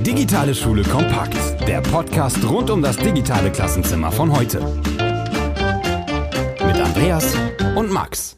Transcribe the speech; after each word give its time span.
Digitale 0.00 0.54
Schule 0.54 0.82
kompakt. 0.82 1.36
Der 1.66 1.80
Podcast 1.80 2.38
rund 2.48 2.70
um 2.70 2.82
das 2.82 2.96
digitale 2.96 3.50
Klassenzimmer 3.50 4.10
von 4.12 4.32
heute. 4.32 4.60
Mit 6.66 6.80
Andreas 6.80 7.34
und 7.76 7.90
Max. 7.90 8.37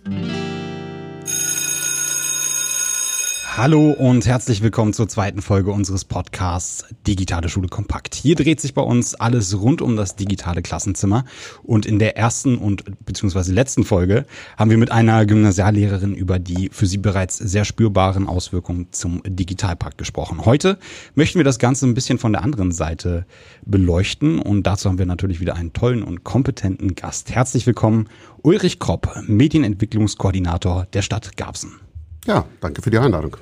Hallo 3.57 3.91
und 3.91 4.27
herzlich 4.27 4.63
willkommen 4.63 4.93
zur 4.93 5.09
zweiten 5.09 5.43
Folge 5.43 5.73
unseres 5.73 6.05
Podcasts 6.05 6.85
Digitale 7.09 7.49
Schule 7.49 7.67
Kompakt. 7.67 8.15
Hier 8.15 8.37
dreht 8.37 8.61
sich 8.61 8.75
bei 8.75 8.81
uns 8.81 9.17
alles 9.17 9.61
rund 9.61 9.83
um 9.83 9.97
das 9.97 10.15
digitale 10.15 10.63
Klassenzimmer 10.63 11.25
und 11.65 11.85
in 11.85 11.99
der 11.99 12.17
ersten 12.17 12.57
und 12.57 12.85
beziehungsweise 13.05 13.53
letzten 13.53 13.83
Folge 13.83 14.25
haben 14.57 14.71
wir 14.71 14.79
mit 14.79 14.93
einer 14.93 15.27
Gymnasiallehrerin 15.27 16.15
über 16.15 16.39
die 16.39 16.71
für 16.73 16.87
sie 16.87 16.99
bereits 16.99 17.39
sehr 17.39 17.65
spürbaren 17.65 18.29
Auswirkungen 18.29 18.87
zum 18.93 19.21
Digitalpakt 19.27 19.99
gesprochen. 19.99 20.45
Heute 20.45 20.79
möchten 21.17 21.41
wir 21.41 21.45
das 21.45 21.59
Ganze 21.59 21.87
ein 21.87 21.95
bisschen 21.95 22.19
von 22.19 22.33
der 22.33 22.43
anderen 22.43 22.71
Seite 22.71 23.27
beleuchten 23.67 24.39
und 24.39 24.63
dazu 24.63 24.89
haben 24.89 24.99
wir 24.99 25.07
natürlich 25.07 25.41
wieder 25.41 25.57
einen 25.57 25.73
tollen 25.73 26.05
und 26.05 26.23
kompetenten 26.23 26.95
Gast. 26.95 27.33
Herzlich 27.33 27.67
willkommen 27.67 28.09
Ulrich 28.43 28.79
Kropp, 28.79 29.25
Medienentwicklungskoordinator 29.27 30.87
der 30.93 31.03
Stadt 31.03 31.37
Garbsen. 31.37 31.90
Ja, 32.31 32.45
danke 32.61 32.81
für 32.81 32.91
die 32.91 32.99
Einladung. 32.99 33.37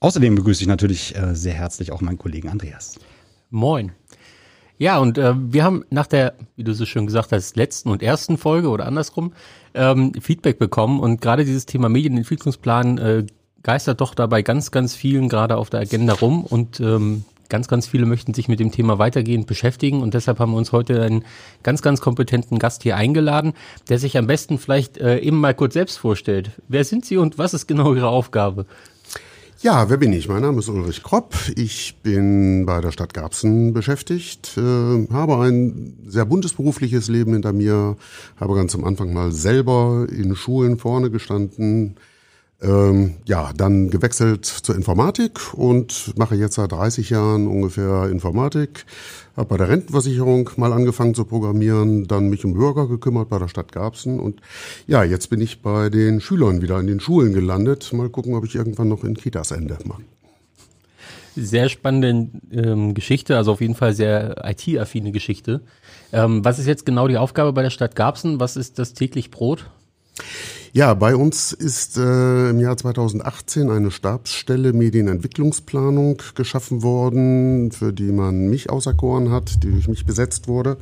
Außerdem 0.00 0.36
begrüße 0.36 0.62
ich 0.62 0.66
natürlich 0.66 1.14
äh, 1.14 1.34
sehr 1.34 1.52
herzlich 1.52 1.92
auch 1.92 2.00
meinen 2.00 2.16
Kollegen 2.16 2.48
Andreas. 2.48 2.98
Moin. 3.50 3.92
Ja, 4.78 4.96
und 4.96 5.18
äh, 5.18 5.34
wir 5.36 5.64
haben 5.64 5.84
nach 5.90 6.06
der, 6.06 6.32
wie 6.56 6.64
du 6.64 6.72
so 6.72 6.86
schön 6.86 7.04
gesagt 7.04 7.30
hast, 7.32 7.56
letzten 7.56 7.90
und 7.90 8.02
ersten 8.02 8.38
Folge 8.38 8.70
oder 8.70 8.86
andersrum 8.86 9.34
ähm, 9.74 10.14
Feedback 10.18 10.58
bekommen 10.58 10.98
und 10.98 11.20
gerade 11.20 11.44
dieses 11.44 11.66
Thema 11.66 11.90
Medienentwicklungsplan 11.90 12.96
äh, 12.96 13.26
geistert 13.62 14.00
doch 14.00 14.14
dabei 14.14 14.40
ganz, 14.40 14.70
ganz 14.70 14.94
vielen 14.94 15.28
gerade 15.28 15.58
auf 15.58 15.68
der 15.68 15.80
Agenda 15.80 16.14
rum 16.14 16.42
und 16.42 16.80
ähm, 16.80 17.26
ganz, 17.52 17.68
ganz 17.68 17.86
viele 17.86 18.06
möchten 18.06 18.32
sich 18.32 18.48
mit 18.48 18.60
dem 18.60 18.72
Thema 18.72 18.98
weitergehend 18.98 19.46
beschäftigen 19.46 20.00
und 20.00 20.14
deshalb 20.14 20.38
haben 20.38 20.52
wir 20.52 20.56
uns 20.56 20.72
heute 20.72 21.02
einen 21.02 21.22
ganz, 21.62 21.82
ganz 21.82 22.00
kompetenten 22.00 22.58
Gast 22.58 22.82
hier 22.82 22.96
eingeladen, 22.96 23.52
der 23.90 23.98
sich 23.98 24.16
am 24.16 24.26
besten 24.26 24.58
vielleicht 24.58 24.96
äh, 24.96 25.18
eben 25.18 25.38
mal 25.38 25.54
kurz 25.54 25.74
selbst 25.74 25.98
vorstellt. 25.98 26.52
Wer 26.68 26.84
sind 26.84 27.04
Sie 27.04 27.18
und 27.18 27.36
was 27.36 27.52
ist 27.52 27.66
genau 27.66 27.94
Ihre 27.94 28.08
Aufgabe? 28.08 28.64
Ja, 29.60 29.90
wer 29.90 29.98
bin 29.98 30.14
ich? 30.14 30.28
Mein 30.28 30.40
Name 30.40 30.60
ist 30.60 30.70
Ulrich 30.70 31.02
Kropp. 31.02 31.34
Ich 31.54 31.96
bin 32.02 32.64
bei 32.64 32.80
der 32.80 32.90
Stadt 32.90 33.12
Garbsen 33.12 33.74
beschäftigt, 33.74 34.56
äh, 34.56 35.06
habe 35.12 35.36
ein 35.36 35.98
sehr 36.06 36.24
buntes 36.24 36.54
berufliches 36.54 37.08
Leben 37.08 37.34
hinter 37.34 37.52
mir, 37.52 37.98
habe 38.40 38.54
ganz 38.54 38.74
am 38.74 38.84
Anfang 38.84 39.12
mal 39.12 39.30
selber 39.30 40.06
in 40.10 40.34
Schulen 40.36 40.78
vorne 40.78 41.10
gestanden, 41.10 41.96
ähm, 42.62 43.14
ja, 43.26 43.52
dann 43.56 43.90
gewechselt 43.90 44.46
zur 44.46 44.76
Informatik 44.76 45.52
und 45.54 46.16
mache 46.16 46.36
jetzt 46.36 46.54
seit 46.54 46.72
30 46.72 47.10
Jahren 47.10 47.48
ungefähr 47.48 48.08
Informatik. 48.08 48.86
Habe 49.36 49.48
bei 49.48 49.56
der 49.56 49.68
Rentenversicherung 49.68 50.50
mal 50.56 50.72
angefangen 50.72 51.14
zu 51.14 51.24
programmieren, 51.24 52.06
dann 52.06 52.28
mich 52.28 52.44
um 52.44 52.54
Bürger 52.54 52.86
gekümmert 52.86 53.30
bei 53.30 53.38
der 53.38 53.48
Stadt 53.48 53.72
Garbsen 53.72 54.20
und 54.20 54.40
ja, 54.86 55.02
jetzt 55.02 55.28
bin 55.28 55.40
ich 55.40 55.62
bei 55.62 55.90
den 55.90 56.20
Schülern 56.20 56.62
wieder 56.62 56.78
in 56.78 56.86
den 56.86 57.00
Schulen 57.00 57.32
gelandet. 57.32 57.92
Mal 57.92 58.10
gucken, 58.10 58.34
ob 58.34 58.44
ich 58.44 58.54
irgendwann 58.54 58.88
noch 58.88 59.02
in 59.02 59.14
Kitas 59.14 59.50
ende. 59.50 59.78
Sehr 61.34 61.68
spannende 61.68 62.28
ähm, 62.52 62.94
Geschichte, 62.94 63.36
also 63.36 63.52
auf 63.52 63.60
jeden 63.60 63.74
Fall 63.74 63.94
sehr 63.94 64.44
IT-affine 64.44 65.12
Geschichte. 65.12 65.62
Ähm, 66.12 66.44
was 66.44 66.58
ist 66.58 66.66
jetzt 66.66 66.86
genau 66.86 67.08
die 67.08 67.16
Aufgabe 67.16 67.52
bei 67.52 67.62
der 67.62 67.70
Stadt 67.70 67.96
Garbsen? 67.96 68.38
Was 68.38 68.56
ist 68.56 68.78
das 68.78 68.92
täglich 68.92 69.30
Brot? 69.30 69.70
Ja, 70.74 70.94
bei 70.94 71.14
uns 71.14 71.52
ist 71.52 71.98
äh, 71.98 72.48
im 72.48 72.58
Jahr 72.58 72.78
2018 72.78 73.68
eine 73.68 73.90
Stabsstelle 73.90 74.72
Medienentwicklungsplanung 74.72 76.22
geschaffen 76.34 76.82
worden, 76.82 77.72
für 77.72 77.92
die 77.92 78.10
man 78.10 78.48
mich 78.48 78.70
auserkoren 78.70 79.30
hat, 79.30 79.62
die 79.62 79.70
durch 79.70 79.86
mich 79.86 80.06
besetzt 80.06 80.48
wurde. 80.48 80.78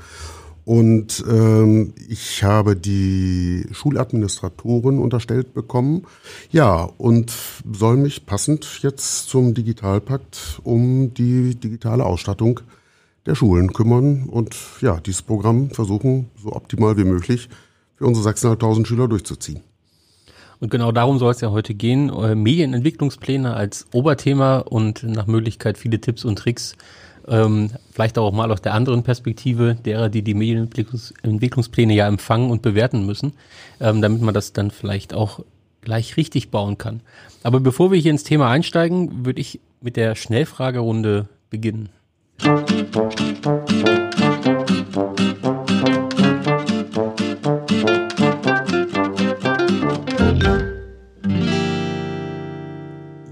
Und 0.64 1.24
ähm, 1.28 1.92
ich 2.08 2.44
habe 2.44 2.76
die 2.76 3.66
Schuladministratoren 3.72 5.00
unterstellt 5.00 5.54
bekommen. 5.54 6.06
Ja, 6.52 6.88
und 6.96 7.32
soll 7.72 7.96
mich 7.96 8.26
passend 8.26 8.82
jetzt 8.82 9.28
zum 9.28 9.54
Digitalpakt 9.54 10.60
um 10.62 11.14
die 11.14 11.56
digitale 11.56 12.04
Ausstattung 12.04 12.60
der 13.26 13.34
Schulen 13.34 13.72
kümmern 13.72 14.28
und 14.28 14.54
ja, 14.82 15.00
dieses 15.00 15.22
Programm 15.22 15.70
versuchen, 15.70 16.30
so 16.40 16.52
optimal 16.52 16.96
wie 16.96 17.04
möglich 17.04 17.48
für 17.96 18.06
unsere 18.06 18.30
6.500 18.30 18.86
Schüler 18.86 19.08
durchzuziehen. 19.08 19.64
Und 20.60 20.70
genau 20.70 20.92
darum 20.92 21.18
soll 21.18 21.32
es 21.32 21.40
ja 21.40 21.50
heute 21.50 21.74
gehen. 21.74 22.10
Äh, 22.10 22.34
Medienentwicklungspläne 22.34 23.54
als 23.54 23.86
Oberthema 23.92 24.58
und 24.58 25.02
nach 25.02 25.26
Möglichkeit 25.26 25.78
viele 25.78 26.00
Tipps 26.00 26.24
und 26.24 26.38
Tricks. 26.38 26.76
Ähm, 27.26 27.70
vielleicht 27.90 28.18
auch 28.18 28.32
mal 28.32 28.50
aus 28.50 28.60
der 28.60 28.74
anderen 28.74 29.02
Perspektive 29.02 29.74
derer, 29.74 30.08
die 30.08 30.22
die 30.22 30.34
Medienentwicklungspläne 30.34 31.94
ja 31.94 32.06
empfangen 32.06 32.50
und 32.50 32.62
bewerten 32.62 33.06
müssen, 33.06 33.32
ähm, 33.80 34.02
damit 34.02 34.20
man 34.20 34.34
das 34.34 34.52
dann 34.52 34.70
vielleicht 34.70 35.14
auch 35.14 35.40
gleich 35.80 36.16
richtig 36.16 36.50
bauen 36.50 36.76
kann. 36.76 37.00
Aber 37.42 37.60
bevor 37.60 37.90
wir 37.90 37.98
hier 37.98 38.10
ins 38.10 38.24
Thema 38.24 38.50
einsteigen, 38.50 39.24
würde 39.24 39.40
ich 39.40 39.60
mit 39.80 39.96
der 39.96 40.14
Schnellfragerunde 40.14 41.28
beginnen. 41.48 41.88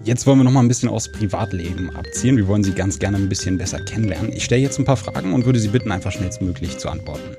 Jetzt 0.09 0.27
wollen 0.27 0.39
wir 0.39 0.45
noch 0.45 0.53
mal 0.53 0.61
ein 0.61 0.69
bisschen 0.69 0.89
aus 0.89 1.07
Privatleben 1.13 1.95
abziehen. 1.95 2.39
Wir 2.39 2.49
wollen 2.49 2.65
Sie 2.65 2.73
ganz 2.73 2.99
gerne 2.99 3.19
ein 3.19 3.29
bisschen 3.29 3.59
besser 3.59 3.79
kennenlernen. 3.79 4.33
Ich 4.33 4.43
stelle 4.43 4.63
jetzt 4.63 4.79
ein 4.79 4.87
paar 4.87 4.97
Fragen 4.97 5.35
und 5.35 5.45
würde 5.45 5.61
Sie 5.61 5.69
bitten, 5.69 5.93
einfach 5.93 6.11
schnellstmöglich 6.11 6.79
zu 6.79 6.89
antworten. 6.89 7.37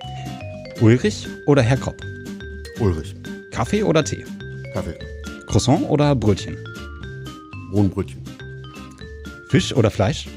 Ulrich 0.80 1.28
oder 1.48 1.64
Herr 1.64 1.78
Kopp? 1.78 2.00
Ulrich. 2.80 3.16
Kaffee 3.50 3.82
oder 3.82 4.04
Tee? 4.04 4.24
Kaffee. 4.72 4.94
Croissant 5.48 5.90
oder 5.90 6.14
Brötchen? 6.14 6.58
Mohnbrötchen. 7.72 8.22
Fisch 9.50 9.76
oder 9.76 9.90
Fleisch? 9.90 10.28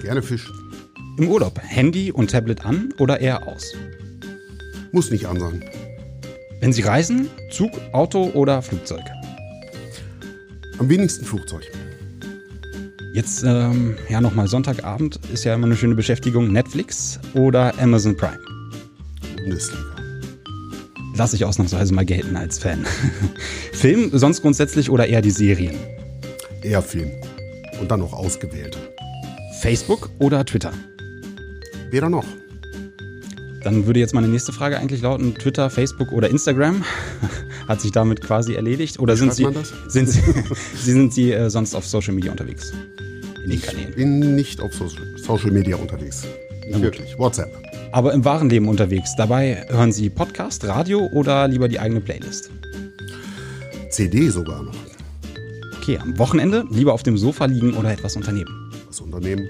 Gerne 0.00 0.22
Fisch. 0.22 0.48
Im 1.18 1.26
Urlaub 1.26 1.60
Handy 1.60 2.12
und 2.12 2.30
Tablet 2.30 2.64
an 2.64 2.94
oder 3.00 3.20
eher 3.20 3.44
aus? 3.44 3.74
Muss 4.92 5.10
nicht 5.10 5.26
an 5.26 5.40
sein. 5.40 5.64
Wenn 6.60 6.72
Sie 6.72 6.82
reisen, 6.82 7.28
Zug, 7.50 7.72
Auto 7.90 8.30
oder 8.34 8.62
Flugzeug? 8.62 9.02
Am 10.78 10.90
wenigsten 10.90 11.24
Flugzeug. 11.24 11.62
Jetzt 13.14 13.42
ähm, 13.44 13.96
ja 14.10 14.20
nochmal 14.20 14.46
Sonntagabend 14.46 15.18
ist 15.32 15.44
ja 15.44 15.54
immer 15.54 15.66
eine 15.66 15.76
schöne 15.76 15.94
Beschäftigung. 15.94 16.52
Netflix 16.52 17.18
oder 17.32 17.72
Amazon 17.78 18.14
Prime? 18.14 18.38
Bundesliga. 19.36 19.82
Lass 21.16 21.32
ich 21.32 21.46
ausnahmsweise 21.46 21.94
mal 21.94 22.04
gelten 22.04 22.36
als 22.36 22.58
Fan. 22.58 22.84
Film 23.72 24.10
sonst 24.12 24.42
grundsätzlich 24.42 24.90
oder 24.90 25.06
eher 25.06 25.22
die 25.22 25.30
Serien? 25.30 25.76
Eher 26.62 26.82
Film. 26.82 27.10
Und 27.80 27.90
dann 27.90 28.00
noch 28.00 28.12
ausgewählte. 28.12 28.78
Facebook 29.62 30.10
oder 30.18 30.44
Twitter? 30.44 30.74
Weder 31.90 32.10
noch. 32.10 32.26
Dann 33.64 33.86
würde 33.86 33.98
jetzt 33.98 34.12
meine 34.12 34.28
nächste 34.28 34.52
Frage 34.52 34.78
eigentlich 34.78 35.00
lauten: 35.00 35.34
Twitter, 35.34 35.70
Facebook 35.70 36.12
oder 36.12 36.28
Instagram? 36.28 36.84
Hat 37.66 37.80
sich 37.80 37.92
damit 37.92 38.20
quasi 38.20 38.54
erledigt? 38.54 38.98
Oder 38.98 39.16
sind 39.16 39.34
Sie, 39.34 39.46
sind 39.88 40.08
Sie, 40.08 40.22
sind 40.76 41.12
Sie 41.12 41.32
äh, 41.32 41.50
sonst 41.50 41.74
auf 41.74 41.86
Social 41.86 42.14
Media 42.14 42.30
unterwegs? 42.30 42.72
In 43.44 43.50
den 43.50 43.60
Kanälen? 43.62 43.90
Ich 43.90 43.96
bin 43.96 44.34
nicht 44.34 44.60
auf 44.60 44.72
Social 44.74 45.50
Media 45.50 45.76
unterwegs. 45.76 46.24
Nicht 46.66 46.80
wirklich. 46.80 47.18
WhatsApp. 47.18 47.52
Aber 47.92 48.12
im 48.12 48.24
wahren 48.24 48.50
Leben 48.50 48.68
unterwegs. 48.68 49.14
Dabei 49.16 49.64
hören 49.68 49.92
Sie 49.92 50.10
Podcast, 50.10 50.64
Radio 50.64 51.06
oder 51.06 51.46
lieber 51.48 51.68
die 51.68 51.78
eigene 51.78 52.00
Playlist? 52.00 52.50
CD 53.90 54.28
sogar 54.28 54.62
noch. 54.62 54.74
Okay, 55.80 55.98
am 55.98 56.18
Wochenende 56.18 56.64
lieber 56.70 56.92
auf 56.92 57.04
dem 57.04 57.16
Sofa 57.16 57.44
liegen 57.46 57.74
oder 57.74 57.92
etwas 57.92 58.16
unternehmen? 58.16 58.72
Was 58.88 59.00
unternehmen? 59.00 59.46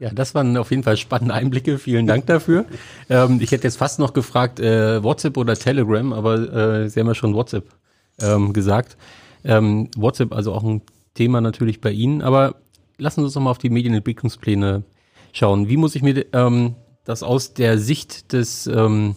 Ja, 0.00 0.10
das 0.10 0.34
waren 0.34 0.56
auf 0.56 0.70
jeden 0.70 0.84
Fall 0.84 0.96
spannende 0.96 1.34
Einblicke. 1.34 1.78
Vielen 1.78 2.06
Dank 2.06 2.26
dafür. 2.26 2.66
ähm, 3.10 3.40
ich 3.40 3.50
hätte 3.50 3.64
jetzt 3.64 3.78
fast 3.78 3.98
noch 3.98 4.12
gefragt, 4.12 4.60
äh, 4.60 5.02
WhatsApp 5.02 5.36
oder 5.36 5.56
Telegram, 5.56 6.12
aber 6.12 6.34
äh, 6.52 6.88
Sie 6.88 7.00
haben 7.00 7.08
ja 7.08 7.14
schon 7.14 7.34
WhatsApp 7.34 7.66
ähm, 8.20 8.52
gesagt. 8.52 8.96
Ähm, 9.44 9.88
WhatsApp 9.96 10.32
also 10.32 10.52
auch 10.52 10.62
ein 10.62 10.82
Thema 11.14 11.40
natürlich 11.40 11.80
bei 11.80 11.90
Ihnen, 11.90 12.22
aber 12.22 12.54
lassen 12.98 13.20
Sie 13.20 13.24
uns 13.24 13.34
noch 13.34 13.42
mal 13.42 13.50
auf 13.50 13.58
die 13.58 13.70
Medienentwicklungspläne 13.70 14.84
schauen. 15.32 15.68
Wie 15.68 15.76
muss 15.76 15.96
ich 15.96 16.02
mir 16.02 16.26
ähm, 16.32 16.76
das 17.04 17.24
aus 17.24 17.54
der 17.54 17.78
Sicht 17.78 18.32
des 18.32 18.68
ähm, 18.68 19.16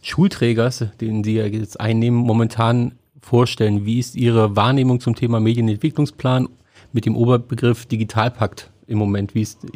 Schulträgers, 0.00 0.86
den 1.00 1.24
Sie 1.24 1.34
ja 1.34 1.44
jetzt 1.44 1.78
einnehmen, 1.78 2.18
momentan 2.18 2.92
vorstellen? 3.20 3.84
Wie 3.84 3.98
ist 3.98 4.16
Ihre 4.16 4.56
Wahrnehmung 4.56 5.00
zum 5.00 5.14
Thema 5.14 5.40
Medienentwicklungsplan 5.40 6.48
mit 6.92 7.04
dem 7.04 7.16
Oberbegriff 7.16 7.84
Digitalpakt 7.84 8.70
im 8.86 8.96
Moment? 8.96 9.34
Wie 9.34 9.42
ist 9.42 9.66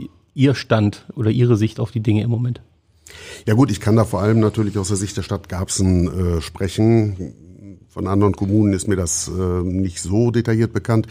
Ihr 0.40 0.54
Stand 0.54 1.04
oder 1.16 1.30
Ihre 1.30 1.58
Sicht 1.58 1.80
auf 1.80 1.90
die 1.90 2.00
Dinge 2.00 2.22
im 2.22 2.30
Moment? 2.30 2.62
Ja 3.46 3.52
gut, 3.52 3.70
ich 3.70 3.78
kann 3.78 3.96
da 3.96 4.06
vor 4.06 4.22
allem 4.22 4.40
natürlich 4.40 4.78
aus 4.78 4.88
der 4.88 4.96
Sicht 4.96 5.14
der 5.18 5.22
Stadt 5.22 5.50
Garbsen 5.50 6.38
äh, 6.38 6.40
sprechen. 6.40 7.34
Von 7.90 8.06
anderen 8.06 8.34
Kommunen 8.34 8.72
ist 8.72 8.88
mir 8.88 8.96
das 8.96 9.28
äh, 9.28 9.62
nicht 9.62 10.00
so 10.00 10.30
detailliert 10.30 10.72
bekannt. 10.72 11.08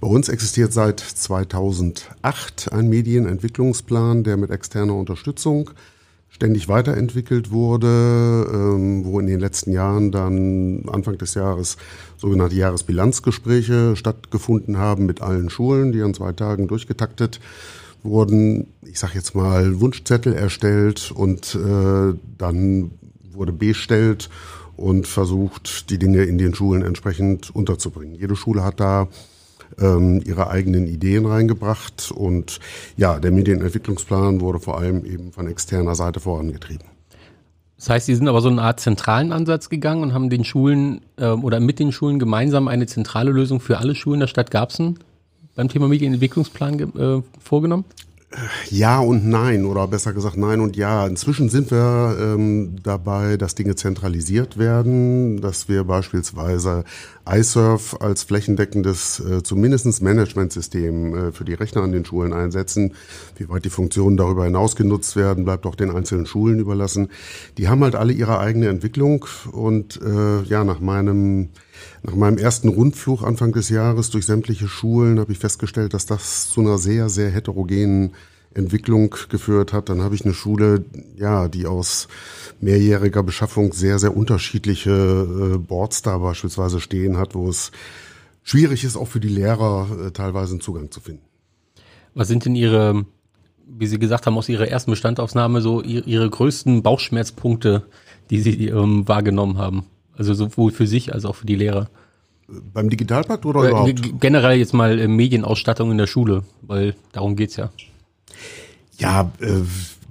Bei 0.00 0.08
uns 0.08 0.28
existiert 0.28 0.72
seit 0.72 0.98
2008 0.98 2.72
ein 2.72 2.88
Medienentwicklungsplan, 2.88 4.24
der 4.24 4.36
mit 4.36 4.50
externer 4.50 4.96
Unterstützung 4.96 5.70
ständig 6.28 6.66
weiterentwickelt 6.66 7.52
wurde, 7.52 8.50
ähm, 8.52 9.04
wo 9.04 9.20
in 9.20 9.28
den 9.28 9.38
letzten 9.38 9.70
Jahren 9.70 10.10
dann 10.10 10.88
Anfang 10.88 11.18
des 11.18 11.34
Jahres 11.34 11.76
sogenannte 12.16 12.56
Jahresbilanzgespräche 12.56 13.94
stattgefunden 13.94 14.76
haben 14.76 15.06
mit 15.06 15.22
allen 15.22 15.50
Schulen, 15.50 15.92
die 15.92 16.02
an 16.02 16.14
zwei 16.14 16.32
Tagen 16.32 16.66
durchgetaktet 16.66 17.38
wurden. 18.02 18.68
Ich 18.82 18.98
sage 18.98 19.14
jetzt 19.14 19.34
mal 19.34 19.80
Wunschzettel 19.80 20.34
erstellt 20.34 21.12
und 21.14 21.54
äh, 21.54 22.14
dann 22.38 22.90
wurde 23.32 23.52
bestellt 23.52 24.28
und 24.76 25.06
versucht, 25.06 25.90
die 25.90 25.98
Dinge 25.98 26.24
in 26.24 26.38
den 26.38 26.54
Schulen 26.54 26.82
entsprechend 26.82 27.54
unterzubringen. 27.54 28.14
Jede 28.14 28.36
Schule 28.36 28.64
hat 28.64 28.80
da 28.80 29.08
ähm, 29.78 30.22
ihre 30.24 30.50
eigenen 30.50 30.86
Ideen 30.86 31.26
reingebracht 31.26 32.12
und 32.14 32.60
ja, 32.96 33.18
der 33.18 33.30
Medienentwicklungsplan 33.30 34.40
wurde 34.40 34.60
vor 34.60 34.78
allem 34.78 35.04
eben 35.04 35.32
von 35.32 35.46
externer 35.46 35.94
Seite 35.94 36.20
vorangetrieben. 36.20 36.86
Das 37.76 37.90
heißt, 37.90 38.06
Sie 38.06 38.14
sind 38.14 38.28
aber 38.28 38.40
so 38.40 38.48
eine 38.48 38.62
Art 38.62 38.78
zentralen 38.78 39.32
Ansatz 39.32 39.68
gegangen 39.68 40.02
und 40.02 40.14
haben 40.14 40.30
den 40.30 40.44
Schulen 40.44 41.00
äh, 41.16 41.26
oder 41.26 41.58
mit 41.58 41.78
den 41.78 41.90
Schulen 41.90 42.18
gemeinsam 42.18 42.68
eine 42.68 42.86
zentrale 42.86 43.32
Lösung 43.32 43.60
für 43.60 43.78
alle 43.78 43.94
Schulen 43.94 44.20
der 44.20 44.28
Stadt 44.28 44.50
Garbsen 44.50 44.98
beim 45.54 45.68
Thema 45.68 45.88
Medienentwicklungsplan 45.88 46.78
äh, 46.80 47.22
vorgenommen? 47.40 47.84
Ja 48.70 49.00
und 49.00 49.28
nein, 49.28 49.66
oder 49.66 49.86
besser 49.86 50.12
gesagt 50.12 50.36
nein 50.36 50.60
und 50.60 50.76
ja. 50.76 51.06
Inzwischen 51.06 51.48
sind 51.48 51.70
wir 51.70 52.16
ähm, 52.18 52.76
dabei, 52.82 53.36
dass 53.36 53.54
Dinge 53.54 53.74
zentralisiert 53.74 54.58
werden, 54.58 55.40
dass 55.40 55.68
wir 55.68 55.84
beispielsweise 55.84 56.84
iSurf 57.28 57.96
als 58.00 58.22
flächendeckendes, 58.22 59.20
äh, 59.20 59.42
zumindest 59.42 60.02
Managementsystem 60.02 61.14
äh, 61.14 61.32
für 61.32 61.44
die 61.44 61.54
Rechner 61.54 61.82
an 61.82 61.92
den 61.92 62.04
Schulen 62.04 62.32
einsetzen. 62.32 62.94
Wie 63.36 63.48
weit 63.48 63.64
die 63.64 63.70
Funktionen 63.70 64.16
darüber 64.16 64.44
hinaus 64.44 64.76
genutzt 64.76 65.16
werden, 65.16 65.44
bleibt 65.44 65.66
auch 65.66 65.74
den 65.74 65.90
einzelnen 65.90 66.26
Schulen 66.26 66.58
überlassen. 66.58 67.08
Die 67.58 67.68
haben 67.68 67.82
halt 67.82 67.96
alle 67.96 68.12
ihre 68.12 68.38
eigene 68.38 68.68
Entwicklung 68.68 69.26
und 69.50 70.00
äh, 70.00 70.42
ja, 70.44 70.64
nach 70.64 70.80
meinem 70.80 71.50
nach 72.02 72.14
meinem 72.14 72.38
ersten 72.38 72.68
Rundflug 72.68 73.22
Anfang 73.22 73.52
des 73.52 73.68
Jahres 73.68 74.10
durch 74.10 74.26
sämtliche 74.26 74.68
Schulen 74.68 75.20
habe 75.20 75.32
ich 75.32 75.38
festgestellt, 75.38 75.94
dass 75.94 76.06
das 76.06 76.50
zu 76.50 76.60
einer 76.60 76.78
sehr, 76.78 77.08
sehr 77.08 77.30
heterogenen 77.30 78.12
Entwicklung 78.54 79.14
geführt 79.28 79.72
hat. 79.72 79.88
Dann 79.88 80.02
habe 80.02 80.14
ich 80.14 80.24
eine 80.24 80.34
Schule, 80.34 80.84
ja, 81.16 81.48
die 81.48 81.66
aus 81.66 82.08
mehrjähriger 82.60 83.22
Beschaffung 83.22 83.72
sehr, 83.72 83.98
sehr 83.98 84.16
unterschiedliche 84.16 84.90
äh, 85.54 85.58
Boards 85.58 86.02
da 86.02 86.18
beispielsweise 86.18 86.80
stehen 86.80 87.16
hat, 87.16 87.34
wo 87.34 87.48
es 87.48 87.72
schwierig 88.42 88.84
ist, 88.84 88.96
auch 88.96 89.08
für 89.08 89.20
die 89.20 89.28
Lehrer 89.28 89.88
äh, 90.06 90.10
teilweise 90.10 90.52
einen 90.52 90.60
Zugang 90.60 90.90
zu 90.90 91.00
finden. 91.00 91.22
Was 92.14 92.28
sind 92.28 92.44
denn 92.44 92.54
Ihre, 92.54 93.06
wie 93.66 93.86
Sie 93.86 93.98
gesagt 93.98 94.26
haben, 94.26 94.36
aus 94.36 94.48
Ihrer 94.48 94.68
ersten 94.68 94.90
Bestandaufnahme 94.90 95.60
so 95.60 95.80
Ihre 95.80 96.28
größten 96.28 96.82
Bauchschmerzpunkte, 96.82 97.84
die 98.30 98.40
Sie 98.40 98.66
ähm, 98.68 99.08
wahrgenommen 99.08 99.58
haben? 99.58 99.86
Also 100.16 100.34
sowohl 100.34 100.72
für 100.72 100.86
sich 100.86 101.14
als 101.14 101.24
auch 101.24 101.36
für 101.36 101.46
die 101.46 101.56
Lehrer. 101.56 101.88
Beim 102.48 102.90
Digitalpakt 102.90 103.46
oder 103.46 103.64
äh, 103.64 103.68
überhaupt? 103.68 104.20
Generell 104.20 104.58
jetzt 104.58 104.74
mal 104.74 104.98
äh, 104.98 105.08
Medienausstattung 105.08 105.90
in 105.90 105.98
der 105.98 106.06
Schule, 106.06 106.42
weil 106.62 106.94
darum 107.12 107.36
geht's 107.36 107.56
ja. 107.56 107.70
Ja, 108.98 109.32
äh, 109.40 109.62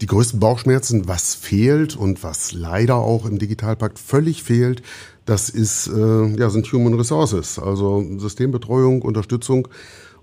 die 0.01 0.07
größten 0.07 0.39
Bauchschmerzen, 0.39 1.07
was 1.07 1.36
fehlt 1.36 1.95
und 1.95 2.24
was 2.24 2.51
leider 2.51 2.95
auch 2.95 3.25
im 3.25 3.38
Digitalpakt 3.38 4.00
völlig 4.00 4.42
fehlt, 4.42 4.81
das 5.25 5.50
ist, 5.50 5.88
äh, 5.88 6.27
ja, 6.36 6.50
sind 6.50 6.71
Human 6.74 6.95
Resources, 6.95 7.59
also 7.59 8.04
Systembetreuung, 8.18 9.04
Unterstützung, 9.04 9.68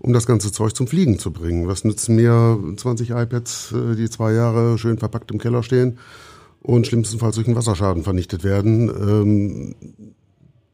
um 0.00 0.12
das 0.12 0.26
ganze 0.26 0.50
Zeug 0.50 0.74
zum 0.74 0.88
Fliegen 0.88 1.18
zu 1.18 1.32
bringen. 1.32 1.68
Was 1.68 1.84
nützen 1.84 2.16
mir 2.16 2.58
20 2.76 3.10
iPads, 3.10 3.72
äh, 3.72 3.94
die 3.94 4.10
zwei 4.10 4.32
Jahre 4.32 4.78
schön 4.78 4.98
verpackt 4.98 5.30
im 5.30 5.38
Keller 5.38 5.62
stehen? 5.62 5.98
Und 6.68 6.86
schlimmstenfalls 6.86 7.36
durch 7.36 7.46
einen 7.46 7.56
Wasserschaden 7.56 8.02
vernichtet 8.02 8.44
werden. 8.44 8.90
Ähm, 8.90 9.74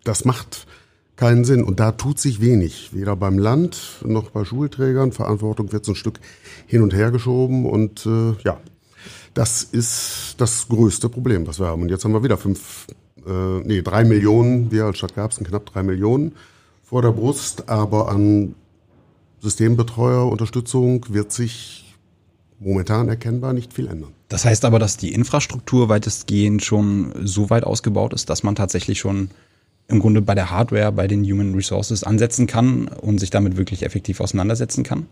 das 0.03 0.25
macht 0.25 0.67
keinen 1.15 1.45
Sinn. 1.45 1.63
Und 1.63 1.79
da 1.79 1.93
tut 1.93 2.19
sich 2.19 2.41
wenig. 2.41 2.91
Weder 2.93 3.15
beim 3.15 3.39
Land 3.39 4.03
noch 4.05 4.31
bei 4.31 4.45
Schulträgern. 4.45 5.13
Verantwortung 5.13 5.71
wird 5.71 5.85
so 5.85 5.93
ein 5.93 5.97
Stück 5.97 6.19
hin 6.67 6.83
und 6.83 6.93
her 6.93 7.13
geschoben. 7.13 7.65
Und 7.65 8.07
äh, 8.07 8.33
ja, 8.43 8.59
das 9.35 9.63
ist 9.63 10.35
das 10.39 10.67
größte 10.67 11.09
Problem, 11.09 11.47
was 11.47 11.61
wir 11.61 11.67
haben. 11.67 11.83
Und 11.83 11.91
jetzt 11.91 12.05
haben 12.05 12.13
wir 12.13 12.25
wieder 12.25 12.39
fünf, 12.39 12.89
äh, 13.25 13.61
nee, 13.61 13.81
drei 13.81 14.03
Millionen, 14.03 14.73
wir 14.73 14.87
als 14.87 14.99
Stadt 14.99 15.15
Garbsen 15.15 15.47
knapp 15.47 15.67
drei 15.67 15.85
Millionen 15.85 16.33
vor 16.83 17.03
der 17.03 17.13
Brust. 17.13 17.69
Aber 17.69 18.09
an 18.09 18.57
Systembetreuer, 19.39 20.27
Unterstützung 20.27 21.07
wird 21.09 21.31
sich 21.31 21.84
momentan 22.65 23.09
erkennbar 23.09 23.53
nicht 23.53 23.73
viel 23.73 23.87
ändern. 23.87 24.13
Das 24.29 24.45
heißt 24.45 24.65
aber, 24.65 24.79
dass 24.79 24.97
die 24.97 25.13
Infrastruktur 25.13 25.89
weitestgehend 25.89 26.65
schon 26.65 27.13
so 27.23 27.51
weit 27.51 27.65
ausgebaut 27.65 28.15
ist, 28.15 28.31
dass 28.31 28.43
man 28.43 28.55
tatsächlich 28.55 28.99
schon 28.99 29.31
im 29.87 30.01
Grunde 30.01 30.23
bei 30.23 30.35
der 30.35 30.51
Hardware, 30.51 30.93
bei 30.93 31.07
den 31.07 31.25
Human 31.25 31.55
Resources 31.55 32.05
ansetzen 32.05 32.47
kann 32.47 32.89
und 32.89 33.19
sich 33.19 33.31
damit 33.31 33.57
wirklich 33.57 33.85
effektiv 33.85 34.21
auseinandersetzen 34.21 34.83
kann? 34.83 35.07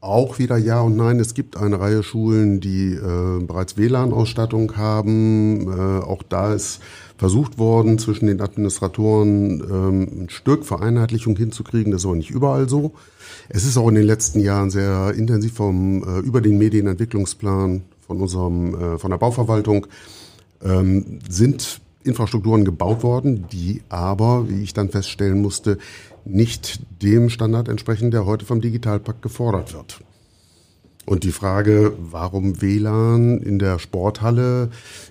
Auch 0.00 0.38
wieder 0.38 0.56
ja 0.56 0.80
und 0.80 0.96
nein. 0.96 1.18
Es 1.18 1.34
gibt 1.34 1.56
eine 1.56 1.80
Reihe 1.80 2.04
Schulen, 2.04 2.60
die 2.60 2.92
äh, 2.92 3.42
bereits 3.42 3.76
WLAN-Ausstattung 3.76 4.76
haben. 4.76 5.68
Äh, 5.68 6.04
auch 6.04 6.22
da 6.22 6.54
ist 6.54 6.80
versucht 7.18 7.58
worden, 7.58 7.98
zwischen 7.98 8.28
den 8.28 8.40
Administratoren 8.40 9.60
ähm, 9.60 10.24
ein 10.24 10.30
Stück 10.30 10.64
Vereinheitlichung 10.64 11.36
hinzukriegen. 11.36 11.90
Das 11.92 12.02
ist 12.02 12.06
aber 12.06 12.16
nicht 12.16 12.30
überall 12.30 12.68
so. 12.68 12.92
Es 13.48 13.64
ist 13.64 13.76
auch 13.76 13.88
in 13.88 13.96
den 13.96 14.06
letzten 14.06 14.40
Jahren 14.40 14.70
sehr 14.70 15.12
intensiv 15.14 15.54
vom, 15.54 16.02
äh, 16.04 16.20
über 16.20 16.40
den 16.40 16.56
Medienentwicklungsplan 16.58 17.82
von 18.06 18.20
unserem, 18.20 18.74
äh, 18.74 18.98
von 18.98 19.10
der 19.10 19.18
Bauverwaltung 19.18 19.88
ähm, 20.62 21.18
sind 21.28 21.80
Infrastrukturen 22.04 22.64
gebaut 22.64 23.02
worden, 23.02 23.46
die 23.52 23.82
aber, 23.88 24.48
wie 24.48 24.62
ich 24.62 24.72
dann 24.72 24.88
feststellen 24.88 25.42
musste, 25.42 25.78
nicht 26.24 26.80
dem 27.02 27.30
Standard 27.30 27.68
entsprechen, 27.68 28.10
der 28.10 28.26
heute 28.26 28.46
vom 28.46 28.60
Digitalpakt 28.60 29.22
gefordert 29.22 29.74
wird. 29.74 30.00
Und 31.08 31.24
die 31.24 31.32
Frage, 31.32 31.94
warum 31.98 32.60
WLAN 32.60 33.38
in 33.38 33.58
der 33.58 33.78
Sporthalle, 33.78 34.68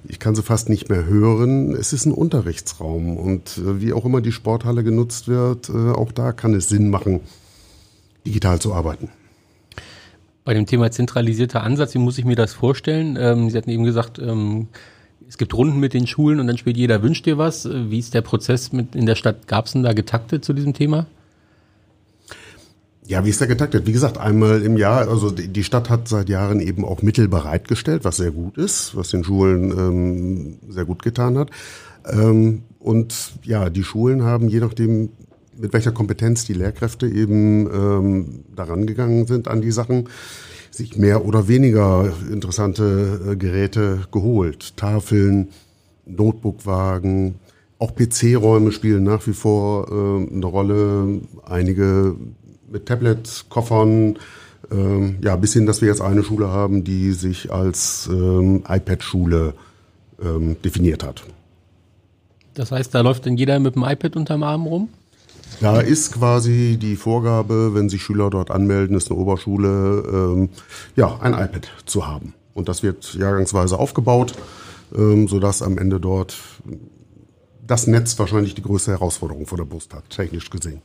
ich 0.07 0.19
kann 0.19 0.35
sie 0.35 0.43
fast 0.43 0.69
nicht 0.69 0.89
mehr 0.89 1.07
hören. 1.07 1.73
Es 1.73 1.91
ist 1.91 2.05
ein 2.05 2.11
Unterrichtsraum 2.11 3.17
und 3.17 3.57
äh, 3.57 3.81
wie 3.81 3.93
auch 3.93 4.05
immer 4.05 4.21
die 4.21 4.31
Sporthalle 4.31 4.83
genutzt 4.83 5.27
wird, 5.27 5.69
äh, 5.69 5.71
auch 5.71 6.11
da 6.11 6.33
kann 6.33 6.53
es 6.53 6.69
Sinn 6.69 6.91
machen, 6.91 7.21
digital 8.27 8.59
zu 8.59 8.75
arbeiten. 8.75 9.09
Bei 10.45 10.53
dem 10.53 10.67
Thema 10.67 10.91
zentralisierter 10.91 11.63
Ansatz, 11.63 11.95
wie 11.95 11.99
muss 11.99 12.19
ich 12.19 12.25
mir 12.25 12.35
das 12.35 12.53
vorstellen? 12.53 13.17
Ähm, 13.19 13.49
Sie 13.49 13.57
hatten 13.57 13.71
eben 13.71 13.83
gesagt, 13.83 14.19
ähm, 14.19 14.67
es 15.27 15.39
gibt 15.39 15.55
Runden 15.55 15.79
mit 15.79 15.95
den 15.95 16.05
Schulen 16.05 16.39
und 16.39 16.45
dann 16.45 16.59
spielt 16.59 16.77
jeder 16.77 17.01
wünscht 17.01 17.25
dir 17.25 17.39
was. 17.39 17.67
Wie 17.67 17.97
ist 17.97 18.13
der 18.13 18.21
Prozess 18.21 18.71
mit 18.71 18.95
in 18.95 19.07
der 19.07 19.15
Stadt 19.15 19.47
Garbsen 19.47 19.81
da 19.81 19.93
getaktet 19.93 20.45
zu 20.45 20.53
diesem 20.53 20.75
Thema? 20.75 21.07
Ja, 23.07 23.23
wie 23.23 23.29
ist 23.29 23.39
der 23.39 23.47
getaktet? 23.47 23.87
Wie 23.87 23.93
gesagt, 23.93 24.17
einmal 24.17 24.61
im 24.61 24.75
Jahr, 24.75 25.07
also 25.07 25.31
die 25.31 25.63
Stadt 25.63 25.89
hat 25.89 26.09
seit 26.09 26.27
Jahren 26.27 26.59
eben 26.59 26.83
auch 26.83 27.01
Mittel 27.01 27.29
bereitgestellt, 27.29 28.03
was 28.03 28.17
sehr 28.17 28.31
gut 28.31 28.57
ist, 28.57 28.97
was 28.97 29.09
den 29.09 29.23
Schulen 29.23 29.71
ähm, 29.71 30.59
sehr 30.67 30.83
gut 30.83 31.03
getan 31.03 31.37
hat. 31.37 31.49
Ähm, 32.05 32.63
und 32.79 33.33
ja, 33.43 33.69
die 33.69 33.85
Schulen 33.85 34.23
haben 34.23 34.49
je 34.49 34.59
nachdem, 34.59 35.09
mit 35.57 35.71
welcher 35.71 35.93
Kompetenz 35.93 36.43
die 36.43 36.53
Lehrkräfte 36.53 37.07
eben 37.07 37.67
ähm, 37.71 38.43
daran 38.53 38.85
gegangen 38.85 39.25
sind 39.25 39.47
an 39.47 39.61
die 39.61 39.71
Sachen, 39.71 40.09
sich 40.69 40.97
mehr 40.97 41.23
oder 41.23 41.47
weniger 41.47 42.11
interessante 42.29 43.21
äh, 43.25 43.35
Geräte 43.37 44.01
geholt. 44.11 44.75
Tafeln, 44.75 45.47
Notebookwagen, 46.05 47.35
auch 47.79 47.95
PC-Räume 47.95 48.73
spielen 48.73 49.03
nach 49.03 49.25
wie 49.27 49.33
vor 49.33 49.87
äh, 49.89 50.33
eine 50.33 50.45
Rolle. 50.45 51.21
Einige 51.45 52.15
mit 52.71 52.85
Tablets, 52.85 53.45
Koffern, 53.49 54.17
äh, 54.71 55.15
ja, 55.21 55.35
bis 55.35 55.53
hin, 55.53 55.65
dass 55.65 55.81
wir 55.81 55.87
jetzt 55.87 56.01
eine 56.01 56.23
Schule 56.23 56.47
haben, 56.49 56.83
die 56.83 57.11
sich 57.11 57.51
als 57.51 58.09
ähm, 58.11 58.63
iPad-Schule 58.67 59.53
ähm, 60.21 60.57
definiert 60.63 61.03
hat. 61.03 61.23
Das 62.53 62.71
heißt, 62.71 62.93
da 62.93 63.01
läuft 63.01 63.25
dann 63.25 63.37
jeder 63.37 63.59
mit 63.59 63.75
dem 63.75 63.83
iPad 63.83 64.15
unterm 64.15 64.43
Arm 64.43 64.65
rum? 64.65 64.89
Da 65.61 65.79
ist 65.79 66.13
quasi 66.13 66.77
die 66.79 66.95
Vorgabe, 66.95 67.73
wenn 67.73 67.89
sich 67.89 68.03
Schüler 68.03 68.29
dort 68.29 68.51
anmelden, 68.51 68.97
ist 68.97 69.09
eine 69.09 69.19
Oberschule, 69.19 70.03
ähm, 70.11 70.49
ja, 70.95 71.19
ein 71.21 71.33
iPad 71.33 71.67
zu 71.85 72.05
haben. 72.05 72.33
Und 72.53 72.67
das 72.67 72.83
wird 72.83 73.13
jahrgangsweise 73.13 73.79
aufgebaut, 73.79 74.33
ähm, 74.95 75.27
sodass 75.27 75.61
am 75.61 75.77
Ende 75.77 75.99
dort 75.99 76.35
das 77.65 77.87
Netz 77.87 78.17
wahrscheinlich 78.17 78.55
die 78.55 78.61
größte 78.61 78.91
Herausforderung 78.91 79.45
vor 79.45 79.57
der 79.57 79.65
Brust 79.65 79.93
hat, 79.93 80.09
technisch 80.09 80.49
gesehen. 80.49 80.81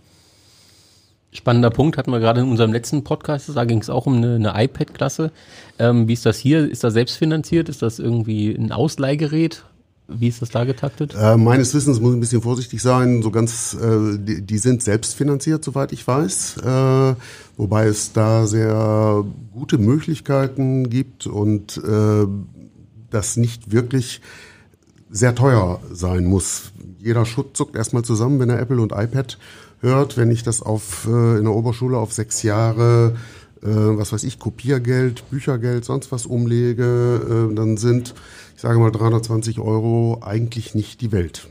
Spannender 1.33 1.71
Punkt 1.71 1.97
hatten 1.97 2.11
wir 2.11 2.21
gerade 2.21 2.43
in 2.43 2.49
unserem 2.49 2.75
letzten 2.75 3.05
Podcast, 3.05 3.51
da 3.55 3.65
ging 3.65 3.79
es 3.79 3.89
auch 3.89 4.05
um 4.05 4.17
eine, 4.17 4.35
eine 4.35 4.53
iPad-Klasse. 4.65 5.33
Ähm, 5.79 6.07
wie 6.07 6.13
ist 6.13 6.27
das 6.27 6.37
hier? 6.37 6.71
Ist 6.71 6.85
das 6.85 6.93
selbstfinanziert? 6.93 7.71
Ist 7.71 7.81
das 7.81 7.99
irgendwie 7.99 8.55
ein 8.55 8.71
Ausleihgerät? 8.71 9.65
Wie 10.09 10.29
ist 10.29 10.43
das 10.43 10.51
da 10.51 10.65
getaktet? 10.65 11.15
Äh, 11.19 11.39
meines 11.39 11.73
Wissens 11.75 12.01
muss 12.01 12.11
ich 12.11 12.17
ein 12.19 12.21
bisschen 12.21 12.43
vorsichtig 12.43 12.83
sein. 12.83 13.23
So 13.23 13.31
ganz, 13.31 13.75
äh, 13.81 14.19
die, 14.19 14.43
die, 14.43 14.59
sind 14.59 14.83
selbstfinanziert, 14.83 15.65
soweit 15.65 15.93
ich 15.93 16.07
weiß. 16.07 16.59
Äh, 16.59 17.15
wobei 17.57 17.87
es 17.87 18.13
da 18.13 18.47
sehr 18.47 19.25
gute 19.55 19.79
Möglichkeiten 19.79 20.91
gibt 20.91 21.27
und 21.27 21.79
äh, 21.79 22.27
das 23.09 23.39
nicht 23.39 23.73
wirklich 23.73 24.21
sehr 25.09 25.35
teuer 25.35 25.81
sein 25.93 26.25
muss. 26.25 26.73
Jeder 26.99 27.25
Schutt 27.25 27.57
zuckt 27.57 27.75
erstmal 27.75 28.03
zusammen, 28.03 28.39
wenn 28.39 28.51
er 28.51 28.59
Apple 28.59 28.81
und 28.81 28.93
iPad 28.93 29.39
hört. 29.83 30.17
Wenn 30.17 30.31
ich 30.31 30.43
das 30.43 30.63
auf 30.63 31.07
äh, 31.07 31.39
in 31.39 31.45
der 31.45 31.55
Oberschule 31.55 31.99
auf 31.99 32.13
sechs 32.13 32.43
Jahre 32.43 33.15
äh, 33.63 33.67
was 33.67 34.13
weiß 34.13 34.25
ich, 34.25 34.39
Kopiergeld, 34.39 35.29
Büchergeld, 35.31 35.85
sonst 35.85 36.11
was 36.11 36.27
umlege, 36.27 37.49
äh, 37.51 37.55
dann 37.55 37.77
sind, 37.77 38.15
ich 38.57 38.61
sage 38.61 38.79
mal, 38.79 38.91
320 38.91 39.61
Euro 39.61 40.21
eigentlich 40.23 40.75
nicht 40.75 41.01
die 41.01 41.13
Welt. 41.13 41.49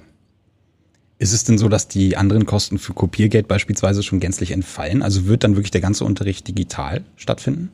Ist 1.19 1.33
es 1.33 1.43
denn 1.43 1.57
so, 1.57 1.69
dass 1.69 1.87
die 1.87 2.17
anderen 2.17 2.45
Kosten 2.45 2.79
für 2.79 2.93
Kopiergeld 2.93 3.47
beispielsweise 3.47 4.01
schon 4.03 4.19
gänzlich 4.19 4.51
entfallen? 4.51 5.03
Also 5.03 5.27
wird 5.27 5.43
dann 5.43 5.55
wirklich 5.55 5.71
der 5.71 5.81
ganze 5.81 6.03
Unterricht 6.03 6.47
digital 6.47 7.03
stattfinden? 7.15 7.69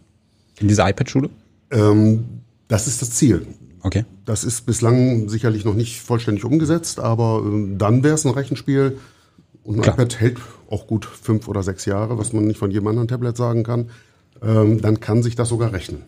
In 0.59 0.67
dieser 0.67 0.87
iPad-Schule? 0.89 1.29
Ähm, 1.71 2.25
das 2.67 2.87
ist 2.87 3.01
das 3.01 3.11
Ziel. 3.11 3.47
Okay. 3.83 4.05
Das 4.25 4.43
ist 4.43 4.65
bislang 4.65 5.29
sicherlich 5.29 5.63
noch 5.63 5.75
nicht 5.75 6.01
vollständig 6.01 6.43
umgesetzt, 6.43 6.99
aber 6.99 7.41
äh, 7.45 7.77
dann 7.77 8.03
wäre 8.03 8.15
es 8.15 8.25
ein 8.25 8.31
Rechenspiel. 8.31 8.97
Und 9.67 9.75
ein 9.75 9.81
Klar. 9.83 9.95
iPad 9.95 10.19
hält 10.19 10.38
auch 10.69 10.88
gut 10.88 11.05
fünf 11.05 11.47
oder 11.47 11.62
sechs 11.62 11.86
Jahre, 11.86 12.17
was 12.17 12.33
man 12.33 12.45
nicht 12.45 12.57
von 12.57 12.71
jedem 12.71 12.88
anderen 12.88 13.07
Tablet 13.07 13.38
sagen 13.38 13.63
kann 13.63 13.89
ähm, 14.41 14.81
dann 14.81 15.00
kann 15.00 15.24
sich 15.24 15.36
das 15.36 15.50
sogar 15.50 15.74
rechnen. 15.74 16.03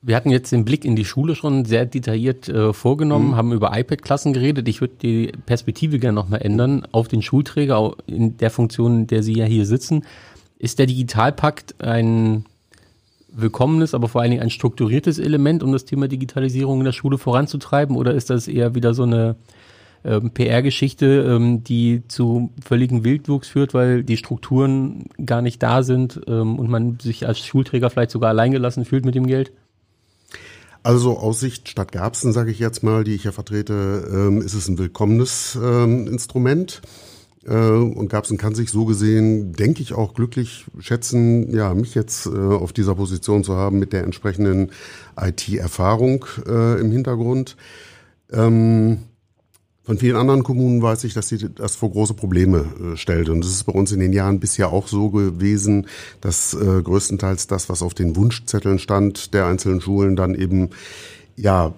Wir 0.00 0.14
hatten 0.14 0.30
jetzt 0.30 0.52
den 0.52 0.64
Blick 0.64 0.84
in 0.84 0.94
die 0.94 1.04
Schule 1.04 1.34
schon 1.34 1.64
sehr 1.64 1.84
detailliert 1.84 2.48
äh, 2.48 2.72
vorgenommen, 2.72 3.30
mhm. 3.30 3.36
haben 3.36 3.52
über 3.52 3.76
iPad-Klassen 3.76 4.32
geredet. 4.32 4.68
Ich 4.68 4.80
würde 4.80 4.94
die 5.02 5.32
Perspektive 5.46 5.98
gerne 5.98 6.14
nochmal 6.14 6.42
ändern 6.42 6.86
auf 6.92 7.08
den 7.08 7.20
Schulträger 7.20 7.94
in 8.06 8.36
der 8.36 8.50
Funktion, 8.50 9.00
in 9.00 9.06
der 9.08 9.24
Sie 9.24 9.36
ja 9.36 9.44
hier 9.44 9.66
sitzen. 9.66 10.04
Ist 10.58 10.78
der 10.78 10.86
Digitalpakt 10.86 11.82
ein 11.82 12.44
willkommenes, 13.32 13.92
aber 13.92 14.08
vor 14.08 14.20
allen 14.20 14.30
Dingen 14.30 14.42
ein 14.42 14.50
strukturiertes 14.50 15.18
Element, 15.18 15.64
um 15.64 15.72
das 15.72 15.84
Thema 15.84 16.06
Digitalisierung 16.06 16.78
in 16.78 16.84
der 16.84 16.92
Schule 16.92 17.18
voranzutreiben? 17.18 17.96
Oder 17.96 18.14
ist 18.14 18.30
das 18.30 18.46
eher 18.46 18.76
wieder 18.76 18.94
so 18.94 19.02
eine 19.02 19.34
ähm, 20.04 20.30
PR-Geschichte, 20.30 21.06
ähm, 21.28 21.64
die 21.64 22.02
zu 22.08 22.50
völligen 22.64 23.04
Wildwuchs 23.04 23.48
führt, 23.48 23.74
weil 23.74 24.04
die 24.04 24.16
Strukturen 24.16 25.06
gar 25.24 25.42
nicht 25.42 25.62
da 25.62 25.82
sind 25.82 26.20
ähm, 26.26 26.58
und 26.58 26.70
man 26.70 26.98
sich 27.00 27.26
als 27.26 27.40
Schulträger 27.40 27.90
vielleicht 27.90 28.10
sogar 28.10 28.30
alleingelassen 28.30 28.84
fühlt 28.84 29.04
mit 29.04 29.14
dem 29.14 29.26
Geld? 29.26 29.52
Also 30.82 31.18
aus 31.18 31.40
Sicht 31.40 31.68
Stadt 31.68 31.92
Garbsen, 31.92 32.32
sage 32.32 32.50
ich 32.50 32.58
jetzt 32.58 32.82
mal, 32.82 33.04
die 33.04 33.14
ich 33.14 33.24
ja 33.24 33.32
vertrete, 33.32 34.08
ähm, 34.10 34.40
ist 34.40 34.54
es 34.54 34.68
ein 34.68 34.78
willkommenes 34.78 35.58
ähm, 35.60 36.06
Instrument. 36.06 36.80
Äh, 37.44 37.52
und 37.52 38.08
Garbsen 38.08 38.38
kann 38.38 38.54
sich 38.54 38.70
so 38.70 38.84
gesehen, 38.84 39.52
denke 39.52 39.82
ich, 39.82 39.92
auch 39.92 40.14
glücklich 40.14 40.66
schätzen, 40.78 41.54
ja, 41.54 41.74
mich 41.74 41.94
jetzt 41.94 42.26
äh, 42.26 42.30
auf 42.30 42.72
dieser 42.72 42.94
Position 42.94 43.44
zu 43.44 43.56
haben 43.56 43.78
mit 43.78 43.92
der 43.92 44.04
entsprechenden 44.04 44.70
IT-Erfahrung 45.20 46.24
äh, 46.46 46.80
im 46.80 46.92
Hintergrund. 46.92 47.56
Ähm, 48.32 48.98
von 49.88 49.96
vielen 49.96 50.16
anderen 50.16 50.42
Kommunen 50.42 50.82
weiß 50.82 51.04
ich, 51.04 51.14
dass 51.14 51.28
sie 51.28 51.38
das 51.38 51.74
vor 51.74 51.90
große 51.90 52.12
Probleme 52.12 52.66
äh, 52.92 52.96
stellt. 52.98 53.30
Und 53.30 53.42
es 53.42 53.52
ist 53.52 53.64
bei 53.64 53.72
uns 53.72 53.90
in 53.90 54.00
den 54.00 54.12
Jahren 54.12 54.38
bisher 54.38 54.70
auch 54.70 54.86
so 54.86 55.08
gewesen, 55.08 55.86
dass 56.20 56.52
äh, 56.52 56.82
größtenteils 56.82 57.46
das, 57.46 57.70
was 57.70 57.80
auf 57.80 57.94
den 57.94 58.14
Wunschzetteln 58.14 58.78
stand, 58.78 59.32
der 59.32 59.46
einzelnen 59.46 59.80
Schulen 59.80 60.14
dann 60.14 60.34
eben, 60.34 60.68
ja, 61.36 61.72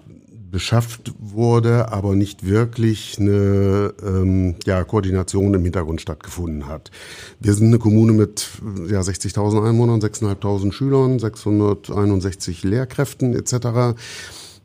beschafft 0.51 1.13
wurde, 1.19 1.93
aber 1.93 2.13
nicht 2.17 2.45
wirklich 2.45 3.15
eine 3.17 3.93
ähm, 4.05 4.55
ja, 4.65 4.83
Koordination 4.83 5.53
im 5.53 5.63
Hintergrund 5.63 6.01
stattgefunden 6.01 6.67
hat. 6.67 6.91
Wir 7.39 7.53
sind 7.53 7.67
eine 7.67 7.79
Kommune 7.79 8.11
mit 8.11 8.49
ja, 8.89 8.99
60.000 8.99 9.69
Einwohnern, 9.69 10.01
6.500 10.01 10.73
Schülern, 10.73 11.17
661 11.17 12.65
Lehrkräften 12.65 13.33
etc. 13.33 13.97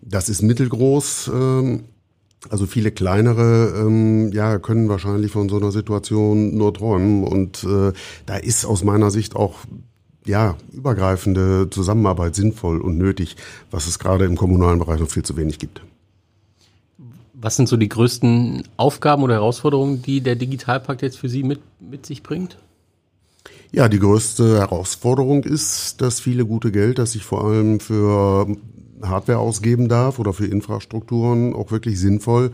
Das 0.02 0.28
ist 0.28 0.42
mittelgroß. 0.42 1.30
Ähm, 1.32 1.84
also 2.50 2.66
viele 2.66 2.90
kleinere 2.90 3.74
ähm, 3.78 4.32
ja, 4.32 4.58
können 4.58 4.88
wahrscheinlich 4.88 5.32
von 5.32 5.48
so 5.48 5.56
einer 5.56 5.72
Situation 5.72 6.56
nur 6.56 6.74
träumen. 6.74 7.24
Und 7.24 7.64
äh, 7.64 7.92
da 8.26 8.36
ist 8.36 8.64
aus 8.64 8.84
meiner 8.84 9.10
Sicht 9.10 9.36
auch 9.36 9.56
ja, 10.24 10.56
übergreifende 10.72 11.68
Zusammenarbeit 11.70 12.34
sinnvoll 12.34 12.80
und 12.80 12.98
nötig, 12.98 13.36
was 13.70 13.86
es 13.86 13.98
gerade 13.98 14.24
im 14.24 14.36
kommunalen 14.36 14.78
Bereich 14.78 15.00
noch 15.00 15.08
viel 15.08 15.22
zu 15.22 15.36
wenig 15.36 15.58
gibt. 15.58 15.82
Was 17.34 17.56
sind 17.56 17.68
so 17.68 17.76
die 17.76 17.88
größten 17.88 18.64
Aufgaben 18.76 19.22
oder 19.22 19.34
Herausforderungen, 19.34 20.02
die 20.02 20.20
der 20.20 20.36
Digitalpakt 20.36 21.02
jetzt 21.02 21.18
für 21.18 21.28
Sie 21.28 21.42
mit, 21.42 21.60
mit 21.80 22.06
sich 22.06 22.22
bringt? 22.22 22.56
Ja, 23.72 23.88
die 23.88 23.98
größte 23.98 24.58
Herausforderung 24.58 25.44
ist, 25.44 26.00
dass 26.00 26.18
viele 26.18 26.46
gute 26.46 26.72
Geld, 26.72 26.98
das 26.98 27.12
sich 27.12 27.24
vor 27.24 27.44
allem 27.44 27.78
für 27.78 28.46
Hardware 29.02 29.38
ausgeben 29.38 29.88
darf 29.88 30.18
oder 30.18 30.32
für 30.32 30.46
Infrastrukturen 30.46 31.54
auch 31.54 31.70
wirklich 31.70 31.98
sinnvoll 31.98 32.52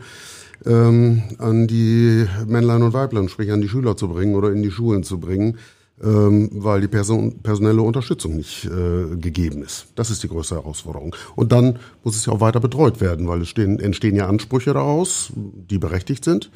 ähm, 0.65 1.23
an 1.39 1.67
die 1.67 2.25
Männlein 2.47 2.83
und 2.83 2.93
Weiblein, 2.93 3.29
sprich 3.29 3.51
an 3.51 3.61
die 3.61 3.69
Schüler 3.69 3.97
zu 3.97 4.07
bringen 4.07 4.35
oder 4.35 4.51
in 4.51 4.63
die 4.63 4.71
Schulen 4.71 5.03
zu 5.03 5.19
bringen, 5.19 5.57
ähm, 6.01 6.49
weil 6.53 6.81
die 6.81 6.87
Person, 6.87 7.39
personelle 7.41 7.81
Unterstützung 7.81 8.35
nicht 8.35 8.65
äh, 8.65 9.15
gegeben 9.15 9.63
ist. 9.63 9.87
Das 9.95 10.09
ist 10.09 10.23
die 10.23 10.27
größte 10.27 10.55
Herausforderung. 10.55 11.15
Und 11.35 11.51
dann 11.51 11.79
muss 12.03 12.15
es 12.15 12.25
ja 12.25 12.33
auch 12.33 12.41
weiter 12.41 12.59
betreut 12.59 13.01
werden, 13.01 13.27
weil 13.27 13.41
es 13.41 13.49
stehen, 13.49 13.79
entstehen 13.79 14.15
ja 14.15 14.27
Ansprüche 14.27 14.73
daraus, 14.73 15.31
die 15.35 15.77
berechtigt 15.77 16.23
sind. 16.23 16.51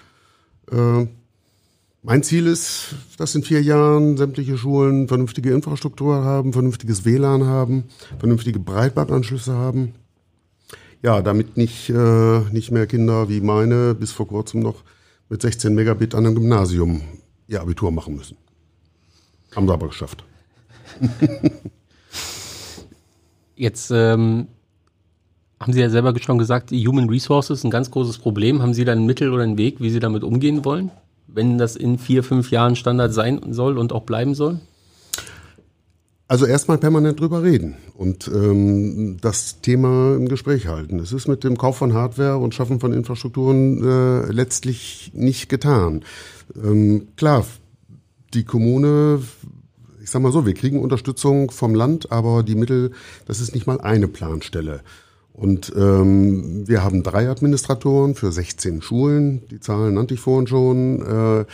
Äh, 0.72 1.08
mein 2.04 2.24
Ziel 2.24 2.48
ist, 2.48 2.96
dass 3.18 3.36
in 3.36 3.44
vier 3.44 3.62
Jahren 3.62 4.18
sämtliche 4.18 4.58
Schulen 4.58 5.08
vernünftige 5.08 5.52
Infrastruktur 5.52 6.24
haben, 6.24 6.54
vernünftiges 6.54 7.06
WLAN 7.06 7.46
haben, 7.46 7.86
vernünftige 8.20 8.60
Breitbandanschlüsse 8.60 9.54
haben. 9.54 9.94
Ja, 11.02 11.22
damit 11.22 11.58
nicht, 11.58 11.90
äh, 11.90 12.40
nicht 12.52 12.72
mehr 12.72 12.88
Kinder 12.88 13.30
wie 13.30 13.42
meine 13.42 13.94
bis 13.94 14.12
vor 14.12 14.28
kurzem 14.28 14.62
noch 14.62 14.84
mit 15.30 15.42
16 15.42 15.76
Megabit 15.76 16.16
an 16.16 16.26
einem 16.26 16.36
Gymnasium 16.36 17.02
ihr 17.48 17.62
Abitur 17.62 17.92
machen 17.92 18.16
müssen. 18.16 18.38
Haben 19.56 19.68
sie 19.68 19.74
aber 19.74 19.88
geschafft. 19.88 20.24
Jetzt 23.56 23.92
ähm, 23.92 24.48
haben 25.60 25.74
Sie 25.74 25.82
ja 25.82 25.90
selber 25.90 26.14
schon 26.20 26.38
gesagt, 26.38 26.72
Human 26.72 27.10
Resources 27.10 27.60
ist 27.60 27.64
ein 27.64 27.72
ganz 27.72 27.90
großes 27.90 28.20
Problem. 28.20 28.62
Haben 28.62 28.74
Sie 28.74 28.86
da 28.86 28.92
ein 28.92 29.06
Mittel 29.06 29.34
oder 29.34 29.44
einen 29.44 29.58
Weg, 29.58 29.82
wie 29.82 29.90
Sie 29.90 30.00
damit 30.00 30.24
umgehen 30.24 30.64
wollen? 30.64 30.92
Wenn 31.28 31.58
das 31.58 31.76
in 31.76 31.98
vier, 31.98 32.24
fünf 32.24 32.52
Jahren 32.52 32.76
Standard 32.76 33.14
sein 33.14 33.54
soll 33.54 33.78
und 33.78 33.94
auch 33.94 34.04
bleiben 34.04 34.36
soll? 34.36 34.60
Also 36.30 36.46
erstmal 36.46 36.78
permanent 36.78 37.22
drüber 37.22 37.42
reden 37.42 37.78
und 37.94 38.28
ähm, 38.28 39.18
das 39.22 39.62
Thema 39.62 40.16
im 40.16 40.28
Gespräch 40.28 40.68
halten. 40.68 41.00
Es 41.00 41.14
ist 41.14 41.30
mit 41.30 41.46
dem 41.46 41.58
Kauf 41.58 41.78
von 41.78 41.94
Hardware 41.94 42.38
und 42.38 42.54
Schaffen 42.54 42.82
von 42.82 42.92
Infrastrukturen 42.92 43.82
äh, 43.82 44.32
letztlich 44.32 45.12
nicht 45.14 45.48
getan. 45.48 46.04
Ähm, 46.62 47.08
klar, 47.16 47.46
die 48.34 48.44
Kommune, 48.44 49.22
ich 50.04 50.10
sag 50.10 50.22
mal 50.22 50.34
so, 50.34 50.46
wir 50.46 50.54
kriegen 50.54 50.82
Unterstützung 50.82 51.50
vom 51.50 51.74
Land, 51.74 52.12
aber 52.12 52.44
die 52.44 52.56
Mittel, 52.56 52.92
das 53.26 53.40
ist 53.40 53.54
nicht 53.54 53.66
mal 53.66 53.80
eine 53.80 54.10
Planstelle. 54.10 54.82
Und 55.38 55.72
ähm, 55.78 56.68
wir 56.68 56.84
haben 56.84 57.04
drei 57.04 57.30
Administratoren 57.30 58.16
für 58.16 58.32
16 58.32 58.82
Schulen. 58.82 59.48
Die 59.50 59.60
Zahlen 59.60 59.94
nannte 59.94 60.16
ich 60.16 60.20
vorhin 60.20 60.48
schon. 60.48 61.02
Äh, 61.04 61.46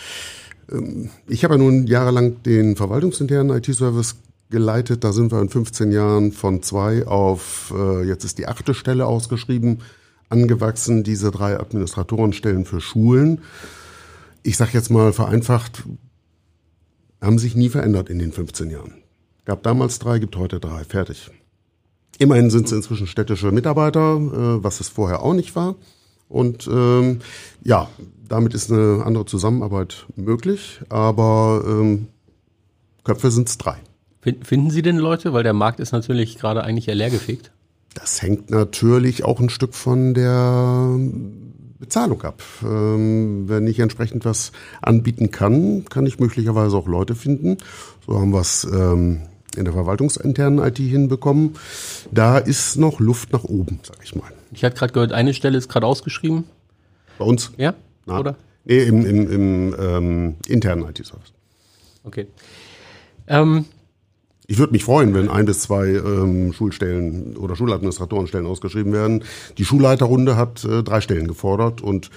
ähm, 0.73 1.09
ich 1.27 1.43
habe 1.43 1.55
ja 1.55 1.57
nun 1.57 1.85
jahrelang 1.85 2.41
den 2.43 2.77
verwaltungsinternen 2.77 3.57
IT-Service 3.57 4.15
geleitet. 4.49 5.03
Da 5.03 5.11
sind 5.11 5.33
wir 5.33 5.41
in 5.41 5.49
15 5.49 5.91
Jahren 5.91 6.31
von 6.31 6.63
zwei 6.63 7.05
auf, 7.05 7.73
äh, 7.77 8.07
jetzt 8.07 8.23
ist 8.23 8.37
die 8.37 8.47
achte 8.47 8.73
Stelle 8.73 9.05
ausgeschrieben, 9.05 9.79
angewachsen. 10.29 11.03
Diese 11.03 11.29
drei 11.29 11.59
Administratorenstellen 11.59 12.63
für 12.63 12.79
Schulen. 12.79 13.41
Ich 14.43 14.55
sage 14.55 14.71
jetzt 14.75 14.91
mal 14.91 15.11
vereinfacht, 15.11 15.83
haben 17.21 17.37
sich 17.37 17.57
nie 17.57 17.67
verändert 17.67 18.09
in 18.09 18.19
den 18.19 18.31
15 18.31 18.69
Jahren. 18.69 18.93
Gab 19.43 19.61
damals 19.63 19.99
drei, 19.99 20.19
gibt 20.19 20.37
heute 20.37 20.61
drei. 20.61 20.85
Fertig. 20.85 21.31
Immerhin 22.19 22.49
sind 22.49 22.67
es 22.67 22.71
inzwischen 22.71 23.07
städtische 23.07 23.51
Mitarbeiter, 23.51 24.15
äh, 24.17 24.63
was 24.63 24.79
es 24.79 24.89
vorher 24.89 25.23
auch 25.23 25.33
nicht 25.33 25.55
war. 25.55 25.75
Und 26.29 26.67
ähm, 26.67 27.19
ja, 27.63 27.89
damit 28.27 28.53
ist 28.53 28.71
eine 28.71 29.03
andere 29.05 29.25
Zusammenarbeit 29.25 30.05
möglich, 30.15 30.81
aber 30.89 31.63
ähm, 31.67 32.07
Köpfe 33.03 33.29
sind 33.29 33.49
es 33.49 33.57
drei. 33.57 33.77
Finden 34.21 34.69
Sie 34.69 34.81
denn 34.81 34.97
Leute? 34.97 35.33
Weil 35.33 35.43
der 35.43 35.53
Markt 35.53 35.79
ist 35.79 35.91
natürlich 35.91 36.37
gerade 36.37 36.63
eigentlich 36.63 36.87
eher 36.87 36.95
leergefegt. 36.95 37.51
Das 37.93 38.21
hängt 38.21 38.49
natürlich 38.49 39.25
auch 39.25 39.39
ein 39.39 39.49
Stück 39.49 39.75
von 39.75 40.13
der 40.13 40.97
Bezahlung 41.77 42.21
ab. 42.23 42.41
Ähm, 42.63 43.49
wenn 43.49 43.67
ich 43.67 43.79
entsprechend 43.79 44.23
was 44.23 44.53
anbieten 44.81 45.31
kann, 45.31 45.85
kann 45.85 46.05
ich 46.05 46.19
möglicherweise 46.19 46.77
auch 46.77 46.87
Leute 46.87 47.13
finden. 47.13 47.57
So 48.07 48.19
haben 48.19 48.31
wir 48.31 48.39
es 48.39 48.63
ähm, 48.63 49.23
in 49.55 49.65
der 49.65 49.73
verwaltungsinternen 49.73 50.59
IT 50.65 50.77
hinbekommen. 50.77 51.55
Da 52.11 52.37
ist 52.37 52.77
noch 52.77 52.99
Luft 52.99 53.33
nach 53.33 53.43
oben, 53.43 53.79
sag 53.83 53.97
ich 54.03 54.15
mal. 54.15 54.31
Ich 54.51 54.63
hatte 54.63 54.75
gerade 54.77 54.93
gehört, 54.93 55.11
eine 55.13 55.33
Stelle 55.33 55.57
ist 55.57 55.69
gerade 55.69 55.85
ausgeschrieben. 55.87 56.45
Bei 57.17 57.25
uns? 57.25 57.51
Ja? 57.57 57.73
Na, 58.05 58.19
Oder? 58.19 58.35
Nee, 58.65 58.83
im, 58.83 59.05
im, 59.05 59.31
im 59.31 59.75
ähm, 59.79 60.35
internen 60.47 60.83
IT-Service. 60.87 61.33
Okay. 62.03 62.27
Ähm, 63.27 63.65
Ich 64.47 64.57
würde 64.57 64.73
mich 64.73 64.83
freuen, 64.83 65.13
wenn 65.13 65.29
ein 65.29 65.45
bis 65.45 65.61
zwei 65.61 65.87
ähm, 65.87 66.53
Schulstellen 66.53 67.37
oder 67.37 67.55
Schuladministratorenstellen 67.55 68.45
ausgeschrieben 68.47 68.93
werden. 68.93 69.23
Die 69.57 69.65
Schulleiterrunde 69.65 70.35
hat 70.35 70.63
äh, 70.65 70.83
drei 70.83 71.01
Stellen 71.01 71.27
gefordert 71.27 71.81
und 71.81 72.09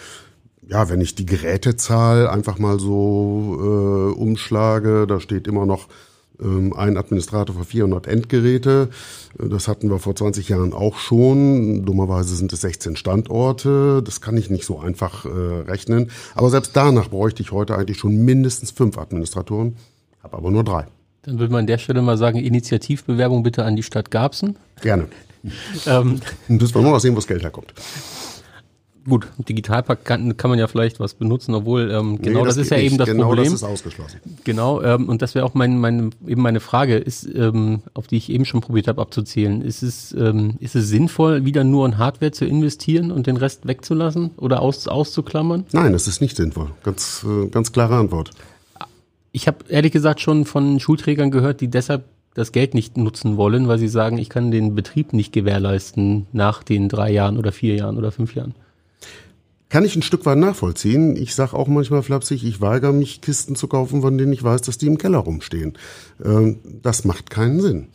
ja, 0.68 0.88
wenn 0.88 1.00
ich 1.00 1.14
die 1.14 1.26
Gerätezahl 1.26 2.26
einfach 2.26 2.58
mal 2.58 2.80
so 2.80 3.56
äh, 3.60 4.18
umschlage, 4.18 5.06
da 5.06 5.20
steht 5.20 5.46
immer 5.46 5.64
noch 5.66 5.86
ein 6.44 6.96
Administrator 6.96 7.54
für 7.56 7.64
400 7.64 8.06
Endgeräte. 8.06 8.88
Äh, 9.38 9.48
Das 9.48 9.68
hatten 9.68 9.90
wir 9.90 9.98
vor 9.98 10.14
20 10.14 10.48
Jahren 10.48 10.72
auch 10.72 10.96
schon. 10.98 11.84
Dummerweise 11.84 12.34
sind 12.36 12.52
es 12.52 12.60
16 12.60 12.96
Standorte. 12.96 14.02
Das 14.04 14.20
kann 14.20 14.36
ich 14.36 14.50
nicht 14.50 14.64
so 14.64 14.78
einfach 14.78 15.24
äh, 15.24 15.28
rechnen. 15.28 16.10
Aber 16.34 16.50
selbst 16.50 16.72
danach 16.74 17.08
bräuchte 17.08 17.42
ich 17.42 17.52
heute 17.52 17.76
eigentlich 17.76 17.98
schon 17.98 18.16
mindestens 18.24 18.70
fünf 18.70 18.98
Administratoren, 18.98 19.76
habe 20.22 20.36
aber 20.36 20.50
nur 20.50 20.64
drei. 20.64 20.86
dann 21.22 21.38
würde 21.38 21.52
man 21.52 21.60
an 21.60 21.66
der 21.66 21.78
Stelle 21.78 22.02
mal 22.02 22.18
sagen, 22.18 22.38
Initiativbewerbung 22.38 23.42
bitte 23.42 23.64
an 23.64 23.74
die 23.76 23.82
Stadt 23.82 24.10
Garbsen. 24.10 24.56
Gerne. 24.82 25.06
Ähm, 25.86 26.20
Dann 26.48 26.56
müssen 26.56 26.74
wir 26.74 26.82
nur 26.82 26.90
noch 26.92 26.98
sehen, 27.00 27.12
wo 27.12 27.16
das 27.16 27.26
Geld 27.28 27.42
herkommt. 27.42 27.72
Gut, 29.08 29.28
Digitalpakt 29.48 30.04
kann, 30.04 30.36
kann 30.36 30.50
man 30.50 30.58
ja 30.58 30.66
vielleicht 30.66 31.00
was 31.00 31.14
benutzen, 31.14 31.54
obwohl 31.54 31.90
ähm, 31.90 32.20
genau 32.20 32.40
Nee, 32.40 32.46
das, 32.46 32.56
ist 32.56 32.70
ja 32.70 32.76
geht 32.76 32.86
eben 32.86 32.92
nicht. 32.96 33.00
das 33.00 33.08
genau 33.08 33.28
Problem. 33.28 33.44
das 33.44 33.54
ist 33.54 33.62
ausgeschlossen. 33.62 34.20
Genau, 34.44 34.82
ähm, 34.82 35.08
und 35.08 35.22
das 35.22 35.34
wäre 35.34 35.44
auch 35.44 35.54
mein, 35.54 35.78
mein, 35.78 36.10
eben 36.26 36.42
meine 36.42 36.60
Frage, 36.60 36.96
ist, 36.96 37.28
ähm, 37.34 37.80
auf 37.94 38.06
die 38.06 38.16
ich 38.16 38.30
eben 38.30 38.44
schon 38.44 38.60
probiert 38.60 38.88
habe 38.88 39.00
abzuzählen. 39.00 39.62
Ist 39.62 39.82
es, 39.82 40.12
ähm, 40.12 40.54
ist 40.60 40.74
es 40.76 40.88
sinnvoll, 40.88 41.44
wieder 41.44 41.64
nur 41.64 41.86
in 41.86 41.98
Hardware 41.98 42.32
zu 42.32 42.44
investieren 42.44 43.10
und 43.10 43.26
den 43.26 43.36
Rest 43.36 43.66
wegzulassen 43.66 44.30
oder 44.36 44.60
aus, 44.60 44.88
auszuklammern? 44.88 45.64
Nein, 45.72 45.92
das 45.92 46.08
ist 46.08 46.20
nicht 46.20 46.36
sinnvoll. 46.36 46.70
Ganz, 46.82 47.24
äh, 47.28 47.46
ganz 47.48 47.72
klare 47.72 47.96
Antwort. 47.96 48.30
Ich 49.32 49.46
habe 49.46 49.58
ehrlich 49.68 49.92
gesagt 49.92 50.20
schon 50.20 50.44
von 50.46 50.80
Schulträgern 50.80 51.30
gehört, 51.30 51.60
die 51.60 51.68
deshalb 51.68 52.04
das 52.34 52.52
Geld 52.52 52.74
nicht 52.74 52.96
nutzen 52.98 53.36
wollen, 53.38 53.66
weil 53.66 53.78
sie 53.78 53.88
sagen, 53.88 54.18
ich 54.18 54.28
kann 54.28 54.50
den 54.50 54.74
Betrieb 54.74 55.12
nicht 55.14 55.32
gewährleisten 55.32 56.26
nach 56.32 56.62
den 56.62 56.88
drei 56.88 57.10
Jahren 57.10 57.38
oder 57.38 57.50
vier 57.50 57.76
Jahren 57.76 57.96
oder 57.96 58.12
fünf 58.12 58.34
Jahren. 58.34 58.54
Kann 59.68 59.84
ich 59.84 59.96
ein 59.96 60.02
Stück 60.02 60.24
weit 60.26 60.38
nachvollziehen. 60.38 61.16
Ich 61.16 61.34
sage 61.34 61.54
auch 61.54 61.66
manchmal 61.66 62.02
flapsig, 62.02 62.44
ich 62.44 62.60
weigere 62.60 62.92
mich, 62.92 63.20
Kisten 63.20 63.56
zu 63.56 63.66
kaufen, 63.66 64.00
von 64.00 64.16
denen 64.16 64.32
ich 64.32 64.44
weiß, 64.44 64.62
dass 64.62 64.78
die 64.78 64.86
im 64.86 64.96
Keller 64.96 65.18
rumstehen. 65.18 65.76
Ähm, 66.24 66.60
das 66.82 67.04
macht 67.04 67.30
keinen 67.30 67.60
Sinn. 67.60 67.88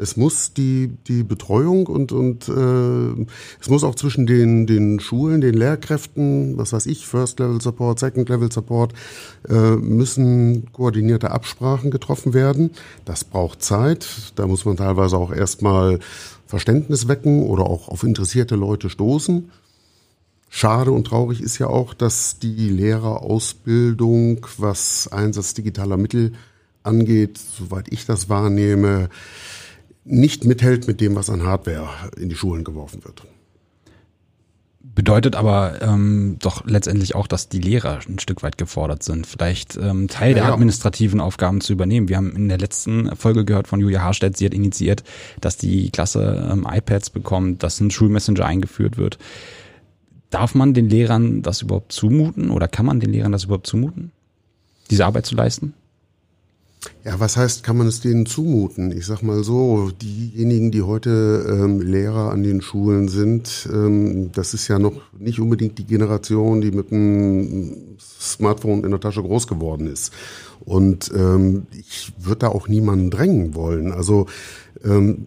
Es 0.00 0.16
muss 0.16 0.54
die, 0.54 0.92
die 1.08 1.24
Betreuung 1.24 1.88
und, 1.88 2.12
und 2.12 2.48
äh, 2.48 3.26
es 3.60 3.68
muss 3.68 3.82
auch 3.82 3.96
zwischen 3.96 4.26
den, 4.26 4.66
den 4.66 5.00
Schulen, 5.00 5.40
den 5.40 5.54
Lehrkräften, 5.54 6.56
was 6.56 6.72
weiß 6.72 6.86
ich, 6.86 7.06
First 7.06 7.40
Level 7.40 7.60
Support, 7.60 7.98
Second 7.98 8.28
Level 8.28 8.50
Support, 8.50 8.94
äh, 9.48 9.74
müssen 9.74 10.72
koordinierte 10.72 11.32
Absprachen 11.32 11.90
getroffen 11.90 12.32
werden. 12.32 12.70
Das 13.04 13.24
braucht 13.24 13.62
Zeit. 13.62 14.06
Da 14.36 14.46
muss 14.46 14.64
man 14.64 14.76
teilweise 14.76 15.18
auch 15.18 15.32
erstmal 15.32 15.98
Verständnis 16.46 17.08
wecken 17.08 17.42
oder 17.42 17.64
auch 17.64 17.88
auf 17.88 18.04
interessierte 18.04 18.54
Leute 18.54 18.90
stoßen. 18.90 19.50
Schade 20.50 20.92
und 20.92 21.06
traurig 21.06 21.42
ist 21.42 21.58
ja 21.58 21.66
auch, 21.66 21.94
dass 21.94 22.38
die 22.38 22.70
Lehrerausbildung, 22.70 24.46
was 24.56 25.08
Einsatz 25.12 25.54
digitaler 25.54 25.96
Mittel 25.96 26.32
angeht, 26.82 27.38
soweit 27.38 27.92
ich 27.92 28.06
das 28.06 28.28
wahrnehme, 28.28 29.10
nicht 30.04 30.44
mithält 30.44 30.88
mit 30.88 31.00
dem, 31.00 31.14
was 31.14 31.28
an 31.28 31.44
Hardware 31.44 31.88
in 32.16 32.28
die 32.28 32.34
Schulen 32.34 32.64
geworfen 32.64 33.04
wird. 33.04 33.24
Bedeutet 34.80 35.36
aber 35.36 35.80
ähm, 35.80 36.38
doch 36.40 36.64
letztendlich 36.66 37.14
auch, 37.14 37.28
dass 37.28 37.48
die 37.48 37.60
Lehrer 37.60 38.00
ein 38.08 38.18
Stück 38.18 38.42
weit 38.42 38.58
gefordert 38.58 39.04
sind, 39.04 39.28
vielleicht 39.28 39.76
ähm, 39.76 40.08
Teil 40.08 40.34
der 40.34 40.42
Ja, 40.42 40.48
ja. 40.48 40.54
administrativen 40.54 41.20
Aufgaben 41.20 41.60
zu 41.60 41.72
übernehmen. 41.72 42.08
Wir 42.08 42.16
haben 42.16 42.34
in 42.34 42.48
der 42.48 42.58
letzten 42.58 43.14
Folge 43.14 43.44
gehört 43.44 43.68
von 43.68 43.78
Julia 43.78 44.02
Harstedt, 44.02 44.36
sie 44.36 44.46
hat 44.46 44.54
initiiert, 44.54 45.04
dass 45.40 45.56
die 45.56 45.90
Klasse 45.90 46.48
ähm, 46.50 46.66
iPads 46.68 47.10
bekommt, 47.10 47.62
dass 47.62 47.78
ein 47.80 47.92
Schulmessenger 47.92 48.44
eingeführt 48.44 48.96
wird. 48.96 49.18
Darf 50.30 50.54
man 50.54 50.74
den 50.74 50.88
Lehrern 50.88 51.42
das 51.42 51.62
überhaupt 51.62 51.92
zumuten 51.92 52.50
oder 52.50 52.68
kann 52.68 52.86
man 52.86 53.00
den 53.00 53.10
Lehrern 53.10 53.32
das 53.32 53.44
überhaupt 53.44 53.66
zumuten, 53.66 54.12
diese 54.90 55.06
Arbeit 55.06 55.26
zu 55.26 55.34
leisten? 55.34 55.74
Ja, 57.04 57.18
was 57.18 57.36
heißt, 57.36 57.64
kann 57.64 57.76
man 57.76 57.86
es 57.86 58.00
denen 58.00 58.26
zumuten? 58.26 58.92
Ich 58.92 59.06
sag 59.06 59.22
mal 59.22 59.42
so, 59.42 59.90
diejenigen, 60.00 60.70
die 60.70 60.82
heute 60.82 61.44
ähm, 61.48 61.80
Lehrer 61.80 62.30
an 62.30 62.42
den 62.42 62.60
Schulen 62.60 63.08
sind, 63.08 63.68
ähm, 63.72 64.30
das 64.32 64.54
ist 64.54 64.68
ja 64.68 64.78
noch 64.78 65.00
nicht 65.18 65.40
unbedingt 65.40 65.78
die 65.78 65.86
Generation, 65.86 66.60
die 66.60 66.70
mit 66.70 66.92
einem 66.92 67.96
Smartphone 67.98 68.84
in 68.84 68.90
der 68.90 69.00
Tasche 69.00 69.22
groß 69.22 69.46
geworden 69.46 69.86
ist. 69.86 70.12
Und 70.60 71.10
ähm, 71.14 71.66
ich 71.72 72.12
würde 72.18 72.40
da 72.40 72.48
auch 72.48 72.68
niemanden 72.68 73.10
drängen 73.10 73.54
wollen. 73.54 73.90
Also 73.90 74.26
ähm, 74.84 75.26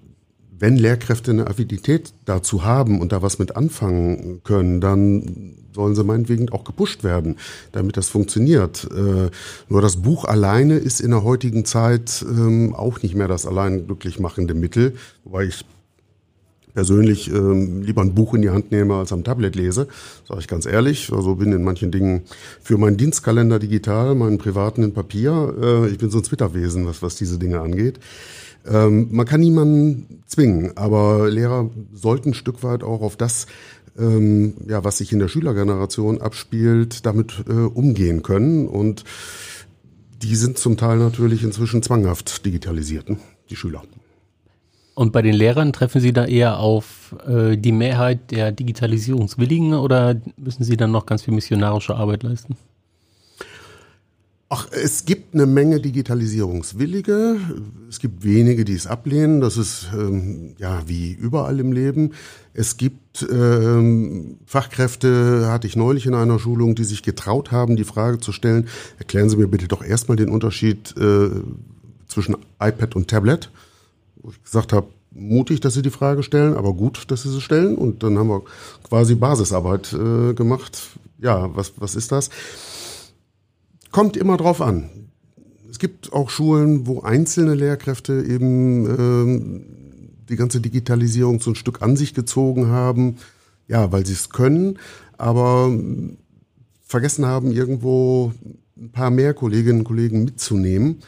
wenn 0.61 0.77
Lehrkräfte 0.77 1.31
eine 1.31 1.47
Affinität 1.47 2.13
dazu 2.25 2.63
haben 2.63 3.01
und 3.01 3.11
da 3.11 3.23
was 3.23 3.39
mit 3.39 3.55
anfangen 3.55 4.41
können, 4.43 4.79
dann 4.79 5.55
sollen 5.73 5.95
sie 5.95 6.03
meinetwegen 6.03 6.49
auch 6.49 6.63
gepusht 6.63 7.03
werden, 7.03 7.37
damit 7.71 7.97
das 7.97 8.09
funktioniert. 8.09 8.87
Äh, 8.91 9.31
nur 9.69 9.81
das 9.81 9.97
Buch 9.97 10.25
alleine 10.25 10.75
ist 10.75 11.01
in 11.01 11.11
der 11.11 11.23
heutigen 11.23 11.65
Zeit 11.65 12.23
ähm, 12.27 12.75
auch 12.75 13.01
nicht 13.01 13.15
mehr 13.15 13.27
das 13.27 13.47
allein 13.47 13.87
glücklich 13.87 14.19
machende 14.19 14.53
Mittel, 14.53 14.93
wobei 15.23 15.45
ich 15.45 15.65
persönlich 16.75 17.29
ähm, 17.31 17.81
lieber 17.81 18.01
ein 18.01 18.13
Buch 18.13 18.35
in 18.35 18.43
die 18.43 18.51
Hand 18.51 18.71
nehme 18.71 18.95
als 18.95 19.11
am 19.11 19.23
Tablet 19.23 19.55
lese, 19.55 19.87
sage 20.27 20.41
ich 20.41 20.47
ganz 20.47 20.67
ehrlich. 20.67 21.11
Also 21.11 21.35
bin 21.35 21.51
in 21.53 21.63
manchen 21.63 21.91
Dingen 21.91 22.21
für 22.61 22.77
meinen 22.77 22.97
Dienstkalender 22.97 23.57
digital, 23.57 24.13
meinen 24.13 24.37
privaten 24.37 24.83
in 24.83 24.93
Papier. 24.93 25.55
Äh, 25.59 25.89
ich 25.89 25.97
bin 25.97 26.11
so 26.11 26.19
ein 26.19 26.23
Twitterwesen, 26.23 26.85
was, 26.85 27.01
was 27.01 27.15
diese 27.15 27.39
Dinge 27.39 27.61
angeht. 27.61 27.99
Ähm, 28.69 29.07
man 29.11 29.25
kann 29.25 29.41
niemanden 29.41 30.23
zwingen, 30.27 30.77
aber 30.77 31.29
Lehrer 31.29 31.69
sollten 31.93 32.29
ein 32.29 32.33
Stück 32.33 32.63
weit 32.63 32.83
auch 32.83 33.01
auf 33.01 33.15
das, 33.17 33.47
ähm, 33.97 34.55
ja, 34.67 34.83
was 34.83 34.97
sich 34.97 35.11
in 35.11 35.19
der 35.19 35.27
Schülergeneration 35.27 36.21
abspielt, 36.21 37.05
damit 37.05 37.43
äh, 37.47 37.51
umgehen 37.51 38.23
können. 38.23 38.67
Und 38.67 39.03
die 40.21 40.35
sind 40.35 40.57
zum 40.57 40.77
Teil 40.77 40.97
natürlich 40.97 41.43
inzwischen 41.43 41.81
zwanghaft 41.81 42.45
digitalisiert, 42.45 43.09
ne? 43.09 43.17
die 43.49 43.55
Schüler. 43.55 43.81
Und 44.93 45.13
bei 45.13 45.21
den 45.21 45.33
Lehrern 45.33 45.73
treffen 45.73 46.01
Sie 46.01 46.13
da 46.13 46.25
eher 46.25 46.59
auf 46.59 47.15
äh, 47.27 47.57
die 47.57 47.71
Mehrheit 47.71 48.31
der 48.31 48.51
Digitalisierungswilligen 48.51 49.73
oder 49.73 50.21
müssen 50.37 50.63
Sie 50.63 50.77
dann 50.77 50.91
noch 50.91 51.05
ganz 51.05 51.23
viel 51.23 51.33
missionarische 51.33 51.95
Arbeit 51.95 52.23
leisten? 52.23 52.57
Ach, 54.53 54.67
es 54.69 55.05
gibt 55.05 55.33
eine 55.33 55.45
Menge 55.45 55.79
Digitalisierungswillige. 55.79 57.37
Es 57.87 57.99
gibt 57.99 58.25
wenige, 58.25 58.65
die 58.65 58.73
es 58.73 58.85
ablehnen. 58.85 59.39
Das 59.39 59.55
ist 59.55 59.87
ähm, 59.93 60.55
ja 60.57 60.81
wie 60.87 61.13
überall 61.13 61.57
im 61.61 61.71
Leben. 61.71 62.11
Es 62.53 62.75
gibt 62.75 63.25
ähm, 63.31 64.39
Fachkräfte, 64.45 65.47
hatte 65.47 65.67
ich 65.67 65.77
neulich 65.77 66.05
in 66.05 66.13
einer 66.13 66.37
Schulung, 66.37 66.75
die 66.75 66.83
sich 66.83 67.01
getraut 67.01 67.53
haben, 67.53 67.77
die 67.77 67.85
Frage 67.85 68.19
zu 68.19 68.33
stellen, 68.33 68.67
erklären 68.99 69.29
Sie 69.29 69.37
mir 69.37 69.47
bitte 69.47 69.69
doch 69.69 69.81
erstmal 69.81 70.17
den 70.17 70.27
Unterschied 70.27 70.97
äh, 70.97 71.29
zwischen 72.09 72.35
iPad 72.61 72.97
und 72.97 73.07
Tablet. 73.07 73.49
Wo 74.17 74.31
ich 74.31 74.43
gesagt 74.43 74.73
habe, 74.73 74.87
mutig, 75.11 75.61
dass 75.61 75.75
Sie 75.75 75.81
die 75.81 75.91
Frage 75.91 76.23
stellen, 76.23 76.55
aber 76.55 76.73
gut, 76.73 77.09
dass 77.09 77.23
Sie 77.23 77.29
sie 77.29 77.39
stellen. 77.39 77.77
Und 77.77 78.03
dann 78.03 78.19
haben 78.19 78.27
wir 78.27 78.41
quasi 78.83 79.15
Basisarbeit 79.15 79.93
äh, 79.93 80.33
gemacht. 80.33 80.77
Ja, 81.19 81.55
was, 81.55 81.71
was 81.77 81.95
ist 81.95 82.11
das? 82.11 82.29
Kommt 83.91 84.15
immer 84.15 84.37
drauf 84.37 84.61
an. 84.61 84.89
Es 85.69 85.79
gibt 85.79 86.13
auch 86.13 86.29
Schulen, 86.29 86.87
wo 86.87 87.01
einzelne 87.01 87.55
Lehrkräfte 87.55 88.23
eben 88.23 88.85
ähm, 88.85 89.65
die 90.29 90.35
ganze 90.35 90.61
Digitalisierung 90.61 91.41
so 91.41 91.51
ein 91.51 91.55
Stück 91.55 91.81
an 91.81 91.97
sich 91.97 92.13
gezogen 92.13 92.67
haben, 92.67 93.17
ja, 93.67 93.91
weil 93.91 94.05
sie 94.05 94.13
es 94.13 94.29
können, 94.29 94.79
aber 95.17 95.67
ähm, 95.69 96.17
vergessen 96.83 97.25
haben, 97.25 97.51
irgendwo 97.51 98.33
ein 98.77 98.91
paar 98.91 99.11
mehr 99.11 99.33
Kolleginnen 99.33 99.79
und 99.79 99.85
Kollegen 99.85 100.23
mitzunehmen. 100.23 100.99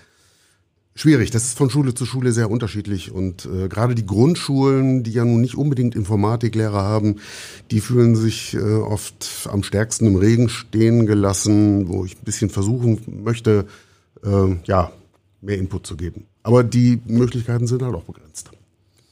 Schwierig, 0.96 1.32
das 1.32 1.46
ist 1.46 1.58
von 1.58 1.72
Schule 1.72 1.96
zu 1.96 2.06
Schule 2.06 2.32
sehr 2.32 2.52
unterschiedlich 2.52 3.12
und 3.12 3.46
äh, 3.46 3.68
gerade 3.68 3.96
die 3.96 4.06
Grundschulen, 4.06 5.02
die 5.02 5.12
ja 5.12 5.26
nun 5.26 5.42
nicht 5.42 5.56
unbedingt 5.56 5.96
Informatiklehrer 5.96 6.84
haben, 6.84 7.16
die 7.72 7.80
fühlen 7.80 8.16
sich 8.16 8.54
äh, 8.54 8.60
oft 8.60 9.50
am 9.52 9.64
stärksten 9.64 10.06
im 10.06 10.16
Regen 10.18 10.50
stehen 10.50 11.08
gelassen, 11.08 11.88
wo 11.90 12.06
ich 12.06 12.16
ein 12.16 12.24
bisschen 12.24 12.52
versuchen 12.52 13.24
möchte, 13.24 13.66
äh, 14.24 14.56
ja, 14.66 14.92
mehr 15.42 15.58
Input 15.58 15.88
zu 15.88 15.98
geben. 15.98 16.28
Aber 16.44 16.64
die 16.64 17.02
Möglichkeiten 17.06 17.66
sind 17.66 17.82
halt 17.82 17.96
auch 17.96 18.04
begrenzt. 18.04 18.52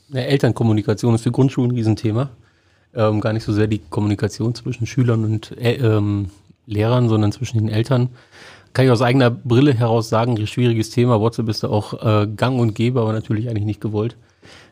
Ja, 0.09 0.21
Elternkommunikation 0.21 1.15
ist 1.15 1.21
für 1.23 1.31
Grundschulen 1.31 1.71
ein 1.71 1.75
Riesenthema. 1.77 2.29
ähm, 2.93 3.21
gar 3.21 3.33
nicht 3.33 3.43
so 3.43 3.53
sehr 3.53 3.67
die 3.67 3.79
Kommunikation 3.89 4.53
zwischen 4.53 4.85
Schülern 4.85 5.23
und 5.23 5.57
äh, 5.57 5.75
ähm, 5.75 6.27
Lehrern, 6.67 7.09
sondern 7.09 7.31
zwischen 7.31 7.57
den 7.57 7.69
Eltern. 7.69 8.09
Kann 8.73 8.85
ich 8.85 8.91
aus 8.91 9.01
eigener 9.01 9.29
Brille 9.29 9.73
heraus 9.73 10.09
sagen, 10.09 10.45
schwieriges 10.47 10.89
Thema. 10.91 11.19
WhatsApp 11.19 11.49
ist 11.49 11.63
da 11.63 11.69
auch 11.69 11.93
äh, 12.01 12.27
gang 12.27 12.59
und 12.59 12.73
gäbe, 12.73 13.01
aber 13.01 13.11
natürlich 13.13 13.49
eigentlich 13.49 13.65
nicht 13.65 13.81
gewollt. 13.81 14.15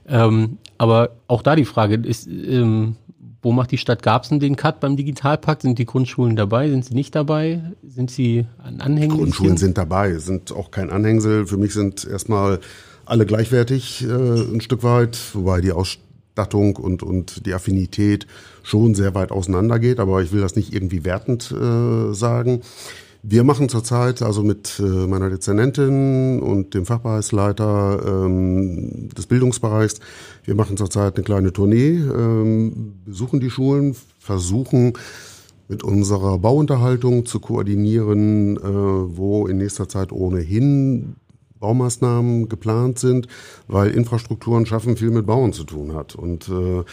Ähm, 0.07 0.57
aber 0.77 1.11
auch 1.27 1.41
da 1.41 1.55
die 1.55 1.65
Frage 1.65 1.95
ist, 1.95 2.27
ähm, 2.27 2.95
wo 3.41 3.51
macht 3.51 3.71
die 3.71 3.77
Stadt 3.77 4.03
Garbsen 4.03 4.39
den 4.39 4.55
Cut 4.55 4.79
beim 4.79 4.97
Digitalpakt? 4.97 5.61
Sind 5.61 5.79
die 5.79 5.85
Grundschulen 5.85 6.35
dabei? 6.35 6.69
Sind 6.69 6.85
sie 6.85 6.93
nicht 6.93 7.15
dabei? 7.15 7.61
Sind 7.87 8.11
sie 8.11 8.45
ein 8.63 8.81
Anhängsel? 8.81 9.19
Grundschulen 9.19 9.57
sind 9.57 9.77
dabei, 9.77 10.15
sind 10.15 10.51
auch 10.51 10.71
kein 10.71 10.89
Anhängsel. 10.89 11.45
Für 11.47 11.57
mich 11.57 11.73
sind 11.73 12.05
erstmal 12.05 12.59
alle 13.05 13.25
gleichwertig 13.25 14.05
äh, 14.05 14.07
ein 14.07 14.61
Stück 14.61 14.83
weit, 14.83 15.17
wobei 15.33 15.61
die 15.61 15.71
Ausstattung 15.71 16.75
und, 16.75 17.01
und 17.01 17.45
die 17.45 17.53
Affinität 17.53 18.27
schon 18.63 18.93
sehr 18.93 19.15
weit 19.15 19.31
auseinander 19.31 19.79
geht, 19.79 19.99
aber 19.99 20.21
ich 20.21 20.31
will 20.31 20.41
das 20.41 20.55
nicht 20.55 20.73
irgendwie 20.73 21.05
wertend 21.05 21.51
äh, 21.51 22.13
sagen. 22.13 22.61
Wir 23.21 23.43
machen 23.43 23.67
zurzeit 23.67 24.21
also 24.21 24.43
mit 24.43 24.79
äh, 24.79 24.83
meiner 24.83 25.29
Dezernentin 25.29 26.39
und 26.39 26.73
dem 26.73 26.85
Fachbereichsleiter 26.85 28.01
ähm, 28.25 29.09
des 29.09 29.27
Bildungsbereichs, 29.27 29.99
wir 30.45 30.55
machen 30.55 30.77
zurzeit 30.77 31.15
eine 31.15 31.25
kleine 31.25 31.51
Tournee, 31.51 31.97
ähm, 31.97 32.93
besuchen 33.03 33.41
die 33.41 33.49
Schulen, 33.49 33.93
versuchen 34.19 34.93
mit 35.67 35.83
unserer 35.83 36.39
Bauunterhaltung 36.39 37.25
zu 37.25 37.41
koordinieren, 37.41 38.55
äh, 38.55 38.61
wo 38.63 39.47
in 39.47 39.57
nächster 39.57 39.89
Zeit 39.89 40.13
ohnehin 40.13 41.17
Baumaßnahmen 41.59 42.47
geplant 42.47 42.99
sind, 42.99 43.27
weil 43.67 43.91
Infrastrukturen 43.91 44.65
schaffen 44.65 44.95
viel 44.95 45.11
mit 45.11 45.25
Bauen 45.25 45.51
zu 45.51 45.65
tun 45.65 45.93
hat. 45.93 46.15
Und 46.15 46.47
äh, 46.47 46.83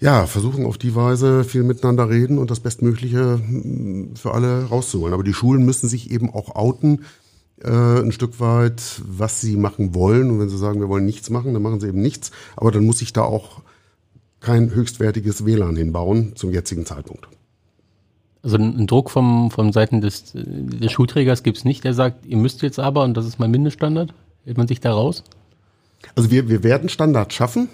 ja, 0.00 0.26
versuchen 0.26 0.64
auf 0.64 0.78
die 0.78 0.94
Weise 0.94 1.44
viel 1.44 1.64
miteinander 1.64 2.08
reden 2.08 2.38
und 2.38 2.50
das 2.50 2.60
Bestmögliche 2.60 3.40
hm, 3.44 4.14
für 4.14 4.32
alle 4.32 4.64
rauszuholen. 4.64 5.14
Aber 5.14 5.24
die 5.24 5.34
Schulen 5.34 5.64
müssen 5.64 5.88
sich 5.88 6.10
eben 6.10 6.32
auch 6.32 6.54
outen, 6.54 7.04
äh, 7.62 8.00
ein 8.00 8.12
Stück 8.12 8.38
weit, 8.40 9.02
was 9.04 9.40
sie 9.40 9.56
machen 9.56 9.94
wollen. 9.94 10.30
Und 10.30 10.40
wenn 10.40 10.48
sie 10.48 10.58
sagen, 10.58 10.80
wir 10.80 10.88
wollen 10.88 11.04
nichts 11.04 11.30
machen, 11.30 11.52
dann 11.52 11.62
machen 11.62 11.80
sie 11.80 11.88
eben 11.88 12.00
nichts. 12.00 12.30
Aber 12.56 12.70
dann 12.70 12.84
muss 12.84 13.02
ich 13.02 13.12
da 13.12 13.22
auch 13.22 13.62
kein 14.40 14.72
höchstwertiges 14.72 15.44
WLAN 15.44 15.74
hinbauen 15.74 16.36
zum 16.36 16.52
jetzigen 16.52 16.86
Zeitpunkt. 16.86 17.28
Also 18.42 18.56
einen 18.56 18.86
Druck 18.86 19.10
vom, 19.10 19.50
von 19.50 19.72
Seiten 19.72 20.00
des, 20.00 20.32
des 20.32 20.92
Schulträgers 20.92 21.42
gibt 21.42 21.58
es 21.58 21.64
nicht, 21.64 21.82
der 21.82 21.92
sagt, 21.92 22.24
ihr 22.24 22.36
müsst 22.36 22.62
jetzt 22.62 22.78
aber 22.78 23.02
und 23.02 23.16
das 23.16 23.26
ist 23.26 23.40
mein 23.40 23.50
Mindeststandard. 23.50 24.14
Hält 24.44 24.56
man 24.56 24.68
sich 24.68 24.80
da 24.80 24.92
raus? 24.92 25.24
Also 26.14 26.30
wir, 26.30 26.48
wir 26.48 26.62
werden 26.62 26.88
Standards 26.88 27.34
schaffen. 27.34 27.68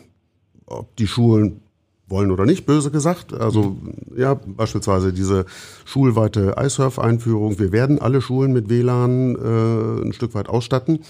Ob 0.65 0.97
die 0.97 1.07
Schulen 1.07 1.61
wollen 2.09 2.31
oder 2.31 2.45
nicht, 2.45 2.67
böse 2.67 2.91
gesagt. 2.91 3.33
Also 3.33 3.77
ja, 4.17 4.35
beispielsweise 4.35 5.13
diese 5.13 5.47
schulweite 5.85 6.57
iSurf-Einführung. 6.59 7.59
Wir 7.59 7.73
werden 7.73 8.01
alle 8.01 8.21
Schulen 8.21 8.53
mit 8.53 8.69
WLAN 8.69 9.37
äh, 9.37 10.07
ein 10.07 10.13
Stück 10.13 10.35
weit 10.35 10.49
ausstatten, 10.49 11.01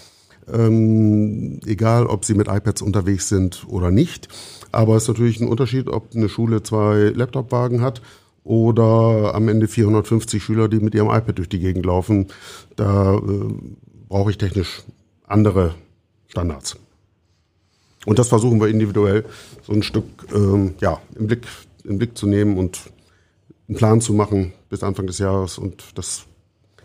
ähm, 0.51 1.59
egal 1.65 2.05
ob 2.05 2.23
sie 2.25 2.33
mit 2.33 2.47
iPads 2.47 2.81
unterwegs 2.81 3.27
sind 3.27 3.65
oder 3.67 3.91
nicht. 3.91 4.29
Aber 4.71 4.95
es 4.95 5.03
ist 5.03 5.09
natürlich 5.09 5.39
ein 5.39 5.47
Unterschied, 5.47 5.89
ob 5.89 6.15
eine 6.15 6.29
Schule 6.29 6.63
zwei 6.63 7.11
Laptopwagen 7.13 7.81
hat 7.81 8.01
oder 8.43 9.33
am 9.33 9.47
Ende 9.49 9.67
450 9.67 10.41
Schüler, 10.41 10.69
die 10.69 10.79
mit 10.79 10.95
ihrem 10.95 11.07
iPad 11.07 11.37
durch 11.37 11.49
die 11.49 11.59
Gegend 11.59 11.85
laufen. 11.85 12.27
Da 12.75 13.15
äh, 13.15 13.19
brauche 14.07 14.31
ich 14.31 14.37
technisch 14.37 14.83
andere 15.27 15.75
Standards. 16.27 16.77
Und 18.05 18.19
das 18.19 18.29
versuchen 18.29 18.59
wir 18.59 18.67
individuell 18.67 19.25
so 19.63 19.73
ein 19.73 19.83
Stück 19.83 20.05
ähm, 20.33 20.75
ja, 20.79 21.01
im, 21.15 21.27
Blick, 21.27 21.47
im 21.83 21.97
Blick 21.97 22.17
zu 22.17 22.27
nehmen 22.27 22.57
und 22.57 22.79
einen 23.67 23.77
Plan 23.77 24.01
zu 24.01 24.13
machen 24.13 24.53
bis 24.69 24.83
Anfang 24.83 25.07
des 25.07 25.17
Jahres 25.17 25.57
und 25.57 25.83
das 25.95 26.25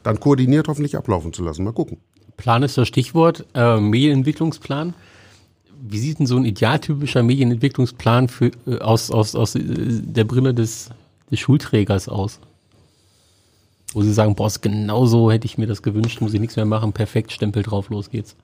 dann 0.02 0.18
koordiniert 0.18 0.68
hoffentlich 0.68 0.96
ablaufen 0.96 1.32
zu 1.32 1.42
lassen. 1.42 1.64
Mal 1.64 1.72
gucken. 1.72 1.98
Plan 2.36 2.62
ist 2.62 2.78
das 2.78 2.88
Stichwort, 2.88 3.44
äh, 3.54 3.78
Medienentwicklungsplan. 3.78 4.94
Wie 5.82 5.98
sieht 5.98 6.18
denn 6.18 6.26
so 6.26 6.36
ein 6.36 6.44
idealtypischer 6.44 7.22
Medienentwicklungsplan 7.22 8.28
für, 8.28 8.50
äh, 8.66 8.78
aus, 8.78 9.10
aus, 9.10 9.34
aus 9.34 9.54
äh, 9.54 9.60
der 9.62 10.24
Brille 10.24 10.54
des, 10.54 10.90
des 11.30 11.38
Schulträgers 11.38 12.08
aus? 12.08 12.40
Wo 13.92 14.02
Sie 14.02 14.12
sagen, 14.12 14.36
boah, 14.36 14.50
genau 14.60 15.04
so 15.04 15.30
hätte 15.30 15.46
ich 15.46 15.58
mir 15.58 15.66
das 15.66 15.82
gewünscht, 15.82 16.20
muss 16.20 16.32
ich 16.32 16.40
nichts 16.40 16.56
mehr 16.56 16.64
machen, 16.64 16.92
perfekt, 16.92 17.32
Stempel 17.32 17.62
drauf, 17.62 17.90
los 17.90 18.08
geht's. 18.08 18.36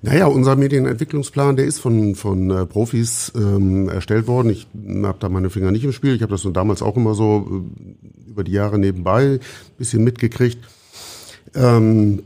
Naja, 0.00 0.26
unser 0.26 0.54
Medienentwicklungsplan, 0.54 1.56
der 1.56 1.66
ist 1.66 1.80
von, 1.80 2.14
von 2.14 2.50
äh, 2.50 2.66
Profis 2.66 3.32
ähm, 3.34 3.88
erstellt 3.88 4.28
worden. 4.28 4.50
Ich 4.50 4.68
habe 5.02 5.18
da 5.18 5.28
meine 5.28 5.50
Finger 5.50 5.72
nicht 5.72 5.84
im 5.84 5.92
Spiel. 5.92 6.14
Ich 6.14 6.22
habe 6.22 6.30
das 6.30 6.42
so 6.42 6.50
damals 6.50 6.82
auch 6.82 6.96
immer 6.96 7.14
so 7.14 7.64
äh, 7.66 8.30
über 8.30 8.44
die 8.44 8.52
Jahre 8.52 8.78
nebenbei 8.78 9.40
bisschen 9.76 10.04
mitgekriegt. 10.04 10.58
Ähm, 11.54 12.22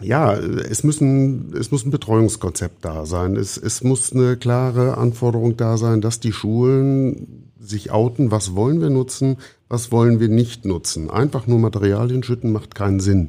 ja, 0.00 0.32
es 0.32 0.82
müssen, 0.82 1.54
es 1.54 1.70
muss 1.70 1.84
ein 1.84 1.90
Betreuungskonzept 1.90 2.82
da 2.82 3.04
sein. 3.04 3.36
Es, 3.36 3.58
es 3.58 3.84
muss 3.84 4.14
eine 4.14 4.38
klare 4.38 4.96
Anforderung 4.96 5.58
da 5.58 5.76
sein, 5.76 6.00
dass 6.00 6.20
die 6.20 6.32
Schulen 6.32 7.50
sich 7.60 7.90
outen, 7.90 8.30
was 8.30 8.54
wollen 8.54 8.80
wir 8.80 8.88
nutzen, 8.88 9.36
was 9.68 9.92
wollen 9.92 10.18
wir 10.18 10.28
nicht 10.28 10.64
nutzen. 10.64 11.10
Einfach 11.10 11.46
nur 11.46 11.58
Materialien 11.58 12.22
schütten 12.22 12.52
macht 12.52 12.74
keinen 12.74 13.00
Sinn, 13.00 13.28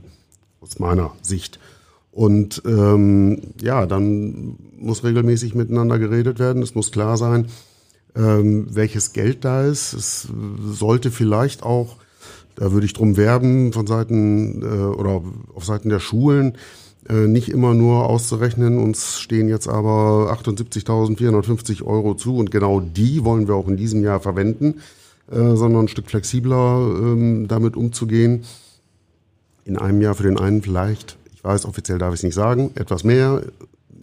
aus 0.61 0.79
meiner 0.79 1.11
Sicht. 1.21 1.59
Und 2.11 2.61
ähm, 2.65 3.41
ja, 3.61 3.85
dann 3.85 4.57
muss 4.77 5.03
regelmäßig 5.03 5.55
miteinander 5.55 5.97
geredet 5.97 6.39
werden. 6.39 6.61
Es 6.61 6.75
muss 6.75 6.91
klar 6.91 7.17
sein, 7.17 7.47
ähm, 8.15 8.67
welches 8.69 9.13
Geld 9.13 9.45
da 9.45 9.63
ist. 9.63 9.93
Es 9.93 10.27
sollte 10.63 11.11
vielleicht 11.11 11.63
auch, 11.63 11.95
da 12.55 12.73
würde 12.73 12.85
ich 12.85 12.93
drum 12.93 13.15
werben, 13.15 13.71
von 13.71 13.87
Seiten 13.87 14.61
äh, 14.61 14.65
oder 14.65 15.21
auf 15.55 15.63
Seiten 15.63 15.89
der 15.89 15.99
Schulen, 15.99 16.57
äh, 17.07 17.27
nicht 17.27 17.49
immer 17.49 17.73
nur 17.73 18.07
auszurechnen, 18.07 18.77
uns 18.77 19.19
stehen 19.19 19.47
jetzt 19.47 19.67
aber 19.67 20.37
78.450 20.37 21.83
Euro 21.83 22.13
zu 22.13 22.37
und 22.37 22.51
genau 22.51 22.79
die 22.79 23.23
wollen 23.23 23.47
wir 23.47 23.55
auch 23.55 23.67
in 23.67 23.77
diesem 23.77 24.03
Jahr 24.03 24.19
verwenden, 24.19 24.81
äh, 25.31 25.55
sondern 25.55 25.85
ein 25.85 25.87
Stück 25.87 26.09
flexibler 26.09 26.77
ähm, 27.01 27.47
damit 27.47 27.75
umzugehen. 27.75 28.43
In 29.65 29.77
einem 29.77 30.01
Jahr 30.01 30.15
für 30.15 30.23
den 30.23 30.37
einen 30.37 30.61
vielleicht 30.61 31.17
ich 31.41 31.45
weiß, 31.45 31.65
offiziell 31.65 31.97
darf 31.97 32.13
ich 32.13 32.19
es 32.19 32.23
nicht 32.23 32.35
sagen, 32.35 32.69
etwas 32.75 33.03
mehr, 33.03 33.41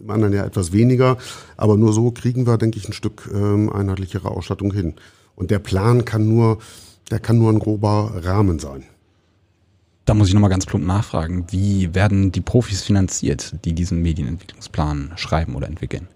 im 0.01 0.09
anderen 0.09 0.33
Jahr 0.33 0.45
etwas 0.45 0.73
weniger. 0.73 1.17
Aber 1.55 1.77
nur 1.77 1.93
so 1.93 2.11
kriegen 2.11 2.45
wir, 2.45 2.57
denke 2.57 2.77
ich, 2.77 2.89
ein 2.89 2.93
Stück 2.93 3.29
ähm, 3.33 3.71
einheitlichere 3.71 4.29
Ausstattung 4.29 4.73
hin. 4.73 4.95
Und 5.35 5.49
der 5.49 5.59
Plan 5.59 6.03
kann 6.03 6.27
nur, 6.27 6.57
der 7.11 7.19
kann 7.19 7.37
nur 7.37 7.49
ein 7.49 7.59
grober 7.59 8.11
Rahmen 8.23 8.59
sein. 8.59 8.83
Da 10.03 10.15
muss 10.15 10.27
ich 10.27 10.33
nochmal 10.33 10.49
ganz 10.49 10.65
plump 10.65 10.85
nachfragen. 10.85 11.45
Wie 11.49 11.95
werden 11.95 12.33
die 12.33 12.41
Profis 12.41 12.81
finanziert, 12.81 13.55
die 13.63 13.73
diesen 13.73 14.01
Medienentwicklungsplan 14.01 15.13
schreiben 15.15 15.55
oder 15.55 15.67
entwickeln? 15.67 16.09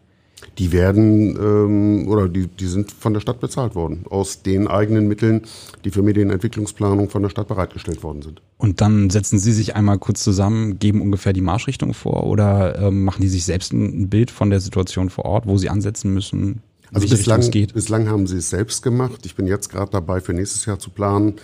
Die 0.57 0.71
werden 0.71 1.35
ähm, 1.35 2.07
oder 2.07 2.29
die, 2.29 2.47
die 2.47 2.67
sind 2.67 2.91
von 2.91 3.13
der 3.13 3.21
Stadt 3.21 3.39
bezahlt 3.39 3.75
worden, 3.75 4.05
aus 4.09 4.43
den 4.43 4.67
eigenen 4.67 5.07
Mitteln, 5.07 5.41
die 5.83 5.89
für 5.89 6.03
Medienentwicklungsplanung 6.03 7.09
von 7.09 7.23
der 7.23 7.29
Stadt 7.29 7.47
bereitgestellt 7.47 8.03
worden 8.03 8.21
sind. 8.21 8.41
Und 8.57 8.81
dann 8.81 9.09
setzen 9.09 9.39
Sie 9.39 9.51
sich 9.51 9.75
einmal 9.75 9.97
kurz 9.97 10.23
zusammen, 10.23 10.77
geben 10.79 11.01
ungefähr 11.01 11.33
die 11.33 11.41
Marschrichtung 11.41 11.93
vor 11.93 12.25
oder 12.25 12.79
ähm, 12.79 13.03
machen 13.03 13.21
die 13.21 13.29
sich 13.29 13.45
selbst 13.45 13.73
ein 13.73 14.09
Bild 14.09 14.29
von 14.29 14.49
der 14.49 14.59
Situation 14.59 15.09
vor 15.09 15.25
Ort, 15.25 15.47
wo 15.47 15.57
sie 15.57 15.69
ansetzen 15.69 16.13
müssen? 16.13 16.61
Also 16.93 17.07
bislang, 17.07 17.49
bislang 17.73 18.07
haben 18.07 18.27
sie 18.27 18.37
es 18.37 18.51
selbst 18.51 18.83
gemacht. 18.83 19.25
Ich 19.25 19.35
bin 19.35 19.47
jetzt 19.47 19.69
gerade 19.69 19.91
dabei, 19.91 20.21
für 20.21 20.33
nächstes 20.33 20.65
Jahr 20.65 20.77
zu 20.77 20.91
planen, 20.91 21.35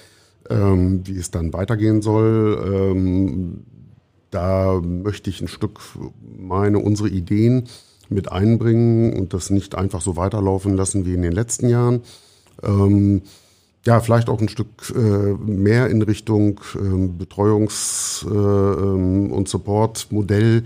ähm, 0.47 1.01
wie 1.05 1.17
es 1.17 1.31
dann 1.31 1.53
weitergehen 1.53 2.03
soll. 2.03 2.93
Ähm, 2.93 3.63
da 4.29 4.79
möchte 4.79 5.31
ich 5.31 5.41
ein 5.41 5.47
Stück 5.47 5.79
meine, 6.37 6.77
unsere 6.77 7.09
Ideen 7.09 7.63
mit 8.09 8.31
einbringen 8.31 9.13
und 9.13 9.33
das 9.33 9.49
nicht 9.49 9.75
einfach 9.75 10.01
so 10.01 10.15
weiterlaufen 10.15 10.75
lassen 10.75 11.05
wie 11.05 11.13
in 11.13 11.21
den 11.21 11.31
letzten 11.31 11.69
Jahren. 11.69 12.01
Ähm, 12.63 13.21
ja, 13.85 13.99
vielleicht 14.01 14.29
auch 14.29 14.41
ein 14.41 14.49
Stück 14.49 14.93
äh, 14.95 14.99
mehr 14.99 15.89
in 15.89 16.01
Richtung 16.01 16.59
ähm, 16.75 17.17
Betreuungs- 17.17 18.25
äh, 18.25 18.29
ähm, 18.29 19.31
und 19.31 19.47
Support-Modell, 19.47 20.63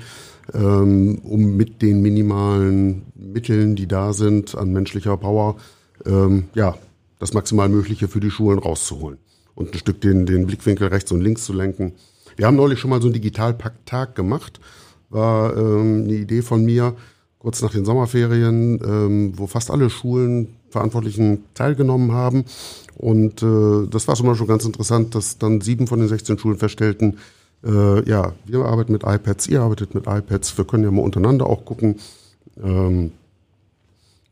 ähm, 0.53 1.19
um 1.23 1.55
mit 1.55 1.81
den 1.81 2.01
minimalen 2.01 3.03
Mitteln, 3.15 3.75
die 3.75 3.87
da 3.87 4.13
sind, 4.13 4.57
an 4.57 4.73
menschlicher 4.73 5.15
Power, 5.17 5.57
ähm, 6.05 6.45
ja, 6.55 6.75
das 7.19 7.33
maximal 7.33 7.69
Mögliche 7.69 8.07
für 8.07 8.19
die 8.19 8.31
Schulen 8.31 8.59
rauszuholen 8.59 9.19
und 9.55 9.73
ein 9.73 9.77
Stück 9.77 10.01
den, 10.01 10.25
den 10.25 10.47
Blickwinkel 10.47 10.87
rechts 10.87 11.11
und 11.11 11.21
links 11.21 11.45
zu 11.45 11.53
lenken. 11.53 11.93
Wir 12.35 12.47
haben 12.47 12.57
neulich 12.57 12.79
schon 12.79 12.89
mal 12.89 13.01
so 13.01 13.07
einen 13.07 13.13
Digitalpakt-Tag 13.13 14.15
gemacht, 14.15 14.59
war 15.09 15.55
ähm, 15.55 16.03
eine 16.03 16.15
Idee 16.15 16.41
von 16.41 16.65
mir, 16.65 16.95
kurz 17.43 17.61
nach 17.61 17.71
den 17.71 17.83
Sommerferien, 17.83 18.79
ähm, 18.83 19.33
wo 19.35 19.47
fast 19.47 19.69
alle 19.69 19.89
Schulen 19.89 20.55
Verantwortlichen 20.69 21.43
teilgenommen 21.53 22.13
haben. 22.13 22.45
Und 22.95 23.43
äh, 23.43 23.87
das 23.89 24.07
war 24.07 24.15
schon 24.15 24.25
mal 24.25 24.35
schon 24.35 24.47
ganz 24.47 24.65
interessant, 24.65 25.13
dass 25.13 25.37
dann 25.37 25.59
sieben 25.59 25.85
von 25.85 25.99
den 25.99 26.07
16 26.07 26.39
Schulen 26.39 26.57
feststellten, 26.57 27.17
äh, 27.65 28.09
ja, 28.09 28.31
wir 28.45 28.65
arbeiten 28.65 28.93
mit 28.93 29.03
iPads, 29.03 29.47
ihr 29.47 29.61
arbeitet 29.61 29.93
mit 29.93 30.07
iPads, 30.07 30.57
wir 30.57 30.65
können 30.65 30.85
ja 30.85 30.91
mal 30.91 31.03
untereinander 31.03 31.47
auch 31.47 31.65
gucken. 31.65 31.97
Ähm, 32.63 33.11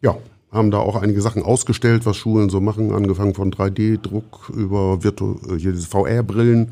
ja, 0.02 0.18
haben 0.52 0.72
da 0.72 0.80
auch 0.80 0.96
einige 0.96 1.22
Sachen 1.22 1.44
ausgestellt, 1.44 2.06
was 2.06 2.16
Schulen 2.16 2.50
so 2.50 2.62
machen, 2.62 2.94
angefangen 2.94 3.34
von 3.34 3.52
3D-Druck 3.52 4.52
über 4.56 5.04
Virtu 5.04 5.36
äh, 5.50 5.74
VR-Brillen, 5.74 6.72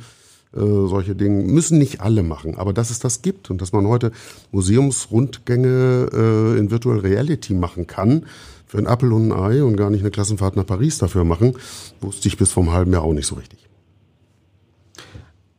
äh, 0.54 0.60
solche 0.60 1.16
Dinge. 1.16 1.44
Müssen 1.44 1.78
nicht 1.78 2.02
alle 2.02 2.24
machen, 2.24 2.58
aber 2.58 2.74
dass 2.74 2.90
es 2.90 3.00
das 3.00 3.22
gibt 3.22 3.50
und 3.52 3.62
dass 3.62 3.72
man 3.72 3.88
heute 3.88 4.12
Museumsrundgänge 4.52 6.10
äh, 6.12 6.60
in 6.60 6.72
Virtual 6.72 7.00
Reality 7.00 7.54
machen 7.54 7.86
kann, 7.88 8.26
für 8.66 8.78
ein 8.78 8.86
Apple 8.86 9.14
und 9.14 9.32
ein 9.32 9.40
Ei 9.40 9.64
und 9.64 9.78
gar 9.78 9.90
nicht 9.90 10.02
eine 10.02 10.12
Klassenfahrt 10.12 10.56
nach 10.56 10.66
Paris 10.66 11.00
dafür 11.00 11.24
machen, 11.24 11.56
wusste 12.02 12.28
ich 12.28 12.38
bis 12.38 12.52
vor 12.52 12.64
einem 12.64 12.72
halben 12.72 12.94
Jahr 12.94 13.04
auch 13.04 13.14
nicht 13.14 13.28
so 13.28 13.36
richtig. 13.36 13.60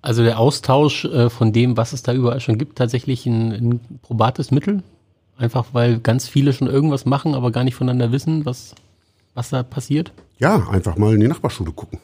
Also 0.02 0.22
der 0.22 0.38
Austausch 0.38 1.04
äh, 1.04 1.28
von 1.28 1.52
dem, 1.52 1.76
was 1.76 1.92
es 1.92 2.02
da 2.02 2.12
überall 2.14 2.40
schon 2.40 2.56
gibt, 2.56 2.78
tatsächlich 2.78 3.26
ein, 3.26 3.52
ein 3.52 3.80
probates 4.02 4.50
Mittel? 4.50 4.82
Einfach 5.36 5.66
weil 5.72 5.98
ganz 5.98 6.28
viele 6.28 6.52
schon 6.52 6.68
irgendwas 6.68 7.04
machen, 7.04 7.34
aber 7.34 7.50
gar 7.50 7.64
nicht 7.64 7.74
voneinander 7.74 8.12
wissen, 8.12 8.44
was, 8.44 8.74
was 9.34 9.50
da 9.50 9.62
passiert? 9.62 10.12
Ja, 10.38 10.68
einfach 10.68 10.96
mal 10.96 11.14
in 11.14 11.20
die 11.20 11.28
Nachbarschule 11.28 11.72
gucken. 11.72 11.98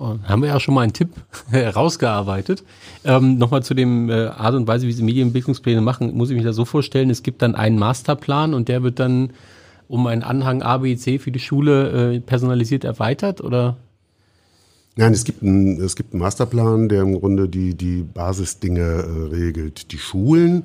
Haben 0.00 0.42
wir 0.42 0.48
ja 0.48 0.60
schon 0.60 0.74
mal 0.74 0.82
einen 0.82 0.92
Tipp 0.92 1.10
herausgearbeitet. 1.50 2.64
Ähm, 3.04 3.36
Nochmal 3.38 3.62
zu 3.62 3.74
dem 3.74 4.08
äh, 4.08 4.26
Art 4.26 4.54
und 4.54 4.66
Weise, 4.66 4.86
wie 4.86 4.92
sie 4.92 5.02
Medienentwicklungspläne 5.02 5.80
machen, 5.80 6.16
muss 6.16 6.30
ich 6.30 6.36
mich 6.36 6.44
da 6.44 6.52
so 6.52 6.64
vorstellen, 6.64 7.10
es 7.10 7.22
gibt 7.22 7.42
dann 7.42 7.54
einen 7.54 7.78
Masterplan 7.78 8.54
und 8.54 8.68
der 8.68 8.82
wird 8.82 8.98
dann 8.98 9.30
um 9.88 10.06
einen 10.06 10.22
Anhang 10.22 10.62
A, 10.62 10.78
B, 10.78 10.96
C 10.96 11.18
für 11.18 11.32
die 11.32 11.40
Schule 11.40 12.14
äh, 12.14 12.20
personalisiert 12.20 12.84
erweitert 12.84 13.40
oder? 13.40 13.76
Nein, 14.96 15.12
es 15.12 15.24
gibt, 15.24 15.42
einen, 15.42 15.80
es 15.80 15.96
gibt 15.96 16.12
einen 16.12 16.20
Masterplan, 16.20 16.88
der 16.88 17.02
im 17.02 17.18
Grunde 17.18 17.48
die, 17.48 17.74
die 17.74 18.02
Basisdinge 18.02 18.80
äh, 18.80 19.34
regelt. 19.34 19.92
Die 19.92 19.98
Schulen 19.98 20.64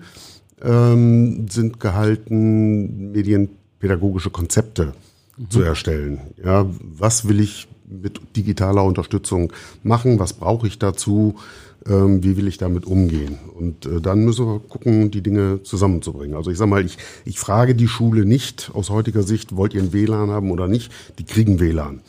ähm, 0.62 1.48
sind 1.50 1.80
gehalten, 1.80 3.12
medienpädagogische 3.12 4.30
Konzepte 4.30 4.94
mhm. 5.38 5.50
zu 5.50 5.62
erstellen. 5.62 6.22
Ja, 6.44 6.66
was 6.80 7.28
will 7.28 7.40
ich 7.40 7.68
mit 7.88 8.20
digitaler 8.36 8.84
Unterstützung 8.84 9.54
machen? 9.84 10.20
Was 10.20 10.34
brauche 10.34 10.68
ich 10.68 10.80
dazu? 10.80 11.36
Ähm, 11.88 12.24
wie 12.24 12.36
will 12.36 12.48
ich 12.48 12.58
damit 12.58 12.86
umgehen? 12.86 13.38
Und 13.54 13.86
äh, 13.86 14.02
dann 14.02 14.26
müssen 14.26 14.48
wir 14.48 14.60
gucken, 14.60 15.12
die 15.12 15.22
Dinge 15.22 15.62
zusammenzubringen. 15.64 16.36
Also 16.36 16.50
ich 16.50 16.58
sage 16.58 16.70
mal, 16.70 16.84
ich, 16.84 16.98
ich 17.26 17.38
frage 17.38 17.76
die 17.76 17.88
Schule 17.88 18.26
nicht 18.26 18.72
aus 18.74 18.90
heutiger 18.90 19.22
Sicht, 19.22 19.56
wollt 19.56 19.74
ihr 19.76 19.84
ein 19.84 19.94
WLAN 19.94 20.32
haben 20.32 20.50
oder 20.50 20.68
nicht? 20.68 20.92
Die 21.20 21.26
kriegen 21.26 21.60
WLAN. 21.60 22.02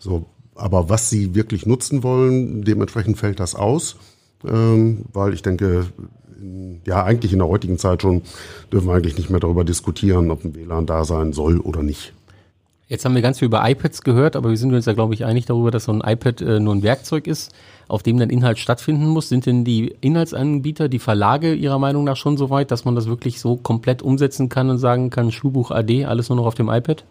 So, 0.00 0.26
aber 0.56 0.88
was 0.88 1.10
sie 1.10 1.34
wirklich 1.34 1.64
nutzen 1.64 2.02
wollen, 2.02 2.62
dementsprechend 2.62 3.18
fällt 3.18 3.38
das 3.38 3.54
aus, 3.54 3.96
ähm, 4.44 5.04
weil 5.12 5.32
ich 5.32 5.42
denke, 5.42 5.86
ja, 6.86 7.04
eigentlich 7.04 7.32
in 7.32 7.38
der 7.38 7.48
heutigen 7.48 7.78
Zeit 7.78 8.02
schon 8.02 8.22
dürfen 8.72 8.88
wir 8.88 8.94
eigentlich 8.94 9.16
nicht 9.16 9.30
mehr 9.30 9.40
darüber 9.40 9.64
diskutieren, 9.64 10.30
ob 10.30 10.44
ein 10.44 10.54
WLAN 10.54 10.86
da 10.86 11.04
sein 11.04 11.32
soll 11.32 11.60
oder 11.60 11.82
nicht. 11.82 12.14
Jetzt 12.90 13.04
haben 13.04 13.14
wir 13.14 13.22
ganz 13.22 13.38
viel 13.38 13.46
über 13.46 13.62
iPads 13.70 14.02
gehört, 14.02 14.34
aber 14.34 14.50
wir 14.50 14.56
sind 14.56 14.74
uns 14.74 14.84
ja, 14.84 14.94
glaube 14.94 15.14
ich, 15.14 15.24
einig 15.24 15.46
darüber, 15.46 15.70
dass 15.70 15.84
so 15.84 15.92
ein 15.92 16.00
iPad 16.04 16.40
äh, 16.40 16.58
nur 16.58 16.74
ein 16.74 16.82
Werkzeug 16.82 17.28
ist, 17.28 17.52
auf 17.86 18.02
dem 18.02 18.18
dann 18.18 18.30
Inhalt 18.30 18.58
stattfinden 18.58 19.06
muss. 19.06 19.28
Sind 19.28 19.46
denn 19.46 19.64
die 19.64 19.94
Inhaltsanbieter, 20.00 20.88
die 20.88 20.98
Verlage 20.98 21.54
Ihrer 21.54 21.78
Meinung 21.78 22.02
nach 22.02 22.16
schon 22.16 22.36
so 22.36 22.50
weit, 22.50 22.72
dass 22.72 22.84
man 22.84 22.96
das 22.96 23.06
wirklich 23.06 23.38
so 23.38 23.56
komplett 23.56 24.02
umsetzen 24.02 24.48
kann 24.48 24.68
und 24.70 24.78
sagen 24.78 25.10
kann, 25.10 25.30
Schulbuch 25.30 25.70
AD, 25.70 26.04
alles 26.04 26.30
nur 26.30 26.36
noch 26.36 26.46
auf 26.46 26.56
dem 26.56 26.68
iPad? 26.68 27.04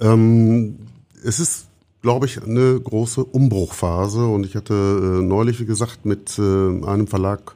Ähm, 0.00 0.76
es 1.24 1.40
ist 1.40 1.68
glaube 2.02 2.26
ich, 2.26 2.42
eine 2.42 2.78
große 2.78 3.24
Umbruchphase. 3.24 4.26
Und 4.26 4.44
ich 4.44 4.54
hatte 4.54 4.74
äh, 4.74 5.22
neulich, 5.22 5.58
wie 5.60 5.64
gesagt, 5.64 6.04
mit 6.04 6.38
äh, 6.38 6.42
einem 6.42 7.06
Verlag 7.06 7.54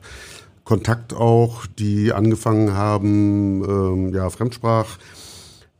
Kontakt 0.65 1.13
auch, 1.13 1.67
die 1.67 2.15
angefangen 2.15 2.73
haben, 2.73 3.63
ähm, 3.63 4.15
ja, 4.15 4.31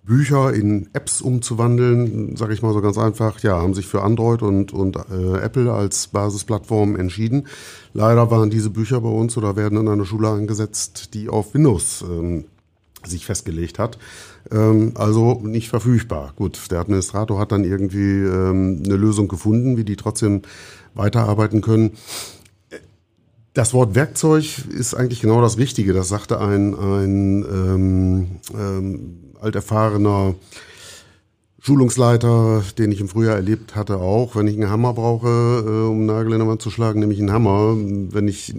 Fremdsprachbücher 0.09 0.55
in 0.55 0.89
Apps 0.95 1.21
umzuwandeln, 1.21 2.35
sage 2.37 2.55
ich 2.55 2.63
mal 2.63 2.73
so 2.73 2.81
ganz 2.81 2.99
einfach. 2.99 3.41
Ja, 3.41 3.61
haben 3.61 3.75
sich 3.75 3.87
für 3.87 4.03
Android 4.03 4.43
und, 4.43 4.73
und 4.73 4.97
äh, 4.97 5.39
Apple 5.41 5.73
als 5.73 6.09
Basisplattform 6.09 6.97
entschieden. 6.97 7.47
Leider 7.93 8.31
waren 8.31 8.51
diese 8.51 8.71
Bücher 8.71 9.01
bei 9.01 9.11
uns 9.11 9.37
oder 9.37 9.57
werden 9.57 9.79
in 9.79 9.89
einer 9.89 10.07
Schule 10.07 10.31
eingesetzt, 10.31 11.15
die 11.15 11.29
auf 11.29 11.55
Windows 11.55 12.03
ähm, 12.09 12.47
sich 13.05 13.27
festgelegt 13.27 13.79
hat. 13.79 13.99
Ähm, 14.51 14.93
also 14.95 15.41
nicht 15.43 15.69
verfügbar. 15.69 16.33
Gut, 16.37 16.71
der 16.71 16.81
Administrator 16.81 17.39
hat 17.39 17.53
dann 17.53 17.65
irgendwie 17.65 18.23
ähm, 18.23 18.83
eine 18.85 18.97
Lösung 18.97 19.29
gefunden, 19.29 19.77
wie 19.77 19.85
die 19.85 19.97
trotzdem 19.97 20.43
weiterarbeiten 20.95 21.61
können. 21.61 21.93
Das 23.55 23.75
Wort 23.75 23.95
Werkzeug 23.95 24.69
ist 24.69 24.95
eigentlich 24.95 25.21
genau 25.21 25.43
das 25.43 25.59
Richtige. 25.59 25.93
Das 25.93 26.09
sagte 26.09 26.41
ein, 26.41 26.75
ein 26.75 27.45
ähm, 27.45 28.27
ähm, 28.55 29.28
alterfahrener 29.41 30.35
Schulungsleiter, 31.61 32.63
den 32.79 32.93
ich 32.93 33.01
im 33.01 33.09
Frühjahr 33.09 33.37
erlebt 33.37 33.75
hatte, 33.77 33.97
auch. 33.99 34.37
Wenn 34.37 34.47
ich 34.47 34.57
einen 34.57 34.71
Hammer 34.71 34.95
brauche, 34.95 35.29
äh, 35.29 35.89
um 35.89 35.99
einen 35.99 36.07
Nagel 36.07 36.33
in 36.33 36.39
der 36.39 36.49
Wand 36.49 36.63
zu 36.63 36.71
schlagen, 36.71 37.01
nehme 37.01 37.13
ich 37.13 37.19
einen 37.19 37.33
Hammer. 37.33 37.77
Wenn 37.77 38.29
ich 38.29 38.55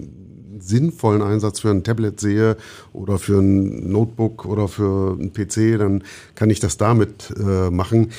sinnvollen 0.60 1.22
Einsatz 1.22 1.62
für 1.62 1.70
ein 1.70 1.84
Tablet 1.84 2.20
sehe 2.20 2.58
oder 2.94 3.18
für 3.18 3.39
ein 3.39 3.89
Notebook 3.89 4.46
oder 4.46 4.68
für 4.68 5.18
ein 5.20 5.34
PC, 5.34 5.78
dann 5.78 6.04
kann 6.36 6.50
ich 6.50 6.60
das 6.60 6.78
damit 6.78 7.34
äh, 7.39 7.70
machen. 7.70 8.12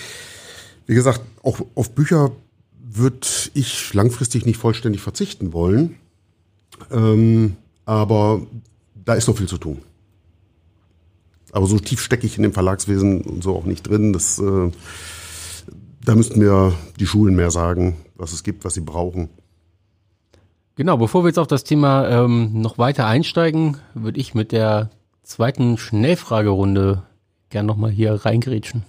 Wie 0.86 0.94
gesagt, 0.94 1.20
auch 1.42 1.60
auf 1.74 1.90
Bücher 1.90 2.32
würde 2.92 3.26
ich 3.54 3.94
langfristig 3.94 4.46
nicht 4.46 4.56
vollständig 4.56 5.02
verzichten 5.02 5.52
wollen. 5.52 5.96
Ähm, 6.90 7.56
aber 7.84 8.42
da 9.04 9.14
ist 9.14 9.28
noch 9.28 9.36
viel 9.36 9.48
zu 9.48 9.58
tun. 9.58 9.82
Aber 11.52 11.66
so 11.66 11.78
tief 11.78 12.00
stecke 12.00 12.26
ich 12.26 12.36
in 12.36 12.42
dem 12.42 12.52
Verlagswesen 12.52 13.22
und 13.22 13.42
so 13.42 13.56
auch 13.56 13.64
nicht 13.64 13.88
drin. 13.88 14.12
Das, 14.12 14.38
äh, 14.38 14.70
da 16.04 16.14
müssten 16.14 16.38
mir 16.38 16.72
die 16.98 17.06
Schulen 17.06 17.34
mehr 17.34 17.50
sagen, 17.50 17.96
was 18.14 18.32
es 18.32 18.42
gibt, 18.42 18.64
was 18.64 18.74
sie 18.74 18.80
brauchen. 18.80 19.28
Genau, 20.76 20.96
bevor 20.96 21.24
wir 21.24 21.28
jetzt 21.28 21.38
auf 21.38 21.46
das 21.46 21.64
Thema 21.64 22.08
ähm, 22.08 22.60
noch 22.60 22.78
weiter 22.78 23.06
einsteigen, 23.06 23.76
würde 23.94 24.18
ich 24.18 24.34
mit 24.34 24.52
der 24.52 24.90
zweiten 25.22 25.76
Schnellfragerunde 25.76 27.02
gern 27.50 27.66
nochmal 27.66 27.90
hier 27.90 28.14
reingrätschen. 28.14 28.84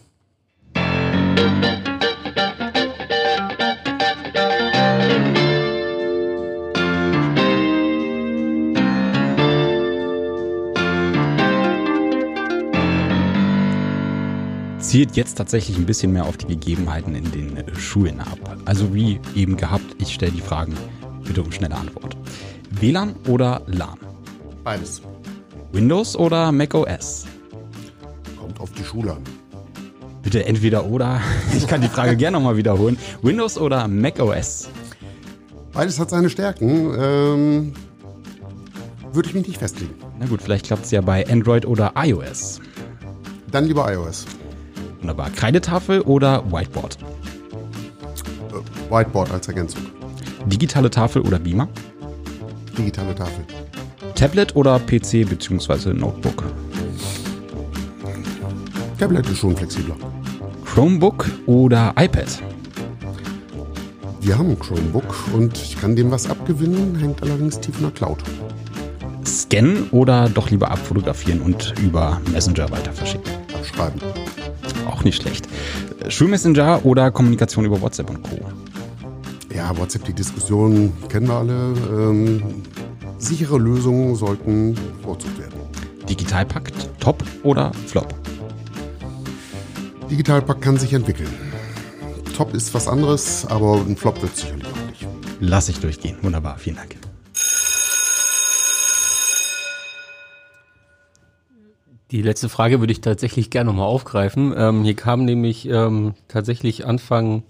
Zielt 14.92 15.16
jetzt 15.16 15.36
tatsächlich 15.36 15.78
ein 15.78 15.86
bisschen 15.86 16.12
mehr 16.12 16.26
auf 16.26 16.36
die 16.36 16.48
Gegebenheiten 16.48 17.16
in 17.16 17.32
den 17.32 17.64
Schulen 17.80 18.20
ab. 18.20 18.58
Also 18.66 18.94
wie 18.94 19.22
eben 19.36 19.56
gehabt, 19.56 19.86
ich 20.00 20.14
stelle 20.14 20.34
die 20.34 20.42
Fragen 20.42 20.76
Bitte 21.24 21.44
um 21.44 21.52
schnelle 21.54 21.76
Antwort. 21.76 22.18
WLAN 22.72 23.16
oder 23.26 23.62
LAN? 23.68 23.98
Beides. 24.66 25.02
Windows 25.72 26.18
oder 26.18 26.52
Mac 26.52 26.74
OS? 26.74 27.26
Kommt 28.38 28.60
auf 28.60 28.70
die 28.74 28.84
Schule 28.84 29.14
an. 29.14 29.24
Bitte 30.24 30.46
entweder 30.46 30.86
oder. 30.86 31.22
Ich 31.56 31.68
kann 31.68 31.80
die 31.80 31.88
Frage 31.88 32.18
gerne 32.18 32.36
nochmal 32.36 32.58
wiederholen. 32.58 32.98
Windows 33.22 33.58
oder 33.58 33.88
Mac 33.88 34.20
OS? 34.20 34.68
Beides 35.72 36.02
hat 36.02 36.10
seine 36.10 36.30
Stärken. 36.30 36.94
Ähm, 37.00 37.74
würde 39.14 39.30
ich 39.30 39.36
mich 39.36 39.48
nicht 39.48 39.60
festlegen. 39.60 39.94
Na 40.20 40.26
gut, 40.26 40.42
vielleicht 40.42 40.66
klappt 40.66 40.84
es 40.84 40.92
ja 40.92 41.00
bei 41.00 41.26
Android 41.30 41.66
oder 41.66 41.94
iOS. 41.96 42.60
Dann 43.52 43.68
lieber 43.68 43.90
iOS. 43.90 44.26
Wunderbar. 45.02 45.30
Kreidetafel 45.32 46.02
oder 46.02 46.44
Whiteboard? 46.52 46.98
Whiteboard 48.90 49.32
als 49.32 49.48
Ergänzung. 49.48 49.82
Digitale 50.46 50.90
Tafel 50.90 51.22
oder 51.24 51.40
Beamer? 51.40 51.68
Digitale 52.78 53.14
Tafel. 53.16 53.46
Tablet 54.16 54.56
oder 54.56 54.80
PC 54.80 55.28
bzw. 55.28 55.94
Notebook? 55.94 56.44
Tablet 59.00 59.28
ist 59.30 59.40
schon 59.40 59.58
flexibler. 59.58 59.96
Chromebook 60.64 61.30
oder 61.48 61.94
iPad? 61.98 62.28
Wir 64.22 64.38
haben 64.38 64.52
ein 64.52 64.60
Chromebook 64.60 65.16
und 65.34 65.58
ich 65.58 65.82
kann 65.82 65.96
dem 65.96 66.12
was 66.12 66.30
abgewinnen, 66.30 66.96
hängt 67.00 67.24
allerdings 67.24 67.60
tief 67.60 67.78
in 67.78 67.84
der 67.84 67.92
Cloud. 67.92 68.20
Scannen 69.26 69.90
oder 69.90 70.30
doch 70.30 70.52
lieber 70.52 70.70
abfotografieren 70.70 71.42
und 71.42 71.74
über 71.82 72.22
Messenger 72.32 72.70
weiter 72.70 72.94
verschicken? 72.94 73.32
Abschreiben. 73.56 74.00
Auch 75.02 75.06
nicht 75.06 75.20
schlecht. 75.24 75.48
Schulmessenger 76.10 76.86
oder 76.86 77.10
Kommunikation 77.10 77.66
über 77.66 77.82
WhatsApp 77.82 78.12
und 78.12 78.22
Co. 78.22 78.40
Ja, 79.52 79.76
WhatsApp, 79.76 80.06
die 80.06 80.14
Diskussion 80.14 80.94
kennen 81.10 81.28
wir 81.28 81.34
alle. 81.34 81.74
Ähm, 81.90 82.44
sichere 83.18 83.58
Lösungen 83.58 84.16
sollten 84.16 84.76
bevorzugt 84.76 85.40
werden. 85.40 85.60
Digitalpakt, 86.08 86.92
top 87.00 87.24
oder 87.42 87.72
flop? 87.88 88.14
Digitalpakt 90.12 90.62
kann 90.62 90.78
sich 90.78 90.94
entwickeln. 90.94 91.34
Top 92.38 92.54
ist 92.54 92.72
was 92.76 92.88
anderes, 92.88 93.48
aber 93.48 93.78
ein 93.78 93.98
Flop 93.98 94.22
wird 94.22 94.38
sicherlich 94.38 94.66
auch 94.66 94.88
nicht. 94.88 95.08
Lass 95.40 95.68
ich 95.68 95.80
durchgehen. 95.80 96.18
Wunderbar, 96.22 96.60
vielen 96.60 96.76
Dank. 96.76 96.96
Die 102.12 102.22
letzte 102.22 102.50
Frage 102.50 102.82
würde 102.82 102.92
ich 102.92 103.00
tatsächlich 103.00 103.50
gerne 103.50 103.70
nochmal 103.70 103.88
aufgreifen. 103.88 104.54
Ähm, 104.58 104.84
hier 104.84 104.96
kam 104.96 105.24
nämlich 105.24 105.68
ähm, 105.70 106.14
tatsächlich 106.28 106.86
Anfang 106.86 107.44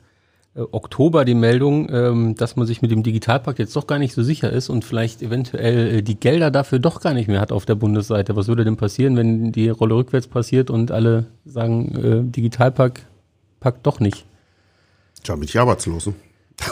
äh, 0.54 0.62
Oktober 0.71 1.26
die 1.26 1.34
Meldung, 1.34 1.89
ähm, 1.91 2.36
dass 2.36 2.56
man 2.56 2.67
sich 2.67 2.84
mit 2.84 2.91
dem 2.91 3.02
Digitalpakt 3.02 3.58
jetzt 3.58 3.76
doch 3.76 3.88
gar 3.88 3.97
nicht 3.97 4.13
so 4.13 4.21
sicher 4.21 4.52
ist 4.52 4.69
und 4.69 4.86
vielleicht 4.86 5.24
eventuell 5.24 5.95
äh, 5.95 6.02
die 6.04 6.19
Gelder 6.19 6.52
dafür 6.52 6.78
doch 6.78 7.02
gar 7.02 7.15
nicht 7.15 7.28
mehr 7.28 7.41
hat 7.41 7.52
auf 7.52 7.65
der 7.65 7.74
Bundesseite. 7.74 8.36
Was 8.36 8.47
würde 8.47 8.63
denn 8.63 8.78
passieren, 8.78 9.17
wenn 9.17 9.52
die 9.52 9.69
Rolle 9.69 9.95
rückwärts 9.95 10.28
passiert 10.28 10.69
und 10.69 10.91
alle 10.91 11.26
sagen, 11.43 11.95
äh, 11.95 12.32
Digitalpakt 12.32 13.08
packt 13.60 13.88
doch 13.88 14.00
nicht? 14.00 14.26
Tja, 15.24 15.36
bin 15.36 15.45
ich 15.45 15.60
arbeitslos. 15.60 16.06
Ne? 16.06 16.13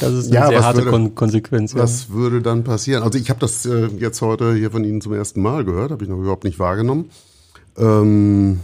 Das 0.00 0.12
ist 0.12 0.26
eine 0.26 0.36
ja, 0.36 0.46
sehr 0.48 0.64
harte 0.64 0.78
würde, 0.78 0.90
Kon 0.90 1.14
Konsequenz. 1.14 1.74
Was 1.74 2.08
ja. 2.08 2.14
würde 2.14 2.40
dann 2.42 2.64
passieren? 2.64 3.02
Also 3.02 3.18
ich 3.18 3.30
habe 3.30 3.40
das 3.40 3.66
äh, 3.66 3.88
jetzt 3.98 4.22
heute 4.22 4.54
hier 4.54 4.70
von 4.70 4.84
Ihnen 4.84 5.00
zum 5.00 5.12
ersten 5.12 5.42
Mal 5.42 5.64
gehört, 5.64 5.90
habe 5.90 6.04
ich 6.04 6.10
noch 6.10 6.18
überhaupt 6.18 6.44
nicht 6.44 6.58
wahrgenommen. 6.58 7.10
Ähm, 7.76 8.60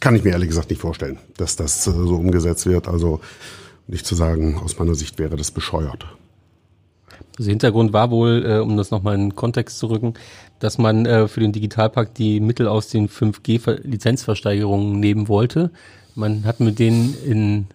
kann 0.00 0.14
ich 0.14 0.24
mir 0.24 0.30
ehrlich 0.30 0.48
gesagt 0.48 0.70
nicht 0.70 0.80
vorstellen, 0.80 1.18
dass 1.36 1.56
das 1.56 1.86
äh, 1.86 1.90
so 1.90 2.16
umgesetzt 2.16 2.66
wird. 2.66 2.88
Also 2.88 3.20
nicht 3.86 4.06
zu 4.06 4.14
sagen, 4.14 4.58
aus 4.62 4.78
meiner 4.78 4.94
Sicht 4.94 5.18
wäre 5.18 5.36
das 5.36 5.50
bescheuert. 5.50 6.06
Der 7.38 7.46
Hintergrund 7.46 7.92
war 7.92 8.10
wohl, 8.10 8.44
äh, 8.44 8.58
um 8.58 8.76
das 8.76 8.90
nochmal 8.90 9.14
in 9.14 9.30
den 9.30 9.36
Kontext 9.36 9.78
zu 9.78 9.86
rücken, 9.86 10.14
dass 10.58 10.78
man 10.78 11.06
äh, 11.06 11.28
für 11.28 11.40
den 11.40 11.52
Digitalpakt 11.52 12.18
die 12.18 12.40
Mittel 12.40 12.66
aus 12.66 12.88
den 12.88 13.08
5G-Lizenzversteigerungen 13.08 14.98
nehmen 14.98 15.28
wollte. 15.28 15.70
Man 16.14 16.44
hat 16.44 16.58
mit 16.58 16.80
denen 16.80 17.14
in 17.24 17.66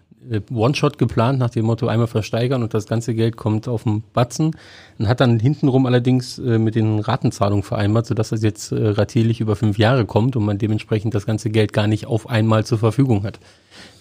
One-Shot 0.52 0.98
geplant, 0.98 1.40
nach 1.40 1.50
dem 1.50 1.66
Motto 1.66 1.88
einmal 1.88 2.08
versteigern 2.08 2.64
und 2.64 2.74
das 2.74 2.88
ganze 2.88 3.14
Geld 3.14 3.38
kommt 3.38 3.68
auf 3.68 3.84
den 3.84 4.04
Batzen. 4.14 4.56
Und 4.98 5.08
hat 5.08 5.20
dann 5.20 5.40
hintenrum 5.40 5.86
allerdings 5.86 6.40
äh, 6.40 6.58
mit 6.58 6.76
den 6.76 7.00
Ratenzahlungen 7.00 7.64
vereinbart, 7.64 8.06
sodass 8.06 8.30
das 8.30 8.44
jetzt 8.44 8.72
äh, 8.72 8.90
ratierlich 8.90 9.42
über 9.42 9.56
fünf 9.56 9.78
Jahre 9.78 10.06
kommt 10.06 10.36
und 10.36 10.46
man 10.46 10.58
dementsprechend 10.58 11.16
das 11.16 11.26
ganze 11.26 11.50
Geld 11.50 11.74
gar 11.74 11.88
nicht 11.88 12.06
auf 12.06 12.30
einmal 12.30 12.66
zur 12.66 12.78
Verfügung 12.78 13.24
hat. 13.24 13.40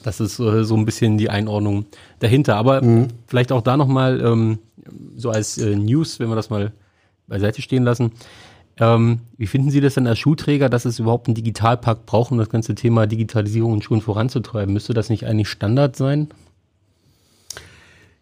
Das 0.03 0.21
ist 0.21 0.39
äh, 0.39 0.65
so 0.65 0.77
ein 0.77 0.85
bisschen 0.85 1.19
die 1.19 1.31
Einordnung 1.31 1.87
dahinter. 2.19 2.57
Aber 2.57 2.83
mhm. 2.83 3.09
vielleicht 3.27 3.53
auch 3.53 3.63
da 3.63 3.77
nochmal 3.77 4.21
ähm, 4.21 4.59
so 5.17 5.31
als 5.31 5.59
äh, 5.59 5.77
News, 5.77 6.21
wenn 6.21 6.29
wir 6.29 6.37
das 6.37 6.51
mal 6.51 6.73
beiseite 7.27 7.63
stehen 7.63 7.85
lassen. 7.85 8.13
Ähm, 8.79 9.21
wie 9.37 9.47
finden 9.47 9.71
Sie 9.71 9.81
das 9.81 9.95
denn 9.95 10.07
als 10.07 10.19
Schulträger, 10.19 10.69
dass 10.69 10.85
es 10.85 10.99
überhaupt 10.99 11.29
einen 11.29 11.35
Digitalpakt 11.35 12.07
braucht, 12.07 12.33
um 12.33 12.39
das 12.39 12.49
ganze 12.49 12.75
Thema 12.75 13.07
Digitalisierung 13.07 13.75
in 13.75 13.83
Schulen 13.83 14.01
voranzutreiben? 14.01 14.73
Müsste 14.73 14.95
das 14.95 15.11
nicht 15.11 15.27
eigentlich 15.27 15.49
Standard 15.49 15.97
sein? 15.97 16.29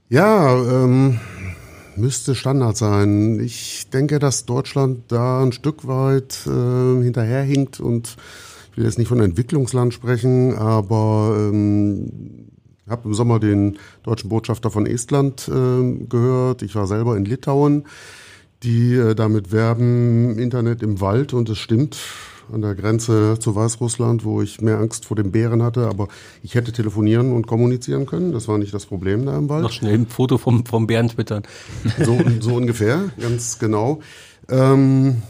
Ja, 0.08 0.56
ähm, 0.56 1.20
müsste 1.94 2.34
Standard 2.34 2.76
sein. 2.76 3.38
Ich 3.38 3.90
denke, 3.90 4.18
dass 4.18 4.44
Deutschland 4.44 5.04
da 5.08 5.42
ein 5.42 5.52
Stück 5.52 5.86
weit 5.86 6.46
äh, 6.46 7.02
hinterherhinkt 7.02 7.78
und 7.78 8.16
ich 8.72 8.76
will 8.76 8.84
jetzt 8.84 8.98
nicht 8.98 9.08
von 9.08 9.20
Entwicklungsland 9.20 9.94
sprechen, 9.94 10.56
aber 10.56 11.36
ähm, 11.38 12.50
habe 12.88 13.08
im 13.08 13.14
Sommer 13.14 13.38
den 13.38 13.78
deutschen 14.02 14.28
Botschafter 14.28 14.70
von 14.70 14.86
Estland 14.86 15.48
äh, 15.48 16.04
gehört. 16.06 16.62
Ich 16.62 16.74
war 16.74 16.86
selber 16.86 17.16
in 17.16 17.24
Litauen 17.24 17.84
die 18.62 18.94
äh, 18.94 19.14
damit 19.14 19.52
werben, 19.52 20.38
Internet 20.38 20.82
im 20.82 21.00
Wald 21.00 21.32
und 21.32 21.48
es 21.48 21.58
stimmt, 21.58 21.98
an 22.52 22.62
der 22.62 22.74
Grenze 22.74 23.38
zu 23.38 23.54
Weißrussland, 23.54 24.24
wo 24.24 24.42
ich 24.42 24.60
mehr 24.60 24.78
Angst 24.78 25.04
vor 25.04 25.16
den 25.16 25.30
Bären 25.30 25.62
hatte, 25.62 25.86
aber 25.86 26.08
ich 26.42 26.54
hätte 26.54 26.72
telefonieren 26.72 27.32
und 27.32 27.46
kommunizieren 27.46 28.06
können. 28.06 28.32
Das 28.32 28.48
war 28.48 28.58
nicht 28.58 28.74
das 28.74 28.86
Problem 28.86 29.24
da 29.24 29.38
im 29.38 29.48
Wald. 29.48 29.62
Noch 29.62 29.72
schnell 29.72 29.94
ein 29.94 30.06
Foto 30.06 30.36
vom, 30.36 30.66
vom 30.66 30.86
Bären 30.86 31.08
twittern. 31.08 31.42
So, 32.04 32.18
so 32.40 32.54
ungefähr, 32.54 33.10
ganz 33.20 33.58
genau. 33.58 34.00
Ähm, 34.48 35.22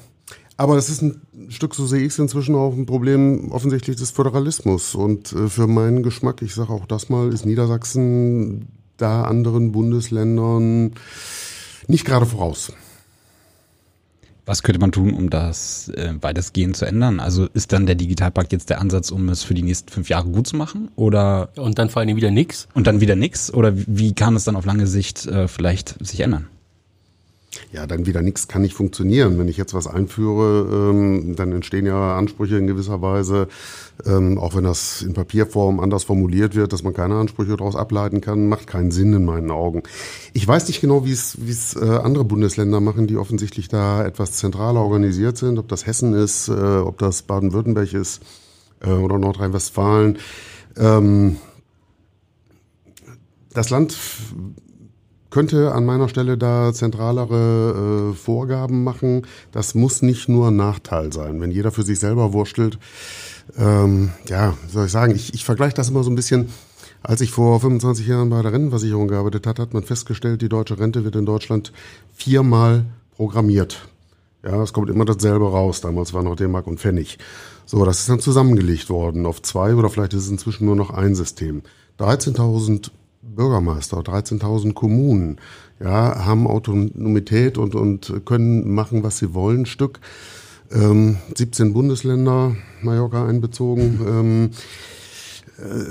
aber 0.56 0.76
das 0.76 0.88
ist 0.88 1.02
ein 1.02 1.20
Stück, 1.48 1.74
so 1.74 1.86
sehe 1.86 2.00
ich 2.00 2.08
es 2.12 2.18
inzwischen 2.18 2.54
auch 2.54 2.74
ein 2.74 2.86
Problem 2.86 3.50
offensichtlich 3.50 3.96
des 3.96 4.10
Föderalismus. 4.10 4.94
Und 4.94 5.32
äh, 5.32 5.48
für 5.48 5.66
meinen 5.66 6.02
Geschmack, 6.02 6.42
ich 6.42 6.54
sage 6.54 6.72
auch 6.72 6.86
das 6.86 7.08
mal, 7.08 7.32
ist 7.32 7.46
Niedersachsen 7.46 8.68
da 8.96 9.22
anderen 9.22 9.72
Bundesländern 9.72 10.92
nicht 11.86 12.04
gerade 12.04 12.26
voraus. 12.26 12.72
Was 14.50 14.64
könnte 14.64 14.80
man 14.80 14.90
tun, 14.90 15.14
um 15.14 15.30
das 15.30 15.90
äh, 15.90 16.12
weitestgehend 16.20 16.76
zu 16.76 16.84
ändern? 16.84 17.20
Also 17.20 17.46
ist 17.54 17.72
dann 17.72 17.86
der 17.86 17.94
Digitalpakt 17.94 18.50
jetzt 18.50 18.68
der 18.68 18.80
Ansatz, 18.80 19.12
um 19.12 19.28
es 19.28 19.44
für 19.44 19.54
die 19.54 19.62
nächsten 19.62 19.92
fünf 19.92 20.08
Jahre 20.08 20.28
gut 20.28 20.48
zu 20.48 20.56
machen? 20.56 20.90
Oder 20.96 21.50
und 21.54 21.78
dann 21.78 21.88
vor 21.88 22.02
allem 22.02 22.16
wieder 22.16 22.32
nix? 22.32 22.66
Und 22.74 22.88
dann 22.88 23.00
wieder 23.00 23.14
nix? 23.14 23.54
Oder 23.54 23.72
wie 23.76 24.12
kann 24.12 24.34
es 24.34 24.42
dann 24.42 24.56
auf 24.56 24.64
lange 24.64 24.88
Sicht 24.88 25.24
äh, 25.26 25.46
vielleicht 25.46 26.04
sich 26.04 26.18
ändern? 26.18 26.48
Ja, 27.72 27.86
dann 27.86 28.06
wieder 28.06 28.22
nichts 28.22 28.46
kann 28.46 28.62
nicht 28.62 28.74
funktionieren. 28.74 29.38
Wenn 29.38 29.48
ich 29.48 29.56
jetzt 29.56 29.74
was 29.74 29.88
einführe, 29.88 30.90
ähm, 30.90 31.34
dann 31.34 31.50
entstehen 31.50 31.84
ja 31.84 32.16
Ansprüche 32.16 32.56
in 32.56 32.68
gewisser 32.68 33.02
Weise, 33.02 33.48
ähm, 34.06 34.38
auch 34.38 34.54
wenn 34.54 34.64
das 34.64 35.02
in 35.02 35.14
Papierform 35.14 35.80
anders 35.80 36.04
formuliert 36.04 36.54
wird, 36.54 36.72
dass 36.72 36.84
man 36.84 36.94
keine 36.94 37.16
Ansprüche 37.16 37.56
daraus 37.56 37.74
ableiten 37.74 38.20
kann, 38.20 38.48
macht 38.48 38.68
keinen 38.68 38.92
Sinn 38.92 39.12
in 39.12 39.24
meinen 39.24 39.50
Augen. 39.50 39.82
Ich 40.32 40.46
weiß 40.46 40.68
nicht 40.68 40.80
genau, 40.80 41.04
wie 41.04 41.12
es 41.12 41.76
äh, 41.76 41.84
andere 41.84 42.24
Bundesländer 42.24 42.80
machen, 42.80 43.08
die 43.08 43.16
offensichtlich 43.16 43.66
da 43.66 44.04
etwas 44.04 44.32
zentraler 44.32 44.80
organisiert 44.80 45.36
sind, 45.36 45.58
ob 45.58 45.66
das 45.66 45.86
Hessen 45.86 46.14
ist, 46.14 46.48
äh, 46.48 46.52
ob 46.52 46.98
das 46.98 47.22
Baden-Württemberg 47.22 47.92
ist 47.94 48.22
äh, 48.80 48.90
oder 48.90 49.18
Nordrhein-Westfalen. 49.18 50.18
Ähm, 50.76 51.36
das 53.52 53.70
Land 53.70 53.96
könnte 55.30 55.72
an 55.72 55.86
meiner 55.86 56.08
Stelle 56.08 56.36
da 56.36 56.72
zentralere 56.72 58.12
äh, 58.12 58.14
Vorgaben 58.14 58.84
machen. 58.84 59.26
Das 59.52 59.74
muss 59.74 60.02
nicht 60.02 60.28
nur 60.28 60.50
Nachteil 60.50 61.12
sein. 61.12 61.40
Wenn 61.40 61.50
jeder 61.50 61.70
für 61.70 61.82
sich 61.82 61.98
selber 61.98 62.32
wurstelt, 62.32 62.78
ähm, 63.56 64.10
ja, 64.28 64.54
soll 64.68 64.86
ich 64.86 64.92
sagen, 64.92 65.14
ich, 65.14 65.34
ich 65.34 65.44
vergleiche 65.44 65.74
das 65.74 65.90
immer 65.90 66.02
so 66.02 66.10
ein 66.10 66.16
bisschen. 66.16 66.48
Als 67.02 67.22
ich 67.22 67.30
vor 67.30 67.60
25 67.60 68.06
Jahren 68.06 68.28
bei 68.28 68.42
der 68.42 68.52
Rentenversicherung 68.52 69.08
gearbeitet 69.08 69.46
hat, 69.46 69.58
hat 69.58 69.72
man 69.72 69.84
festgestellt, 69.84 70.42
die 70.42 70.50
deutsche 70.50 70.78
Rente 70.78 71.02
wird 71.04 71.16
in 71.16 71.24
Deutschland 71.24 71.72
viermal 72.12 72.84
programmiert. 73.16 73.88
Ja, 74.42 74.62
es 74.62 74.72
kommt 74.72 74.90
immer 74.90 75.04
dasselbe 75.04 75.50
raus. 75.50 75.80
Damals 75.80 76.12
war 76.12 76.22
noch 76.22 76.36
D-Mark 76.36 76.66
und 76.66 76.80
Pfennig. 76.80 77.18
So, 77.64 77.84
das 77.84 78.00
ist 78.00 78.08
dann 78.08 78.20
zusammengelegt 78.20 78.90
worden 78.90 79.26
auf 79.26 79.42
zwei 79.42 79.74
oder 79.74 79.88
vielleicht 79.88 80.12
ist 80.12 80.24
es 80.24 80.30
inzwischen 80.30 80.66
nur 80.66 80.76
noch 80.76 80.90
ein 80.90 81.14
System. 81.14 81.62
13.000 81.98 82.90
Bürgermeister, 83.22 83.98
13.000 83.98 84.72
Kommunen, 84.72 85.38
ja, 85.78 86.24
haben 86.24 86.46
Autonomität 86.46 87.58
und, 87.58 87.74
und 87.74 88.22
können 88.24 88.72
machen, 88.72 89.02
was 89.02 89.18
sie 89.18 89.34
wollen, 89.34 89.66
Stück. 89.66 90.00
Ähm, 90.72 91.16
17 91.34 91.72
Bundesländer, 91.72 92.56
Mallorca 92.82 93.26
einbezogen. 93.26 94.00
Ähm, 94.06 94.50
äh, 95.58 95.84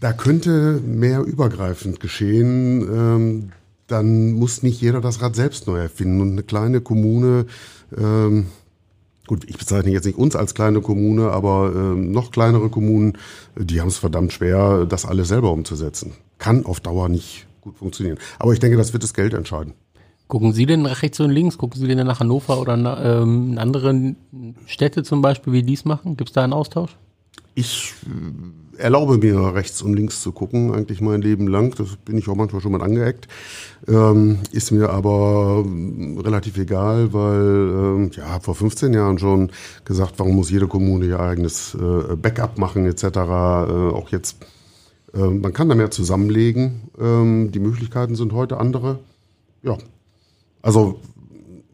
da 0.00 0.12
könnte 0.12 0.80
mehr 0.84 1.22
übergreifend 1.22 2.00
geschehen. 2.00 2.82
Ähm, 2.82 3.52
dann 3.86 4.32
muss 4.32 4.62
nicht 4.62 4.80
jeder 4.80 5.00
das 5.00 5.20
Rad 5.22 5.34
selbst 5.34 5.66
neu 5.66 5.78
erfinden. 5.78 6.20
Und 6.20 6.32
eine 6.32 6.42
kleine 6.42 6.80
Kommune, 6.80 7.46
ähm, 7.96 8.46
gut, 9.28 9.44
ich 9.48 9.56
bezeichne 9.56 9.92
jetzt 9.92 10.06
nicht 10.06 10.18
uns 10.18 10.34
als 10.34 10.54
kleine 10.54 10.80
Kommune, 10.80 11.30
aber 11.30 11.72
ähm, 11.72 12.10
noch 12.10 12.32
kleinere 12.32 12.68
Kommunen, 12.68 13.16
die 13.56 13.80
haben 13.80 13.88
es 13.88 13.98
verdammt 13.98 14.32
schwer, 14.32 14.86
das 14.86 15.04
alles 15.06 15.28
selber 15.28 15.52
umzusetzen 15.52 16.14
kann 16.38 16.64
auf 16.64 16.80
Dauer 16.80 17.08
nicht 17.08 17.46
gut 17.60 17.76
funktionieren. 17.76 18.18
Aber 18.38 18.52
ich 18.52 18.60
denke, 18.60 18.76
das 18.76 18.92
wird 18.92 19.02
das 19.02 19.14
Geld 19.14 19.34
entscheiden. 19.34 19.74
Gucken 20.28 20.52
Sie 20.52 20.66
denn 20.66 20.82
nach 20.82 21.02
rechts 21.02 21.20
und 21.20 21.30
links? 21.30 21.58
Gucken 21.58 21.80
Sie 21.80 21.88
denn 21.88 22.06
nach 22.06 22.20
Hannover 22.20 22.60
oder 22.60 22.74
ähm, 23.22 23.52
in 23.52 23.58
anderen 23.58 24.16
Städte 24.66 25.02
zum 25.02 25.22
Beispiel, 25.22 25.52
wie 25.52 25.62
die 25.62 25.74
es 25.74 25.84
machen? 25.84 26.16
Gibt 26.16 26.30
es 26.30 26.34
da 26.34 26.44
einen 26.44 26.52
Austausch? 26.52 26.96
Ich 27.54 27.94
äh, 28.76 28.82
erlaube 28.82 29.18
mir, 29.18 29.54
rechts 29.54 29.82
und 29.82 29.94
links 29.94 30.22
zu 30.22 30.32
gucken, 30.32 30.72
eigentlich 30.72 31.00
mein 31.00 31.22
Leben 31.22 31.46
lang. 31.46 31.74
Das 31.76 31.96
bin 31.96 32.16
ich 32.18 32.28
auch 32.28 32.34
manchmal 32.34 32.62
schon 32.62 32.72
mal 32.72 32.82
angeeckt. 32.82 33.28
Ähm, 33.86 34.38
ist 34.52 34.70
mir 34.70 34.90
aber 34.90 35.64
äh, 35.66 36.20
relativ 36.20 36.58
egal, 36.58 37.12
weil 37.12 37.40
ähm, 37.40 38.10
ja, 38.14 38.40
vor 38.40 38.54
15 38.54 38.92
Jahren 38.92 39.18
schon 39.18 39.50
gesagt, 39.84 40.14
warum 40.18 40.36
muss 40.36 40.50
jede 40.50 40.68
Kommune 40.68 41.06
ihr 41.06 41.20
eigenes 41.20 41.74
äh, 41.74 42.16
Backup 42.16 42.58
machen 42.58 42.86
etc. 42.86 43.04
Äh, 43.04 43.10
auch 43.10 44.10
jetzt 44.10 44.36
ähm, 45.14 45.40
man 45.40 45.52
kann 45.52 45.68
da 45.68 45.74
mehr 45.74 45.90
zusammenlegen. 45.90 46.90
Ähm, 47.00 47.50
die 47.52 47.60
Möglichkeiten 47.60 48.14
sind 48.14 48.32
heute 48.32 48.58
andere. 48.58 48.98
Ja, 49.62 49.76
also 50.62 51.00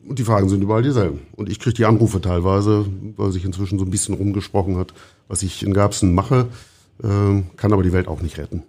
die 0.08 0.24
Fragen 0.24 0.48
sind 0.48 0.62
überall 0.62 0.82
dieselben. 0.82 1.20
Und 1.36 1.48
ich 1.48 1.58
kriege 1.58 1.74
die 1.74 1.84
Anrufe 1.84 2.20
teilweise, 2.20 2.86
weil 3.16 3.32
sich 3.32 3.44
inzwischen 3.44 3.78
so 3.78 3.84
ein 3.84 3.90
bisschen 3.90 4.14
rumgesprochen 4.14 4.76
hat, 4.76 4.94
was 5.28 5.42
ich 5.42 5.62
in 5.62 5.72
Garbsen 5.72 6.14
mache, 6.14 6.46
ähm, 7.02 7.46
kann 7.56 7.72
aber 7.72 7.82
die 7.82 7.92
Welt 7.92 8.08
auch 8.08 8.22
nicht 8.22 8.38
retten. 8.38 8.62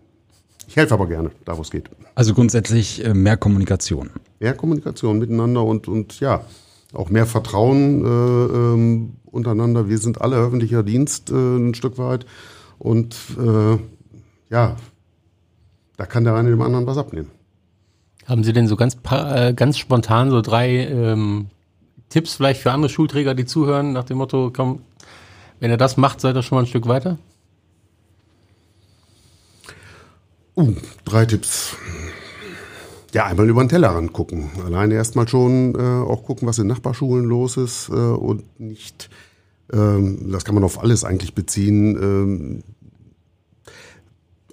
Ich 0.67 0.75
helfe 0.75 0.93
aber 0.93 1.07
gerne, 1.07 1.31
da 1.45 1.57
wo 1.57 1.61
es 1.61 1.69
geht. 1.69 1.89
Also 2.15 2.33
grundsätzlich 2.33 3.03
äh, 3.03 3.13
mehr 3.13 3.37
Kommunikation. 3.37 4.09
Mehr 4.39 4.53
Kommunikation 4.53 5.19
miteinander 5.19 5.63
und, 5.63 5.87
und 5.87 6.19
ja, 6.19 6.45
auch 6.93 7.09
mehr 7.09 7.25
Vertrauen 7.25 8.03
äh, 8.03 8.07
ähm, 8.07 9.13
untereinander. 9.25 9.89
Wir 9.89 9.97
sind 9.99 10.21
alle 10.21 10.37
öffentlicher 10.37 10.83
Dienst 10.83 11.29
äh, 11.29 11.33
ein 11.33 11.75
Stück 11.75 11.97
weit 11.97 12.25
und 12.79 13.15
äh, 13.37 13.77
ja, 14.49 14.75
da 15.97 16.05
kann 16.05 16.23
der 16.23 16.35
eine 16.35 16.49
dem 16.49 16.61
anderen 16.61 16.87
was 16.87 16.97
abnehmen. 16.97 17.31
Haben 18.25 18.43
Sie 18.43 18.53
denn 18.53 18.67
so 18.67 18.75
ganz, 18.75 18.97
äh, 19.11 19.53
ganz 19.53 19.77
spontan 19.77 20.31
so 20.31 20.41
drei 20.41 20.87
ähm, 20.87 21.47
Tipps 22.09 22.35
vielleicht 22.35 22.61
für 22.61 22.71
andere 22.71 22.89
Schulträger, 22.89 23.35
die 23.35 23.45
zuhören, 23.45 23.93
nach 23.93 24.05
dem 24.05 24.17
Motto, 24.17 24.51
komm, 24.55 24.81
wenn 25.59 25.71
ihr 25.71 25.77
das 25.77 25.97
macht, 25.97 26.21
seid 26.21 26.35
ihr 26.35 26.41
schon 26.43 26.57
mal 26.57 26.63
ein 26.63 26.67
Stück 26.67 26.87
weiter? 26.87 27.17
Uh, 30.55 30.73
drei 31.03 31.25
Tipps. 31.25 31.75
Ja, 33.13 33.25
einmal 33.25 33.49
über 33.49 33.63
den 33.63 33.69
Tellerrand 33.69 34.13
gucken. 34.13 34.49
Alleine 34.65 34.95
erstmal 34.95 35.27
schon 35.27 35.75
äh, 35.75 35.79
auch 35.79 36.23
gucken, 36.23 36.47
was 36.47 36.59
in 36.59 36.67
Nachbarschulen 36.67 37.25
los 37.25 37.57
ist 37.57 37.89
äh, 37.89 37.93
und 37.93 38.59
nicht, 38.59 39.09
ähm, 39.71 40.31
das 40.31 40.45
kann 40.45 40.55
man 40.55 40.63
auf 40.63 40.81
alles 40.81 41.03
eigentlich 41.03 41.33
beziehen, 41.33 41.95
ähm, 41.95 42.63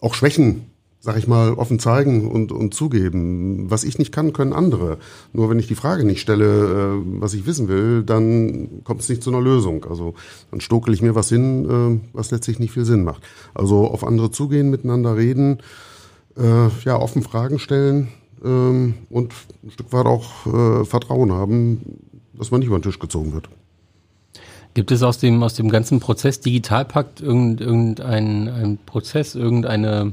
auch 0.00 0.14
Schwächen, 0.14 0.66
sag 1.04 1.18
ich 1.18 1.26
mal, 1.26 1.54
offen 1.54 1.80
zeigen 1.80 2.30
und, 2.30 2.52
und 2.52 2.74
zugeben. 2.74 3.68
Was 3.68 3.82
ich 3.82 3.98
nicht 3.98 4.12
kann, 4.12 4.32
können 4.32 4.52
andere. 4.52 4.98
Nur 5.32 5.50
wenn 5.50 5.58
ich 5.58 5.66
die 5.66 5.74
Frage 5.74 6.04
nicht 6.04 6.20
stelle, 6.20 6.44
äh, 6.44 7.20
was 7.20 7.34
ich 7.34 7.44
wissen 7.44 7.66
will, 7.66 8.04
dann 8.04 8.84
kommt 8.84 9.00
es 9.00 9.08
nicht 9.08 9.20
zu 9.20 9.30
einer 9.30 9.40
Lösung. 9.40 9.84
Also 9.90 10.14
dann 10.52 10.60
stokel 10.60 10.94
ich 10.94 11.02
mir 11.02 11.16
was 11.16 11.28
hin, 11.28 11.68
äh, 11.68 12.16
was 12.16 12.30
letztlich 12.30 12.60
nicht 12.60 12.70
viel 12.70 12.84
Sinn 12.84 13.02
macht. 13.02 13.24
Also 13.52 13.88
auf 13.88 14.06
andere 14.06 14.30
zugehen, 14.30 14.70
miteinander 14.70 15.16
reden, 15.16 15.58
äh, 16.36 16.68
ja, 16.84 16.96
offen 16.96 17.24
Fragen 17.24 17.58
stellen 17.58 18.06
ähm, 18.44 18.94
und 19.10 19.34
ein 19.64 19.72
Stück 19.72 19.92
weit 19.92 20.06
auch 20.06 20.46
äh, 20.46 20.84
Vertrauen 20.84 21.32
haben, 21.32 21.80
dass 22.34 22.52
man 22.52 22.60
nicht 22.60 22.68
über 22.68 22.78
den 22.78 22.82
Tisch 22.84 23.00
gezogen 23.00 23.32
wird. 23.32 23.48
Gibt 24.74 24.92
es 24.92 25.02
aus 25.02 25.18
dem, 25.18 25.42
aus 25.42 25.54
dem 25.54 25.68
ganzen 25.68 25.98
Prozess 25.98 26.38
Digitalpakt 26.38 27.20
irgendeinen 27.20 28.48
ein 28.48 28.78
Prozess, 28.86 29.34
irgendeine 29.34 30.12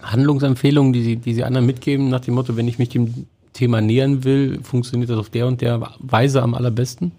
Handlungsempfehlung, 0.00 0.92
die 0.92 1.02
Sie, 1.02 1.16
die 1.16 1.34
Sie 1.34 1.44
anderen 1.44 1.66
mitgeben, 1.66 2.08
nach 2.08 2.20
dem 2.20 2.34
Motto, 2.34 2.56
wenn 2.56 2.68
ich 2.68 2.78
mich 2.78 2.88
dem 2.90 3.26
Thema 3.52 3.80
nähern 3.80 4.24
will, 4.24 4.60
funktioniert 4.62 5.10
das 5.10 5.18
auf 5.18 5.30
der 5.30 5.46
und 5.46 5.60
der 5.60 5.94
Weise 5.98 6.42
am 6.42 6.54
allerbesten? 6.54 7.12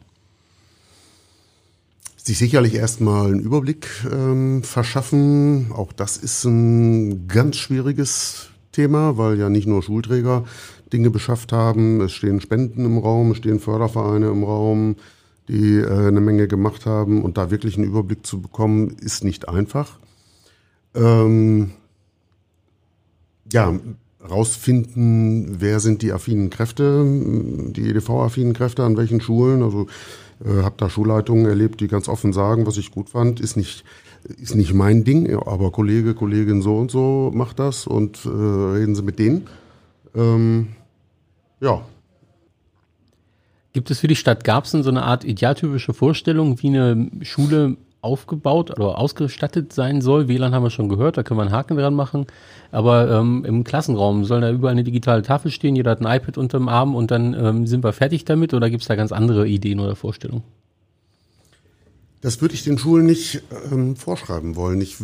sich 2.30 2.38
sicherlich 2.38 2.76
erstmal 2.76 3.26
einen 3.26 3.40
Überblick 3.40 3.88
ähm, 4.12 4.62
verschaffen. 4.62 5.72
Auch 5.72 5.92
das 5.92 6.16
ist 6.16 6.46
ein 6.46 7.28
ganz 7.28 7.56
schwieriges 7.56 8.50
Thema, 8.72 9.18
weil 9.18 9.40
ja 9.40 9.50
nicht 9.50 9.68
nur 9.68 9.82
Schulträger 9.82 10.46
Dinge 10.94 11.10
beschafft 11.10 11.52
haben. 11.52 12.02
Es 12.02 12.12
stehen 12.12 12.40
Spenden 12.40 12.86
im 12.86 13.00
Raum, 13.00 13.32
es 13.32 13.38
stehen 13.38 13.60
Fördervereine 13.60 14.28
im 14.28 14.44
Raum, 14.44 14.96
die 15.48 15.78
äh, 15.78 16.08
eine 16.08 16.22
Menge 16.22 16.48
gemacht 16.48 16.86
haben. 16.86 17.24
Und 17.24 17.38
da 17.38 17.50
wirklich 17.50 17.78
einen 17.78 17.88
Überblick 17.88 18.24
zu 18.26 18.40
bekommen, 18.40 18.96
ist 19.02 19.24
nicht 19.24 19.50
einfach. 19.50 19.98
Ähm, 20.94 21.72
ja, 23.52 23.80
rausfinden, 24.28 25.62
wer 25.62 25.80
sind 25.80 26.02
die 26.02 26.12
affinen 26.12 26.50
Kräfte, 26.50 27.04
die 27.06 27.90
EDV-affinen 27.90 28.54
Kräfte 28.54 28.84
an 28.84 28.98
welchen 28.98 29.22
Schulen. 29.22 29.64
Also 29.64 29.88
äh, 30.44 30.64
habe 30.64 30.76
da 30.78 30.90
Schulleitungen 30.90 31.46
erlebt, 31.46 31.80
die 31.82 31.88
ganz 31.88 32.08
offen 32.08 32.34
sagen, 32.34 32.66
was 32.66 32.78
ich 32.78 32.92
gut 32.92 33.10
fand, 33.10 33.40
ist 33.40 33.56
nicht 33.56 33.84
ist 34.24 34.56
nicht 34.56 34.74
mein 34.74 35.04
Ding, 35.04 35.34
aber 35.46 35.72
Kollege, 35.72 36.14
Kollegin 36.14 36.62
so 36.62 36.78
und 36.78 36.92
so 36.92 37.32
macht 37.34 37.60
das 37.60 37.88
und 37.88 38.26
äh, 38.26 38.30
reden 38.30 38.96
Sie 38.96 39.02
mit 39.02 39.20
denen. 39.20 39.48
Ähm, 40.16 40.68
ja. 41.62 41.86
Gibt 43.74 43.92
es 43.92 44.00
für 44.00 44.08
die 44.08 44.16
Stadt 44.16 44.44
Garbsen 44.44 44.84
so 44.84 44.90
eine 44.90 45.04
Art 45.04 45.24
idealtypische 45.24 45.94
Vorstellung, 45.94 46.62
wie 46.62 46.68
eine 46.68 47.10
Schule 47.22 47.78
aufgebaut 48.02 48.72
oder 48.72 48.98
ausgestattet 48.98 49.74
sein 49.74 50.02
soll. 50.02 50.28
WLAN 50.28 50.54
haben 50.54 50.64
wir 50.64 50.70
schon 50.70 50.90
gehört, 50.90 51.18
da 51.18 51.24
können 51.24 51.40
wir 51.40 51.44
einen 51.44 51.52
Haken 51.52 51.78
dran 51.78 51.94
machen. 51.94 52.28
Aber 52.72 53.10
ähm, 53.12 53.44
im 53.46 53.64
Klassenraum 53.64 54.26
soll 54.26 54.42
da 54.42 54.52
überall 54.52 54.72
eine 54.72 54.84
digitale 54.84 55.22
Tafel 55.22 55.52
stehen, 55.52 55.76
jeder 55.76 55.92
hat 55.92 56.02
ein 56.02 56.18
iPad 56.18 56.38
unterm 56.38 56.70
Arm 56.70 56.96
und 56.96 57.12
dann 57.12 57.34
ähm, 57.34 57.68
sind 57.68 57.84
wir 57.84 57.94
fertig 57.94 58.26
damit 58.26 58.54
oder 58.54 58.70
gibt 58.70 58.82
es 58.82 58.88
da 58.88 58.96
ganz 58.96 59.12
andere 59.12 59.48
Ideen 59.48 59.80
oder 59.80 59.96
Vorstellungen? 59.96 60.44
Das 62.22 62.42
würde 62.42 62.54
ich 62.54 62.64
den 62.64 62.78
Schulen 62.78 63.06
nicht 63.06 63.44
ähm, 63.72 63.96
vorschreiben 63.96 64.56
wollen. 64.56 64.82
Ich, 64.82 64.98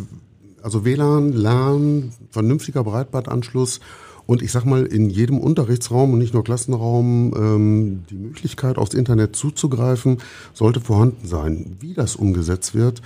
also 0.62 0.84
WLAN, 0.84 1.32
LAN, 1.32 2.12
vernünftiger 2.30 2.84
Breitbandanschluss 2.84 3.80
und 4.26 4.42
ich 4.42 4.52
sag 4.52 4.64
mal, 4.64 4.84
in 4.84 5.08
jedem 5.08 5.38
Unterrichtsraum 5.38 6.12
und 6.12 6.18
nicht 6.18 6.34
nur 6.34 6.44
Klassenraum 6.44 7.32
ähm, 7.36 8.04
die 8.10 8.16
Möglichkeit, 8.16 8.76
aufs 8.76 8.94
Internet 8.94 9.36
zuzugreifen, 9.36 10.18
sollte 10.52 10.80
vorhanden 10.80 11.26
sein. 11.26 11.76
Wie 11.80 11.94
das 11.94 12.16
umgesetzt 12.16 12.74
wird, 12.74 13.02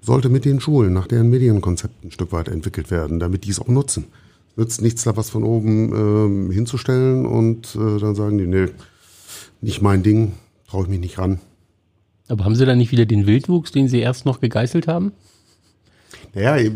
sollte 0.00 0.28
mit 0.28 0.44
den 0.44 0.60
Schulen 0.60 0.92
nach 0.92 1.08
deren 1.08 1.28
Medienkonzepten 1.30 2.08
ein 2.08 2.12
Stück 2.12 2.32
weit 2.32 2.48
entwickelt 2.48 2.90
werden, 2.90 3.18
damit 3.18 3.44
die 3.44 3.50
es 3.50 3.60
auch 3.60 3.68
nutzen. 3.68 4.04
Nützt 4.54 4.80
nichts, 4.80 5.02
da 5.02 5.16
was 5.16 5.30
von 5.30 5.42
oben 5.42 5.92
ähm, 5.92 6.50
hinzustellen 6.50 7.26
und 7.26 7.74
äh, 7.74 7.98
dann 7.98 8.14
sagen 8.14 8.38
die, 8.38 8.46
nee, 8.46 8.66
nicht 9.60 9.82
mein 9.82 10.02
Ding, 10.02 10.32
traue 10.68 10.84
ich 10.84 10.88
mich 10.88 11.00
nicht 11.00 11.18
ran. 11.18 11.40
Aber 12.28 12.44
haben 12.44 12.54
Sie 12.54 12.64
da 12.64 12.74
nicht 12.74 12.92
wieder 12.92 13.06
den 13.06 13.26
Wildwuchs, 13.26 13.72
den 13.72 13.88
Sie 13.88 13.98
erst 13.98 14.26
noch 14.26 14.40
gegeißelt 14.40 14.88
haben? 14.88 15.12
Naja, 16.34 16.70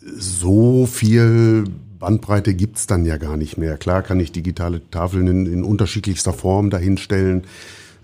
so 0.00 0.86
viel 0.86 1.64
Bandbreite 1.98 2.54
gibt's 2.54 2.86
dann 2.86 3.04
ja 3.04 3.18
gar 3.18 3.36
nicht 3.36 3.58
mehr. 3.58 3.76
Klar 3.76 4.02
kann 4.02 4.20
ich 4.20 4.32
digitale 4.32 4.80
Tafeln 4.90 5.26
in, 5.26 5.46
in 5.46 5.64
unterschiedlichster 5.64 6.32
Form 6.32 6.70
dahinstellen. 6.70 7.44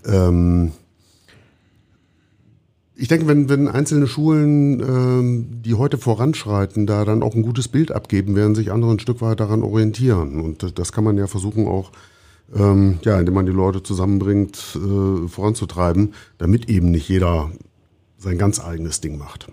Ähm 0.07 0.72
ich 2.99 3.09
denke, 3.09 3.26
wenn, 3.26 3.49
wenn 3.51 3.68
einzelne 3.68 4.07
Schulen, 4.07 4.80
ähm, 4.80 5.47
die 5.62 5.74
heute 5.74 5.99
voranschreiten, 5.99 6.86
da 6.86 7.05
dann 7.05 7.22
auch 7.22 7.34
ein 7.34 7.42
gutes 7.42 7.68
Bild 7.68 7.92
abgeben, 7.92 8.34
werden 8.36 8.55
sich 8.55 8.72
andere 8.72 8.92
ein 8.92 8.99
Stück 8.99 9.20
weit 9.20 9.40
daran 9.40 9.62
orientieren. 9.62 10.40
Und 10.40 10.78
das 10.78 10.92
kann 10.92 11.05
man 11.05 11.18
ja 11.18 11.26
versuchen 11.26 11.66
auch, 11.66 11.92
ähm, 12.55 12.99
ja, 13.03 13.18
indem 13.18 13.34
man 13.34 13.44
die 13.44 13.53
Leute 13.53 13.82
zusammenbringt, 13.82 14.57
äh, 14.76 15.28
voranzutreiben, 15.28 16.14
damit 16.38 16.70
eben 16.70 16.90
nicht 16.90 17.09
jeder 17.09 17.51
sein 18.18 18.38
ganz 18.38 18.64
eigenes 18.64 19.03
Ding 19.03 19.18
macht. 19.18 19.47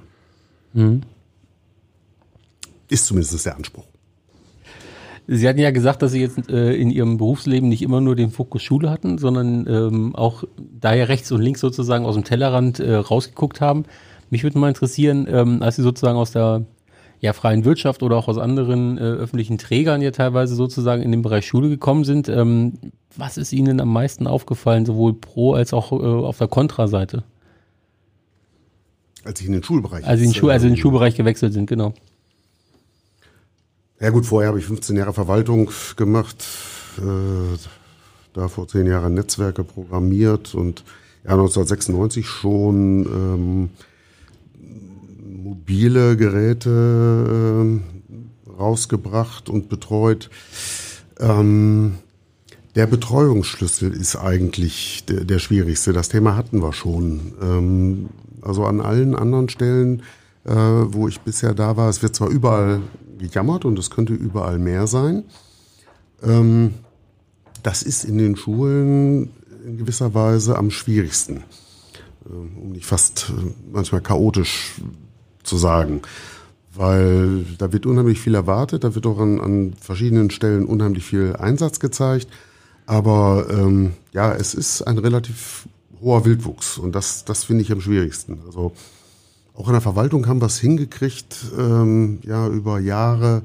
Mhm. 0.74 1.02
Ist 2.94 3.08
zumindest 3.08 3.44
der 3.44 3.56
Anspruch. 3.56 3.86
Sie 5.26 5.50
hatten 5.50 5.58
ja 5.58 5.72
gesagt, 5.72 6.04
dass 6.04 6.12
Sie 6.12 6.22
jetzt 6.22 6.48
äh, 6.52 6.76
in 6.76 6.91
Ihrem 6.91 7.18
Berufsleben 7.18 7.68
nicht 7.68 7.82
immer 7.82 8.02
nur 8.02 8.16
den 8.16 8.30
Fokus 8.30 8.62
Schule 8.62 8.91
hatten, 8.91 9.18
sondern 9.18 9.66
ähm, 9.68 10.16
auch 10.16 10.44
daher 10.80 11.10
rechts 11.10 11.32
und 11.32 11.41
links 11.41 11.60
sozusagen 11.60 12.06
aus 12.06 12.14
dem 12.14 12.24
Tellerrand 12.24 12.80
äh, 12.80 12.94
rausgeguckt 12.94 13.62
haben. 13.62 13.86
Mich 14.30 14.44
würde 14.44 14.60
mal 14.60 14.68
interessieren, 14.68 15.28
ähm, 15.28 15.64
als 15.64 15.78
Sie 15.78 15.82
sozusagen 15.82 16.20
aus 16.20 16.34
der 16.34 16.66
ja, 17.20 17.34
freien 17.34 17.66
Wirtschaft 17.66 18.04
oder 18.04 18.16
auch 18.16 18.28
aus 18.28 18.38
anderen 18.38 19.00
äh, 19.00 19.02
öffentlichen 19.02 19.58
Trägern 19.58 20.04
ja 20.04 20.12
teilweise 20.12 20.54
sozusagen 20.54 21.02
in 21.02 21.10
den 21.10 21.24
Bereich 21.24 21.48
Schule 21.48 21.70
gekommen 21.70 22.04
sind, 22.04 22.30
ähm, 22.30 22.74
was 23.18 23.38
ist 23.38 23.54
Ihnen 23.54 23.82
am 23.82 23.91
meisten 23.91 24.28
aufgefallen, 24.28 24.86
sowohl 24.86 25.16
pro 25.16 25.54
als 25.54 25.74
auch 25.74 25.91
äh, 25.94 25.96
auf 25.96 26.38
der 26.38 26.48
Kontraseite? 26.48 27.24
Als 29.24 29.41
ich 29.41 29.48
in 29.48 29.54
den 29.54 29.64
Schulbereich. 29.64 30.06
Also 30.06 30.24
in, 30.24 30.32
Schu 30.32 30.50
also 30.50 30.68
in 30.68 30.74
den 30.74 30.80
Schulbereich 30.80 31.16
gewechselt 31.16 31.54
sind, 31.54 31.66
genau. 31.66 31.96
Ja 34.04 34.10
gut, 34.10 34.26
vorher 34.26 34.49
habe 34.49 34.60
ich 34.60 34.66
15 34.66 34.97
Jahre 34.97 35.14
Verwaltung 35.14 35.72
gemacht, 35.95 36.45
äh, 36.97 37.58
da 38.34 38.49
vor 38.49 38.68
zehn 38.68 38.86
Jahren 38.86 39.14
Netzwerke 39.14 39.64
programmiert 39.64 40.54
und 40.56 40.84
ja 41.24 41.32
1996 41.32 42.28
schon 42.28 43.06
ähm, 43.06 43.70
mobile 45.41 46.18
Geräte 46.18 47.80
äh, 47.80 48.51
rausgebracht 48.51 49.47
und 49.47 49.70
betreut. 49.70 50.30
Ähm, 51.22 51.93
der 52.76 52.88
Betreuungsschlüssel 52.88 53.93
ist 53.93 54.18
eigentlich 54.18 55.06
der, 55.06 55.24
der, 55.24 55.39
schwierigste. 55.39 55.93
Das 55.93 56.10
Thema 56.10 56.36
hatten 56.36 56.62
wir 56.62 56.74
schon. 56.74 57.36
Ähm, 57.41 58.10
also 58.41 58.66
an 58.66 58.82
allen 58.82 59.16
anderen 59.16 59.47
Stellen, 59.47 60.04
äh, 60.43 60.51
wo 60.54 61.08
ich 61.08 61.22
bisher 61.22 61.54
da 61.54 61.78
war, 61.78 61.88
es 61.88 62.04
wird 62.04 62.16
zwar 62.16 62.28
überall 62.28 62.82
gejammert 63.28 63.66
und 63.66 63.80
es 63.80 63.90
könnte 63.90 64.14
überall 64.14 64.60
mehr 64.60 64.88
sein. 64.88 65.24
Ähm, 66.22 66.76
das 67.64 67.84
ist 67.84 68.04
in 68.04 68.18
den 68.18 68.36
Schulen 68.36 69.32
in 69.66 69.78
gewisser 69.78 70.14
Weise 70.14 70.58
am 70.58 70.70
schwierigsten, 70.70 71.44
ähm, 72.30 72.58
um 72.62 72.72
nicht 72.72 72.86
fast 72.86 73.30
äh, 73.30 73.52
manchmal 73.72 74.02
chaotisch 74.02 74.82
zu 75.44 75.58
sagen. 75.58 76.02
Weil 76.76 77.46
da 77.58 77.72
wird 77.72 77.86
unheimlich 77.86 78.20
viel 78.20 78.36
erwartet, 78.36 78.84
da 78.84 78.96
wird 78.96 79.06
auch 79.06 79.20
an, 79.20 79.40
an 79.40 79.74
verschiedenen 79.80 80.32
Stellen 80.32 80.66
unheimlich 80.66 81.06
viel 81.06 81.36
Einsatz 81.38 81.80
gezeigt. 81.80 82.28
Aber 82.86 83.48
ähm, 83.50 83.94
ja, 84.12 84.34
es 84.34 84.54
ist 84.54 84.82
ein 84.82 84.98
relativ 84.98 85.68
hoher 86.02 86.26
Wildwuchs 86.26 86.78
und 86.78 86.94
das, 86.94 87.24
das 87.26 87.46
finde 87.46 87.62
ich 87.62 87.72
am 87.72 87.80
schwierigsten. 87.80 88.40
Also 88.46 88.74
auch 89.56 89.68
in 89.68 89.74
der 89.74 89.82
Verwaltung 89.82 90.28
haben 90.28 90.41
wir 90.41 90.47
es 90.47 90.60
hingekriegt, 90.60 91.51
ähm, 91.58 92.20
ja, 92.24 92.47
über 92.47 92.80
Jahre, 92.80 93.43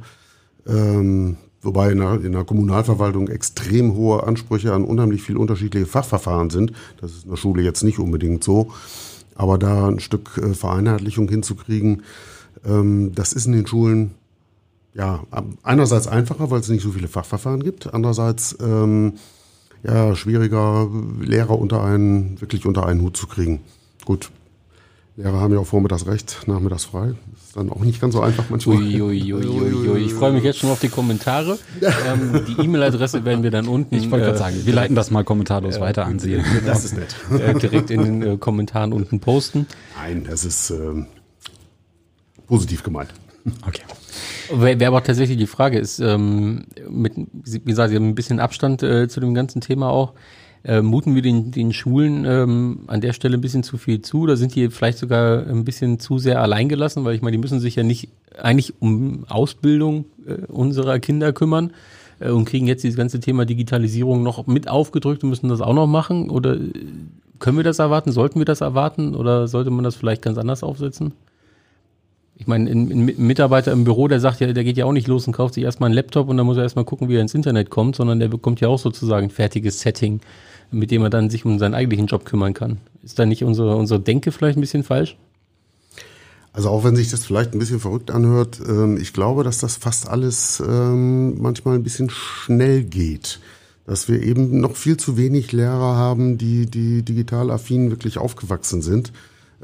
ähm, 0.66 1.36
wobei 1.60 1.92
in 1.92 1.98
der, 1.98 2.24
in 2.24 2.32
der 2.32 2.44
Kommunalverwaltung 2.44 3.28
extrem 3.28 3.94
hohe 3.94 4.24
Ansprüche 4.24 4.72
an 4.72 4.84
unheimlich 4.84 5.22
viel 5.22 5.36
unterschiedliche 5.36 5.86
Fachverfahren 5.86 6.50
sind. 6.50 6.72
Das 7.00 7.12
ist 7.12 7.24
in 7.24 7.30
der 7.30 7.36
Schule 7.36 7.62
jetzt 7.62 7.82
nicht 7.82 7.98
unbedingt 7.98 8.42
so. 8.42 8.72
Aber 9.34 9.58
da 9.58 9.88
ein 9.88 10.00
Stück 10.00 10.38
äh, 10.38 10.54
Vereinheitlichung 10.54 11.28
hinzukriegen, 11.28 12.02
ähm, 12.64 13.14
das 13.14 13.32
ist 13.32 13.46
in 13.46 13.52
den 13.52 13.66
Schulen 13.66 14.14
ja 14.94 15.22
einerseits 15.62 16.08
einfacher, 16.08 16.50
weil 16.50 16.60
es 16.60 16.68
nicht 16.68 16.82
so 16.82 16.90
viele 16.90 17.08
Fachverfahren 17.08 17.62
gibt. 17.62 17.92
Andererseits 17.92 18.56
ähm, 18.60 19.14
ja 19.82 20.16
schwieriger, 20.16 20.88
Lehrer 21.20 21.58
unter 21.58 21.84
einen, 21.84 22.40
wirklich 22.40 22.66
unter 22.66 22.86
einen 22.86 23.02
Hut 23.02 23.16
zu 23.16 23.26
kriegen. 23.26 23.60
Gut, 24.04 24.30
Lehrer 25.18 25.40
haben 25.40 25.52
ja 25.52 25.58
auch 25.58 25.66
vormittags 25.66 26.06
recht, 26.06 26.42
nachmittags 26.46 26.84
frei. 26.84 27.14
Ist 27.34 27.56
dann 27.56 27.70
auch 27.70 27.80
nicht 27.80 28.00
ganz 28.00 28.14
so 28.14 28.20
einfach 28.20 28.44
manchmal. 28.50 28.76
Ui, 28.76 29.02
ui, 29.02 29.34
ui, 29.34 29.46
ui, 29.48 29.88
ui. 29.88 29.98
Ich 29.98 30.14
freue 30.14 30.30
mich 30.30 30.44
jetzt 30.44 30.60
schon 30.60 30.70
auf 30.70 30.78
die 30.78 30.90
Kommentare. 30.90 31.58
Ähm, 31.80 32.44
die 32.46 32.62
E-Mail-Adresse 32.62 33.24
werden 33.24 33.42
wir 33.42 33.50
dann 33.50 33.66
unten. 33.66 33.96
Ich 33.96 34.08
wollte 34.12 34.26
gerade 34.26 34.38
sagen, 34.38 34.54
wir 34.64 34.72
leiten 34.72 34.94
das 34.94 35.10
mal 35.10 35.24
kommentarlos 35.24 35.78
äh, 35.78 35.80
weiter 35.80 36.06
an 36.06 36.20
Sie. 36.20 36.40
Das 36.64 36.84
ist 36.84 36.96
nett. 36.96 37.16
äh, 37.32 37.52
direkt 37.54 37.90
in 37.90 38.04
den 38.04 38.22
äh, 38.22 38.36
Kommentaren 38.36 38.92
unten 38.92 39.18
posten. 39.18 39.66
Nein, 39.96 40.24
das 40.28 40.44
ist 40.44 40.70
ähm, 40.70 41.06
positiv 42.46 42.84
gemeint. 42.84 43.12
Okay. 43.66 43.82
Wäre 44.50 44.78
wär 44.78 44.86
aber 44.86 45.02
tatsächlich 45.02 45.36
die 45.36 45.48
Frage 45.48 45.80
ist, 45.80 45.98
ähm, 45.98 46.66
mit, 46.88 47.14
wie 47.16 47.58
gesagt, 47.58 47.90
Sie 47.90 47.96
haben 47.96 48.06
ein 48.06 48.14
bisschen 48.14 48.38
Abstand 48.38 48.84
äh, 48.84 49.08
zu 49.08 49.18
dem 49.18 49.34
ganzen 49.34 49.60
Thema 49.60 49.90
auch. 49.90 50.12
Äh, 50.68 50.82
muten 50.82 51.14
wir 51.14 51.22
den, 51.22 51.50
den 51.50 51.72
Schulen 51.72 52.26
ähm, 52.26 52.80
an 52.88 53.00
der 53.00 53.14
Stelle 53.14 53.38
ein 53.38 53.40
bisschen 53.40 53.62
zu 53.62 53.78
viel 53.78 54.02
zu 54.02 54.20
oder 54.20 54.36
sind 54.36 54.54
die 54.54 54.68
vielleicht 54.68 54.98
sogar 54.98 55.46
ein 55.46 55.64
bisschen 55.64 55.98
zu 55.98 56.18
sehr 56.18 56.42
alleingelassen? 56.42 57.06
Weil 57.06 57.14
ich 57.14 57.22
meine, 57.22 57.32
die 57.32 57.40
müssen 57.40 57.58
sich 57.58 57.74
ja 57.76 57.82
nicht 57.82 58.10
eigentlich 58.36 58.74
um 58.78 59.24
Ausbildung 59.28 60.04
äh, 60.26 60.44
unserer 60.46 60.98
Kinder 60.98 61.32
kümmern 61.32 61.70
äh, 62.20 62.28
und 62.28 62.44
kriegen 62.44 62.66
jetzt 62.66 62.84
dieses 62.84 62.98
ganze 62.98 63.18
Thema 63.18 63.46
Digitalisierung 63.46 64.22
noch 64.22 64.46
mit 64.46 64.68
aufgedrückt 64.68 65.24
und 65.24 65.30
müssen 65.30 65.48
das 65.48 65.62
auch 65.62 65.72
noch 65.72 65.86
machen? 65.86 66.28
Oder 66.28 66.56
äh, 66.56 66.70
können 67.38 67.56
wir 67.56 67.64
das 67.64 67.78
erwarten? 67.78 68.12
Sollten 68.12 68.38
wir 68.38 68.44
das 68.44 68.60
erwarten? 68.60 69.14
Oder 69.14 69.48
sollte 69.48 69.70
man 69.70 69.84
das 69.84 69.96
vielleicht 69.96 70.20
ganz 70.20 70.36
anders 70.36 70.62
aufsetzen? 70.62 71.14
Ich 72.36 72.46
meine, 72.46 72.70
ein, 72.70 72.90
ein 72.90 73.26
Mitarbeiter 73.26 73.72
im 73.72 73.84
Büro, 73.84 74.06
der 74.06 74.20
sagt 74.20 74.40
ja, 74.40 74.52
der 74.52 74.64
geht 74.64 74.76
ja 74.76 74.84
auch 74.84 74.92
nicht 74.92 75.08
los 75.08 75.26
und 75.26 75.32
kauft 75.32 75.54
sich 75.54 75.64
erstmal 75.64 75.86
einen 75.86 75.94
Laptop 75.94 76.28
und 76.28 76.36
dann 76.36 76.44
muss 76.44 76.58
er 76.58 76.64
erstmal 76.64 76.84
gucken, 76.84 77.08
wie 77.08 77.16
er 77.16 77.22
ins 77.22 77.34
Internet 77.34 77.70
kommt, 77.70 77.96
sondern 77.96 78.20
der 78.20 78.28
bekommt 78.28 78.60
ja 78.60 78.68
auch 78.68 78.78
sozusagen 78.78 79.28
ein 79.28 79.30
fertiges 79.30 79.80
Setting, 79.80 80.20
mit 80.70 80.90
dem 80.90 81.02
er 81.02 81.10
dann 81.10 81.30
sich 81.30 81.44
um 81.44 81.58
seinen 81.58 81.74
eigentlichen 81.74 82.06
Job 82.06 82.24
kümmern 82.24 82.54
kann. 82.54 82.78
Ist 83.02 83.18
da 83.18 83.26
nicht 83.26 83.44
unsere, 83.44 83.76
unsere 83.76 84.00
Denke 84.00 84.32
vielleicht 84.32 84.58
ein 84.58 84.60
bisschen 84.60 84.84
falsch? 84.84 85.16
Also 86.52 86.70
auch 86.70 86.82
wenn 86.84 86.96
sich 86.96 87.10
das 87.10 87.24
vielleicht 87.24 87.52
ein 87.52 87.58
bisschen 87.58 87.80
verrückt 87.80 88.10
anhört, 88.10 88.60
ähm, 88.66 88.98
ich 89.00 89.12
glaube, 89.12 89.44
dass 89.44 89.58
das 89.58 89.76
fast 89.76 90.08
alles 90.08 90.60
ähm, 90.66 91.40
manchmal 91.40 91.76
ein 91.76 91.82
bisschen 91.82 92.10
schnell 92.10 92.82
geht. 92.82 93.40
Dass 93.86 94.08
wir 94.08 94.22
eben 94.22 94.60
noch 94.60 94.76
viel 94.76 94.96
zu 94.96 95.16
wenig 95.16 95.52
Lehrer 95.52 95.96
haben, 95.96 96.36
die, 96.36 96.66
die 96.66 97.02
digital 97.02 97.50
affin 97.50 97.90
wirklich 97.90 98.18
aufgewachsen 98.18 98.82
sind. 98.82 99.12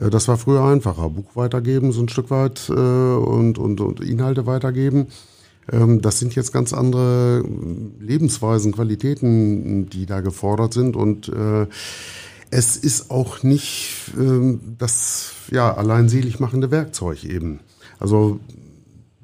Äh, 0.01 0.11
das 0.11 0.29
war 0.29 0.37
früher 0.37 0.65
einfacher. 0.65 1.11
Buch 1.11 1.35
weitergeben, 1.35 1.93
so 1.93 2.01
ein 2.01 2.09
Stück 2.09 2.31
weit, 2.31 2.69
äh, 2.69 2.73
und, 2.73 3.59
und, 3.59 3.81
und 3.81 4.01
Inhalte 4.01 4.47
weitergeben. 4.47 5.09
Ähm, 5.73 6.01
das 6.01 6.19
sind 6.19 6.35
jetzt 6.35 6.53
ganz 6.53 6.73
andere 6.73 7.45
Lebensweisen, 7.99 8.73
Qualitäten, 8.73 9.89
die 9.89 10.07
da 10.07 10.21
gefordert 10.21 10.75
sind. 10.75 10.97
Und 10.97 11.29
äh, 11.29 11.67
es 12.51 12.77
ist 12.77 13.11
auch 13.11 13.43
nicht 13.43 14.13
ähm, 14.19 14.61
das 14.79 15.33
ja, 15.51 15.75
allein 15.75 16.09
selig 16.09 16.41
machende 16.41 16.71
Werkzeug 16.71 17.25
eben. 17.25 17.61
Also 17.99 18.41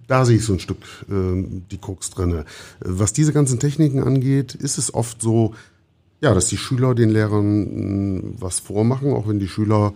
da 0.06 0.24
sehe 0.24 0.36
ich 0.36 0.44
so 0.44 0.54
ein 0.54 0.60
Stück 0.60 0.84
ähm, 1.08 1.62
die 1.70 1.78
Krux 1.78 2.10
drinne. 2.10 2.44
Was 2.80 3.12
diese 3.12 3.32
ganzen 3.32 3.60
Techniken 3.60 4.02
angeht, 4.02 4.54
ist 4.54 4.78
es 4.78 4.92
oft 4.92 5.22
so, 5.22 5.54
ja, 6.20 6.34
dass 6.34 6.48
die 6.48 6.56
Schüler 6.56 6.94
den 6.94 7.10
Lehrern 7.10 8.34
was 8.40 8.58
vormachen, 8.58 9.12
auch 9.12 9.28
wenn 9.28 9.38
die 9.38 9.48
Schüler 9.48 9.94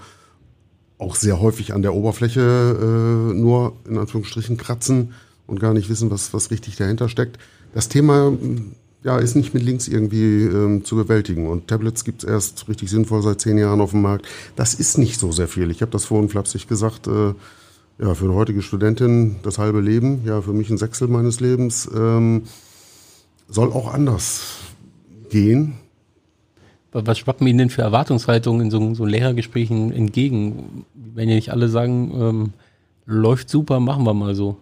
auch 0.99 1.17
sehr 1.17 1.41
häufig 1.41 1.75
an 1.75 1.83
der 1.83 1.95
Oberfläche 1.95 2.41
äh, 2.41 3.35
nur 3.35 3.77
in 3.89 3.99
Anführungsstrichen 3.99 4.57
kratzen 4.57 5.13
und 5.47 5.61
gar 5.61 5.75
nicht 5.75 5.89
wissen, 5.89 6.11
was, 6.11 6.33
was 6.35 6.51
richtig 6.51 6.77
dahinter 6.77 7.09
steckt. 7.09 7.39
Das 7.75 7.89
Thema 7.89 8.33
ja, 9.05 9.19
ist 9.19 9.35
nicht 9.35 9.53
mit 9.53 9.63
Links 9.63 9.87
irgendwie 9.87 10.45
ähm, 10.45 10.85
zu 10.85 10.97
bewältigen. 10.97 11.47
Und 11.47 11.69
Tablets 11.69 12.05
gibt's 12.05 12.25
erst 12.25 12.69
richtig 12.69 12.91
sinnvoll 12.91 13.23
seit 13.23 13.41
zehn 13.41 13.59
Jahren 13.59 13.81
auf 13.81 13.91
dem 13.91 14.03
Markt. 14.03 14.27
Das 14.57 14.75
ist 14.75 14.97
nicht 14.97 15.21
so 15.21 15.31
sehr 15.31 15.47
viel. 15.47 15.71
Ich 15.71 15.83
habe 15.83 15.93
das 15.93 16.07
vorhin 16.07 16.31
flapsig 16.31 16.67
gesagt. 16.67 17.07
Äh, 17.07 17.35
ja, 17.99 18.15
für 18.15 18.25
eine 18.25 18.35
heutige 18.35 18.63
Studentin 18.63 19.37
das 19.43 19.59
halbe 19.59 19.81
Leben, 19.81 20.23
ja, 20.25 20.41
für 20.41 20.53
mich 20.53 20.69
ein 20.69 20.79
Sechstel 20.79 21.07
meines 21.07 21.39
Lebens, 21.39 21.89
ähm, 21.95 22.43
soll 23.49 23.73
auch 23.73 23.93
anders 23.93 24.57
gehen. 25.31 25.75
Was 26.91 27.19
schwappen 27.19 27.47
Ihnen 27.47 27.59
denn 27.59 27.71
für 27.71 27.83
Erwartungshaltungen 27.83 28.63
in 28.63 28.71
so, 28.71 28.95
so 28.95 29.05
Lehrergesprächen 29.05 29.93
entgegen? 29.93 30.87
Wenn 30.95 31.29
ja 31.29 31.35
nicht 31.35 31.51
alle 31.51 31.69
sagen, 31.69 32.13
ähm, 32.15 32.53
läuft 33.05 33.49
super, 33.49 33.81
machen 33.81 34.05
wir 34.05 34.15
mal 34.15 34.35
so. 34.35 34.57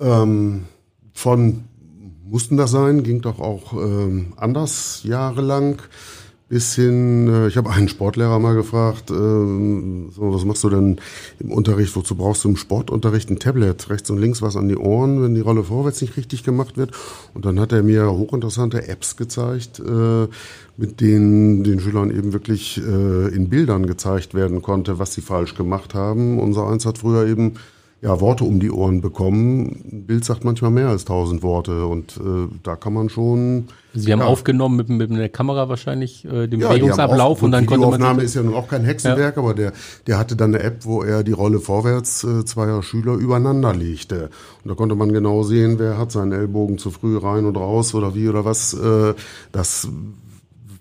Ähm, 0.00 0.64
von 1.12 1.64
mussten 2.28 2.56
das 2.56 2.70
sein, 2.70 3.02
ging 3.02 3.20
doch 3.20 3.38
auch 3.38 3.72
ähm, 3.72 4.32
anders 4.36 5.02
jahrelang 5.04 5.80
bis 6.48 6.76
hin, 6.76 7.28
äh, 7.28 7.48
ich 7.48 7.56
habe 7.56 7.70
einen 7.70 7.88
Sportlehrer 7.88 8.38
mal 8.38 8.54
gefragt, 8.54 9.10
äh, 9.10 9.14
so, 9.14 10.12
was 10.18 10.44
machst 10.44 10.62
du 10.62 10.70
denn 10.70 10.98
im 11.40 11.50
Unterricht, 11.50 11.96
wozu 11.96 12.14
brauchst 12.14 12.44
du 12.44 12.48
im 12.48 12.56
Sportunterricht 12.56 13.30
ein 13.30 13.40
Tablet, 13.40 13.90
rechts 13.90 14.10
und 14.10 14.18
links 14.18 14.42
was 14.42 14.56
an 14.56 14.68
die 14.68 14.76
Ohren, 14.76 15.22
wenn 15.22 15.34
die 15.34 15.40
Rolle 15.40 15.64
vorwärts 15.64 16.00
nicht 16.02 16.16
richtig 16.16 16.44
gemacht 16.44 16.76
wird. 16.76 16.92
Und 17.34 17.44
dann 17.44 17.58
hat 17.58 17.72
er 17.72 17.82
mir 17.82 18.12
hochinteressante 18.12 18.86
Apps 18.86 19.16
gezeigt, 19.16 19.80
äh, 19.80 20.28
mit 20.76 21.00
denen 21.00 21.64
den 21.64 21.80
Schülern 21.80 22.10
eben 22.10 22.32
wirklich 22.32 22.78
äh, 22.78 23.34
in 23.34 23.48
Bildern 23.48 23.86
gezeigt 23.86 24.34
werden 24.34 24.62
konnte, 24.62 25.00
was 25.00 25.14
sie 25.14 25.22
falsch 25.22 25.56
gemacht 25.56 25.94
haben. 25.94 26.38
Unser 26.38 26.68
Eins 26.68 26.86
hat 26.86 26.98
früher 26.98 27.26
eben 27.26 27.54
ja, 28.02 28.20
Worte 28.20 28.44
um 28.44 28.60
die 28.60 28.70
Ohren 28.70 29.00
bekommen. 29.00 29.80
Ein 29.90 30.06
Bild 30.06 30.24
sagt 30.24 30.44
manchmal 30.44 30.70
mehr 30.70 30.88
als 30.88 31.06
tausend 31.06 31.42
Worte 31.42 31.86
und 31.86 32.18
äh, 32.18 32.48
da 32.62 32.76
kann 32.76 32.92
man 32.92 33.08
schon. 33.08 33.68
Sie 33.94 34.12
haben 34.12 34.20
ja, 34.20 34.26
aufgenommen 34.26 34.76
mit, 34.76 34.90
mit 34.90 35.10
einer 35.10 35.30
Kamera 35.30 35.70
wahrscheinlich 35.70 36.24
äh, 36.26 36.46
den 36.46 36.60
ja, 36.60 36.68
Bewegungsablauf 36.68 37.42
und 37.42 37.52
dann 37.52 37.64
konnte 37.64 37.86
man. 37.86 37.94
Aufnahme 37.94 38.22
ist 38.22 38.34
ja 38.34 38.42
nun 38.42 38.54
auch 38.54 38.68
kein 38.68 38.84
Hexenwerk, 38.84 39.36
ja. 39.36 39.42
aber 39.42 39.54
der, 39.54 39.72
der 40.06 40.18
hatte 40.18 40.36
dann 40.36 40.54
eine 40.54 40.62
App, 40.62 40.84
wo 40.84 41.02
er 41.02 41.22
die 41.24 41.32
Rolle 41.32 41.58
vorwärts 41.58 42.22
äh, 42.22 42.44
zweier 42.44 42.82
Schüler 42.82 43.14
übereinander 43.14 43.74
legte. 43.74 44.28
Und 44.62 44.68
da 44.68 44.74
konnte 44.74 44.94
man 44.94 45.12
genau 45.12 45.42
sehen, 45.42 45.78
wer 45.78 45.96
hat 45.96 46.12
seinen 46.12 46.32
Ellbogen 46.32 46.76
zu 46.76 46.90
früh 46.90 47.16
rein 47.16 47.46
und 47.46 47.56
raus 47.56 47.94
oder 47.94 48.14
wie 48.14 48.28
oder 48.28 48.44
was. 48.44 48.74
Äh, 48.74 49.14
das 49.52 49.88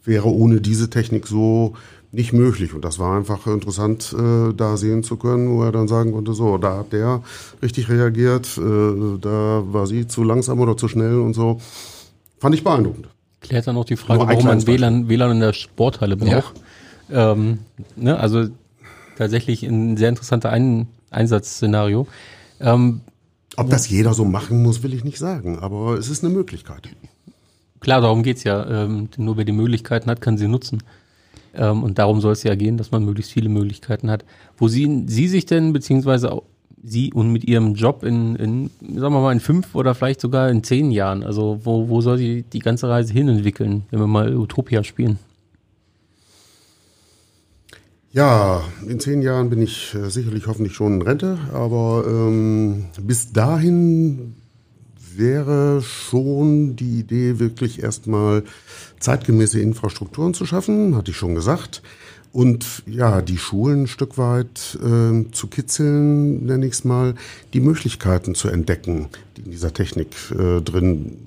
wäre 0.04 0.28
ohne 0.28 0.62
diese 0.62 0.90
Technik 0.90 1.28
so 1.28 1.74
nicht 2.16 2.34
möglich. 2.34 2.74
Und 2.74 2.84
das 2.84 2.98
war 2.98 3.16
einfach 3.16 3.46
interessant, 3.48 4.16
äh, 4.18 4.54
da 4.54 4.78
sehen 4.78 5.04
zu 5.04 5.18
können, 5.18 5.50
wo 5.50 5.64
er 5.64 5.72
dann 5.72 5.88
sagen 5.88 6.14
konnte, 6.14 6.34
so, 6.34 6.58
da 6.58 6.78
hat 6.80 6.94
der 6.94 7.22
richtig 7.62 7.90
reagiert, 7.90 8.58
äh, 8.58 9.20
da 9.20 9.64
war 9.66 9.86
sie 9.86 10.08
zu 10.08 10.24
langsam 10.24 10.60
oder 10.60 10.78
zu 10.78 10.88
schnell 10.88 11.20
und 11.20 11.34
so. 11.34 11.60
Fand 12.40 12.56
ich 12.56 12.64
beeindruckend. 12.64 13.08
Klärt 13.42 13.68
dann 13.68 13.78
auch 13.78 13.86
die 13.86 13.98
Frage, 13.98 14.28
warum 14.28 14.44
man 14.46 14.66
WLAN, 14.66 15.08
WLAN 15.08 15.32
in 15.32 15.40
der 15.40 15.54
Sporthalle 15.54 16.18
braucht. 16.18 16.54
Ja. 17.10 17.34
Ähm, 17.34 17.60
ne, 17.96 18.20
also 18.20 18.48
tatsächlich 19.18 19.64
ein 19.64 19.98
sehr 19.98 20.10
interessanter 20.10 20.50
ein 20.50 20.88
Einsatzszenario. 21.12 22.08
Ähm, 22.60 23.02
Ob 23.58 23.70
das 23.70 23.90
jeder 23.90 24.14
so 24.14 24.26
machen 24.26 24.64
muss, 24.64 24.82
will 24.82 24.94
ich 24.94 25.04
nicht 25.04 25.20
sagen, 25.20 25.60
aber 25.60 25.98
es 25.98 26.10
ist 26.10 26.24
eine 26.24 26.34
Möglichkeit. 26.34 26.90
Klar, 27.80 28.02
darum 28.02 28.24
geht's 28.24 28.44
ja. 28.44 28.84
Ähm, 28.84 29.10
nur 29.18 29.38
wer 29.38 29.46
die 29.46 29.52
Möglichkeiten 29.52 30.10
hat, 30.10 30.22
kann 30.22 30.38
sie 30.38 30.48
nutzen. 30.48 30.82
Ähm, 31.58 31.84
und 31.84 31.98
darum 31.98 32.22
soll 32.22 32.34
es 32.34 32.44
ja 32.44 32.56
gehen, 32.56 32.78
dass 32.78 32.92
man 32.92 33.04
möglichst 33.06 33.32
viele 33.32 33.50
Möglichkeiten 33.50 34.10
hat. 34.10 34.26
Wo 34.58 34.68
Sie, 34.68 35.04
Sie 35.08 35.28
sich 35.28 35.46
denn, 35.46 35.74
beziehungsweise 35.74 36.32
auch 36.32 36.44
Sie 36.84 37.12
und 37.14 37.32
mit 37.32 37.44
Ihrem 37.46 37.74
Job 37.74 38.04
in, 38.04 38.36
in, 38.36 38.70
sagen 38.80 39.14
wir 39.14 39.22
mal, 39.22 39.32
in 39.32 39.40
fünf 39.40 39.74
oder 39.74 39.96
vielleicht 39.96 40.22
sogar 40.22 40.50
in 40.50 40.64
zehn 40.64 40.92
Jahren, 40.92 41.24
also 41.24 41.60
wo, 41.64 41.90
wo 41.90 42.02
soll 42.02 42.18
sich 42.18 42.46
die 42.54 42.60
ganze 42.60 42.88
Reise 42.88 43.12
hin 43.12 43.28
entwickeln, 43.28 43.84
wenn 43.90 44.00
wir 44.00 44.08
mal 44.08 44.36
Utopia 44.36 44.84
spielen? 44.84 45.18
Ja, 48.12 48.64
in 48.88 49.00
zehn 49.00 49.22
Jahren 49.22 49.50
bin 49.50 49.62
ich 49.62 49.94
äh, 49.94 50.10
sicherlich 50.10 50.48
hoffentlich 50.48 50.74
schon 50.74 50.94
in 50.94 51.02
Rente, 51.02 51.38
aber 51.52 52.06
ähm, 52.08 52.86
bis 53.02 53.34
dahin 53.34 54.36
wäre 55.18 55.82
schon 55.82 56.76
die 56.76 57.00
Idee, 57.00 57.40
wirklich 57.40 57.84
erstmal 57.84 58.44
zeitgemäße 59.06 59.60
Infrastrukturen 59.60 60.34
zu 60.34 60.46
schaffen, 60.46 60.96
hatte 60.96 61.12
ich 61.12 61.18
schon 61.18 61.36
gesagt. 61.36 61.82
Und 62.34 62.84
ja, 62.86 63.22
die 63.22 63.38
Schulen 63.38 63.84
ein 63.84 63.88
Stück 63.88 64.18
weit 64.18 64.78
äh, 64.84 65.32
zu 65.32 65.48
kitzeln, 65.48 66.46
nenne 66.46 66.66
ich 66.66 66.74
es 66.74 66.84
mal, 66.84 67.16
die 67.54 67.62
Möglichkeiten 67.62 68.36
zu 68.36 68.50
entdecken, 68.50 69.08
die 69.38 69.44
in 69.44 69.52
dieser 69.52 69.74
Technik 69.74 70.08
äh, 70.32 70.60
drin 70.60 71.18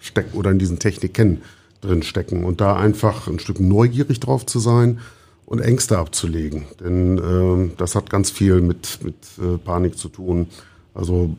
stecken 0.00 0.36
oder 0.36 0.50
in 0.50 0.58
diesen 0.58 0.80
Techniken 0.80 1.42
drin 1.82 2.02
stecken. 2.02 2.42
Und 2.42 2.60
da 2.60 2.74
einfach 2.74 3.28
ein 3.28 3.38
Stück 3.38 3.60
neugierig 3.60 4.18
drauf 4.18 4.44
zu 4.44 4.58
sein 4.58 4.98
und 5.44 5.60
Ängste 5.60 5.98
abzulegen. 5.98 6.64
Denn 6.80 7.18
äh, 7.18 7.70
das 7.76 7.94
hat 7.94 8.10
ganz 8.10 8.32
viel 8.32 8.60
mit, 8.60 8.98
mit 9.04 9.14
äh, 9.38 9.58
Panik 9.58 9.96
zu 9.96 10.08
tun. 10.08 10.48
Also 10.94 11.36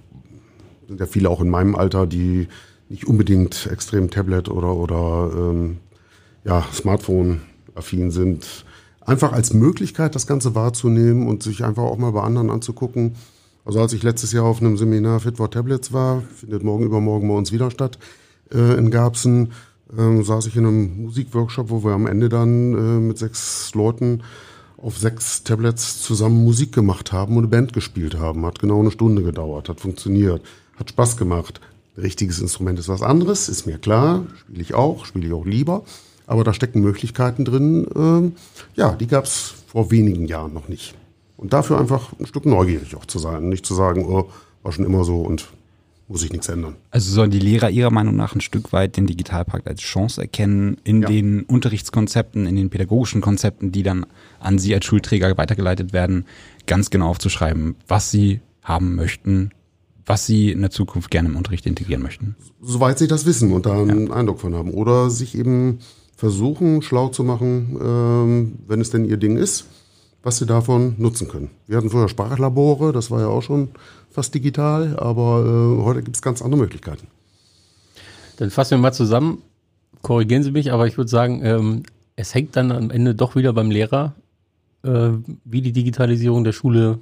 sind 0.88 1.02
ja 1.02 1.06
viele 1.06 1.30
auch 1.30 1.42
in 1.42 1.50
meinem 1.50 1.76
Alter, 1.76 2.08
die 2.08 2.48
nicht 2.88 3.06
unbedingt 3.06 3.68
extrem 3.70 4.10
Tablet 4.10 4.48
oder, 4.48 4.74
oder 4.74 5.32
ähm, 5.36 5.80
ja, 6.48 6.66
Smartphone-affin 6.74 8.12
sind. 8.12 8.66
Einfach 9.02 9.34
als 9.34 9.54
Möglichkeit, 9.54 10.16
das 10.16 10.28
Ganze 10.28 10.56
wahrzunehmen 10.56 11.28
und 11.28 11.44
sich 11.44 11.64
einfach 11.64 11.84
auch 11.84 11.98
mal 11.98 12.12
bei 12.12 12.22
anderen 12.22 12.50
anzugucken. 12.50 13.16
Also 13.66 13.82
als 13.82 13.94
ich 13.94 14.02
letztes 14.02 14.32
Jahr 14.32 14.46
auf 14.46 14.62
einem 14.62 14.78
Seminar 14.78 15.20
Fit 15.20 15.38
for 15.38 15.52
Tablets 15.52 15.92
war, 15.92 16.24
findet 16.36 16.64
morgen 16.64 16.86
übermorgen 16.86 17.28
bei 17.28 17.34
uns 17.34 17.52
wieder 17.52 17.70
statt 17.70 18.00
äh, 18.54 18.78
in 18.78 18.92
Garbsen, 18.92 19.52
ähm, 19.98 20.24
saß 20.24 20.48
ich 20.48 20.56
in 20.56 20.66
einem 20.66 21.02
Musikworkshop, 21.04 21.70
wo 21.70 21.84
wir 21.84 21.92
am 21.92 22.08
Ende 22.08 22.30
dann 22.30 22.74
äh, 22.74 23.00
mit 23.00 23.18
sechs 23.18 23.74
Leuten 23.76 24.24
auf 24.78 24.98
sechs 24.98 25.44
Tablets 25.44 26.02
zusammen 26.02 26.44
Musik 26.44 26.72
gemacht 26.72 27.12
haben 27.12 27.34
und 27.34 27.44
eine 27.44 27.48
Band 27.48 27.74
gespielt 27.74 28.18
haben. 28.18 28.46
Hat 28.46 28.60
genau 28.60 28.80
eine 28.80 28.92
Stunde 28.92 29.24
gedauert, 29.24 29.68
hat 29.70 29.82
funktioniert, 29.82 30.42
hat 30.78 30.90
Spaß 30.90 31.18
gemacht. 31.18 31.60
Richtiges 31.98 32.40
Instrument 32.40 32.78
ist 32.78 32.90
was 32.90 33.02
anderes, 33.02 33.50
ist 33.50 33.66
mir 33.66 33.80
klar, 33.80 34.28
spiele 34.40 34.62
ich 34.62 34.76
auch, 34.76 35.06
spiele 35.06 35.28
ich 35.28 35.34
auch 35.34 35.46
lieber. 35.46 35.84
Aber 36.28 36.44
da 36.44 36.54
stecken 36.54 36.82
Möglichkeiten 36.82 37.46
drin, 37.46 37.88
ähm, 37.96 38.34
ja, 38.76 38.92
die 38.92 39.08
gab 39.08 39.24
es 39.24 39.56
vor 39.68 39.90
wenigen 39.90 40.28
Jahren 40.28 40.54
noch 40.54 40.68
nicht. 40.68 40.94
Und 41.38 41.54
dafür 41.54 41.80
einfach 41.80 42.12
ein 42.20 42.26
Stück 42.26 42.46
neugierig 42.46 42.96
auch 42.96 43.06
zu 43.06 43.18
sein, 43.18 43.50
nicht 43.50 43.66
zu 43.66 43.74
sagen, 43.74 44.06
oh, 44.06 44.30
war 44.62 44.72
schon 44.72 44.86
immer 44.86 45.04
so 45.04 45.22
und 45.22 45.48
muss 46.10 46.22
sich 46.22 46.32
nichts 46.32 46.50
ändern. 46.50 46.76
Also 46.92 47.12
sollen 47.12 47.32
die 47.32 47.40
Lehrer 47.40 47.70
Ihrer 47.70 47.92
Meinung 47.92 48.16
nach 48.16 48.34
ein 48.34 48.42
Stück 48.42 48.72
weit 48.74 48.98
den 48.98 49.08
Digitalpakt 49.08 49.68
als 49.68 49.82
Chance 49.82 50.22
erkennen, 50.22 50.78
in 50.84 51.02
ja. 51.02 51.08
den 51.08 51.44
Unterrichtskonzepten, 51.44 52.46
in 52.46 52.56
den 52.56 52.70
pädagogischen 52.70 53.22
Konzepten, 53.22 53.72
die 53.72 53.84
dann 53.84 54.06
an 54.40 54.58
Sie 54.58 54.74
als 54.74 54.86
Schulträger 54.86 55.38
weitergeleitet 55.38 55.94
werden, 55.94 56.26
ganz 56.66 56.90
genau 56.90 57.10
aufzuschreiben, 57.10 57.76
was 57.88 58.12
Sie 58.12 58.42
haben 58.64 58.96
möchten, 58.96 59.52
was 60.06 60.26
Sie 60.26 60.52
in 60.52 60.62
der 60.62 60.72
Zukunft 60.72 61.12
gerne 61.12 61.30
im 61.30 61.36
Unterricht 61.36 61.66
integrieren 61.66 62.02
möchten? 62.02 62.36
Soweit 62.62 62.98
Sie 63.00 63.08
das 63.08 63.26
wissen 63.26 63.52
und 63.52 63.66
da 63.66 63.82
einen 63.82 64.08
ja. 64.08 64.14
Eindruck 64.14 64.40
von 64.40 64.56
haben. 64.56 64.72
Oder 64.72 65.10
sich 65.10 65.38
eben 65.38 65.80
versuchen, 66.18 66.82
schlau 66.82 67.10
zu 67.10 67.24
machen, 67.24 67.78
ähm, 67.80 68.60
wenn 68.68 68.82
es 68.82 68.90
denn 68.90 69.06
Ihr 69.06 69.18
Ding 69.18 69.38
ist, 69.38 69.68
was 70.24 70.38
Sie 70.38 70.48
davon 70.48 70.96
nutzen 70.98 71.28
können. 71.28 71.52
Wir 71.68 71.78
hatten 71.78 71.92
vorher 71.92 72.10
Sprachlabore, 72.10 72.92
das 72.92 73.12
war 73.12 73.22
ja 73.22 73.28
auch 73.28 73.44
schon 73.44 73.70
fast 74.10 74.34
digital, 74.34 74.98
aber 74.98 75.46
äh, 75.46 75.84
heute 75.84 76.02
gibt 76.02 76.16
es 76.16 76.22
ganz 76.24 76.42
andere 76.42 76.60
Möglichkeiten. 76.60 77.08
Dann 78.38 78.50
fassen 78.50 78.72
wir 78.72 78.78
mal 78.80 78.92
zusammen. 78.92 79.44
Korrigieren 80.02 80.44
Sie 80.44 80.52
mich, 80.52 80.74
aber 80.74 80.88
ich 80.88 80.98
würde 80.98 81.10
sagen, 81.10 81.42
ähm, 81.44 81.84
es 82.16 82.34
hängt 82.34 82.56
dann 82.56 82.72
am 82.72 82.90
Ende 82.90 83.14
doch 83.14 83.36
wieder 83.36 83.54
beim 83.54 83.70
Lehrer, 83.70 84.16
äh, 84.84 85.10
wie 85.46 85.62
die 85.62 85.72
Digitalisierung 85.72 86.44
der 86.44 86.52
Schule 86.52 86.98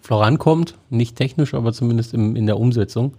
vorankommt. 0.00 0.76
Nicht 0.88 1.16
technisch, 1.16 1.52
aber 1.52 1.74
zumindest 1.74 2.14
im, 2.14 2.36
in 2.36 2.46
der 2.46 2.58
Umsetzung. 2.58 3.14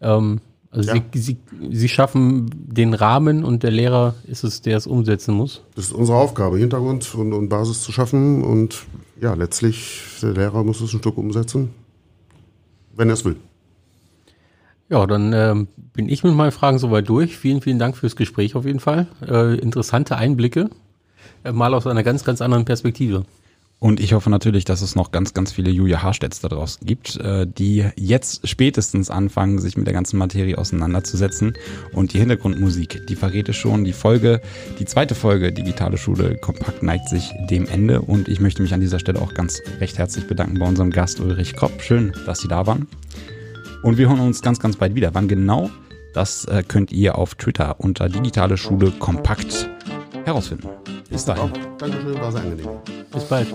Ähm, 0.00 0.40
also 0.72 0.90
ja. 0.92 1.02
sie, 1.12 1.20
sie, 1.20 1.36
sie 1.70 1.88
schaffen 1.88 2.50
den 2.52 2.94
Rahmen 2.94 3.44
und 3.44 3.62
der 3.62 3.70
Lehrer 3.70 4.14
ist 4.26 4.42
es, 4.42 4.62
der 4.62 4.76
es 4.76 4.88
umsetzen 4.88 5.34
muss. 5.34 5.62
Das 5.76 5.86
ist 5.86 5.92
unsere 5.92 6.18
Aufgabe, 6.18 6.58
Hintergrund 6.58 7.14
und, 7.14 7.32
und 7.32 7.48
Basis 7.48 7.82
zu 7.82 7.92
schaffen 7.92 8.42
und 8.42 8.86
ja, 9.20 9.34
letztlich 9.34 10.00
der 10.20 10.32
Lehrer 10.32 10.64
muss 10.64 10.80
es 10.80 10.92
ein 10.92 10.98
Stück 10.98 11.18
umsetzen 11.18 11.70
wenn 12.96 13.08
er 13.08 13.14
es 13.14 13.24
will. 13.24 13.36
Ja, 14.88 15.06
dann 15.06 15.32
ähm, 15.32 15.68
bin 15.94 16.08
ich 16.08 16.22
mit 16.22 16.34
meinen 16.34 16.52
Fragen 16.52 16.78
soweit 16.78 17.08
durch. 17.08 17.36
Vielen, 17.36 17.62
vielen 17.62 17.78
Dank 17.78 17.96
fürs 17.96 18.16
Gespräch 18.16 18.54
auf 18.54 18.66
jeden 18.66 18.80
Fall. 18.80 19.06
Äh, 19.26 19.58
interessante 19.58 20.16
Einblicke, 20.16 20.68
äh, 21.44 21.52
mal 21.52 21.72
aus 21.72 21.86
einer 21.86 22.02
ganz, 22.02 22.24
ganz 22.24 22.42
anderen 22.42 22.64
Perspektive. 22.64 23.24
Und 23.82 23.98
ich 23.98 24.12
hoffe 24.12 24.30
natürlich, 24.30 24.64
dass 24.64 24.80
es 24.80 24.94
noch 24.94 25.10
ganz, 25.10 25.34
ganz 25.34 25.50
viele 25.50 25.68
Julia 25.68 26.04
Harstedts 26.04 26.38
da 26.38 26.46
draußen 26.46 26.86
gibt, 26.86 27.16
äh, 27.16 27.48
die 27.48 27.84
jetzt 27.96 28.46
spätestens 28.46 29.10
anfangen, 29.10 29.58
sich 29.58 29.76
mit 29.76 29.88
der 29.88 29.92
ganzen 29.92 30.18
Materie 30.18 30.56
auseinanderzusetzen. 30.56 31.54
Und 31.92 32.12
die 32.12 32.20
Hintergrundmusik, 32.20 33.08
die 33.08 33.16
verrät 33.16 33.48
es 33.48 33.56
schon. 33.56 33.82
Die 33.82 33.92
Folge, 33.92 34.40
die 34.78 34.84
zweite 34.84 35.16
Folge 35.16 35.52
Digitale 35.52 35.98
Schule 35.98 36.36
kompakt 36.36 36.84
neigt 36.84 37.08
sich 37.08 37.32
dem 37.50 37.66
Ende. 37.66 38.02
Und 38.02 38.28
ich 38.28 38.38
möchte 38.38 38.62
mich 38.62 38.72
an 38.72 38.78
dieser 38.78 39.00
Stelle 39.00 39.20
auch 39.20 39.34
ganz 39.34 39.60
recht 39.80 39.98
herzlich 39.98 40.28
bedanken 40.28 40.60
bei 40.60 40.68
unserem 40.68 40.90
Gast 40.90 41.18
Ulrich 41.18 41.56
Kropp. 41.56 41.82
Schön, 41.82 42.12
dass 42.24 42.38
Sie 42.38 42.46
da 42.46 42.68
waren. 42.68 42.86
Und 43.82 43.98
wir 43.98 44.08
hören 44.08 44.20
uns 44.20 44.42
ganz, 44.42 44.60
ganz 44.60 44.76
bald 44.76 44.94
wieder. 44.94 45.12
Wann 45.14 45.26
genau? 45.26 45.70
Das 46.14 46.44
äh, 46.44 46.62
könnt 46.62 46.92
ihr 46.92 47.18
auf 47.18 47.34
Twitter 47.34 47.80
unter 47.80 48.08
Digitale 48.08 48.56
Schule 48.58 48.92
kompakt 48.92 49.68
herausfinden. 50.24 50.68
Bis 51.10 51.24
dahin. 51.24 51.52
Dankeschön, 51.78 52.20
war 52.20 52.32
sehr 52.32 52.42
angenehm. 52.42 52.68
Bis 53.12 53.24
bald. 53.24 53.48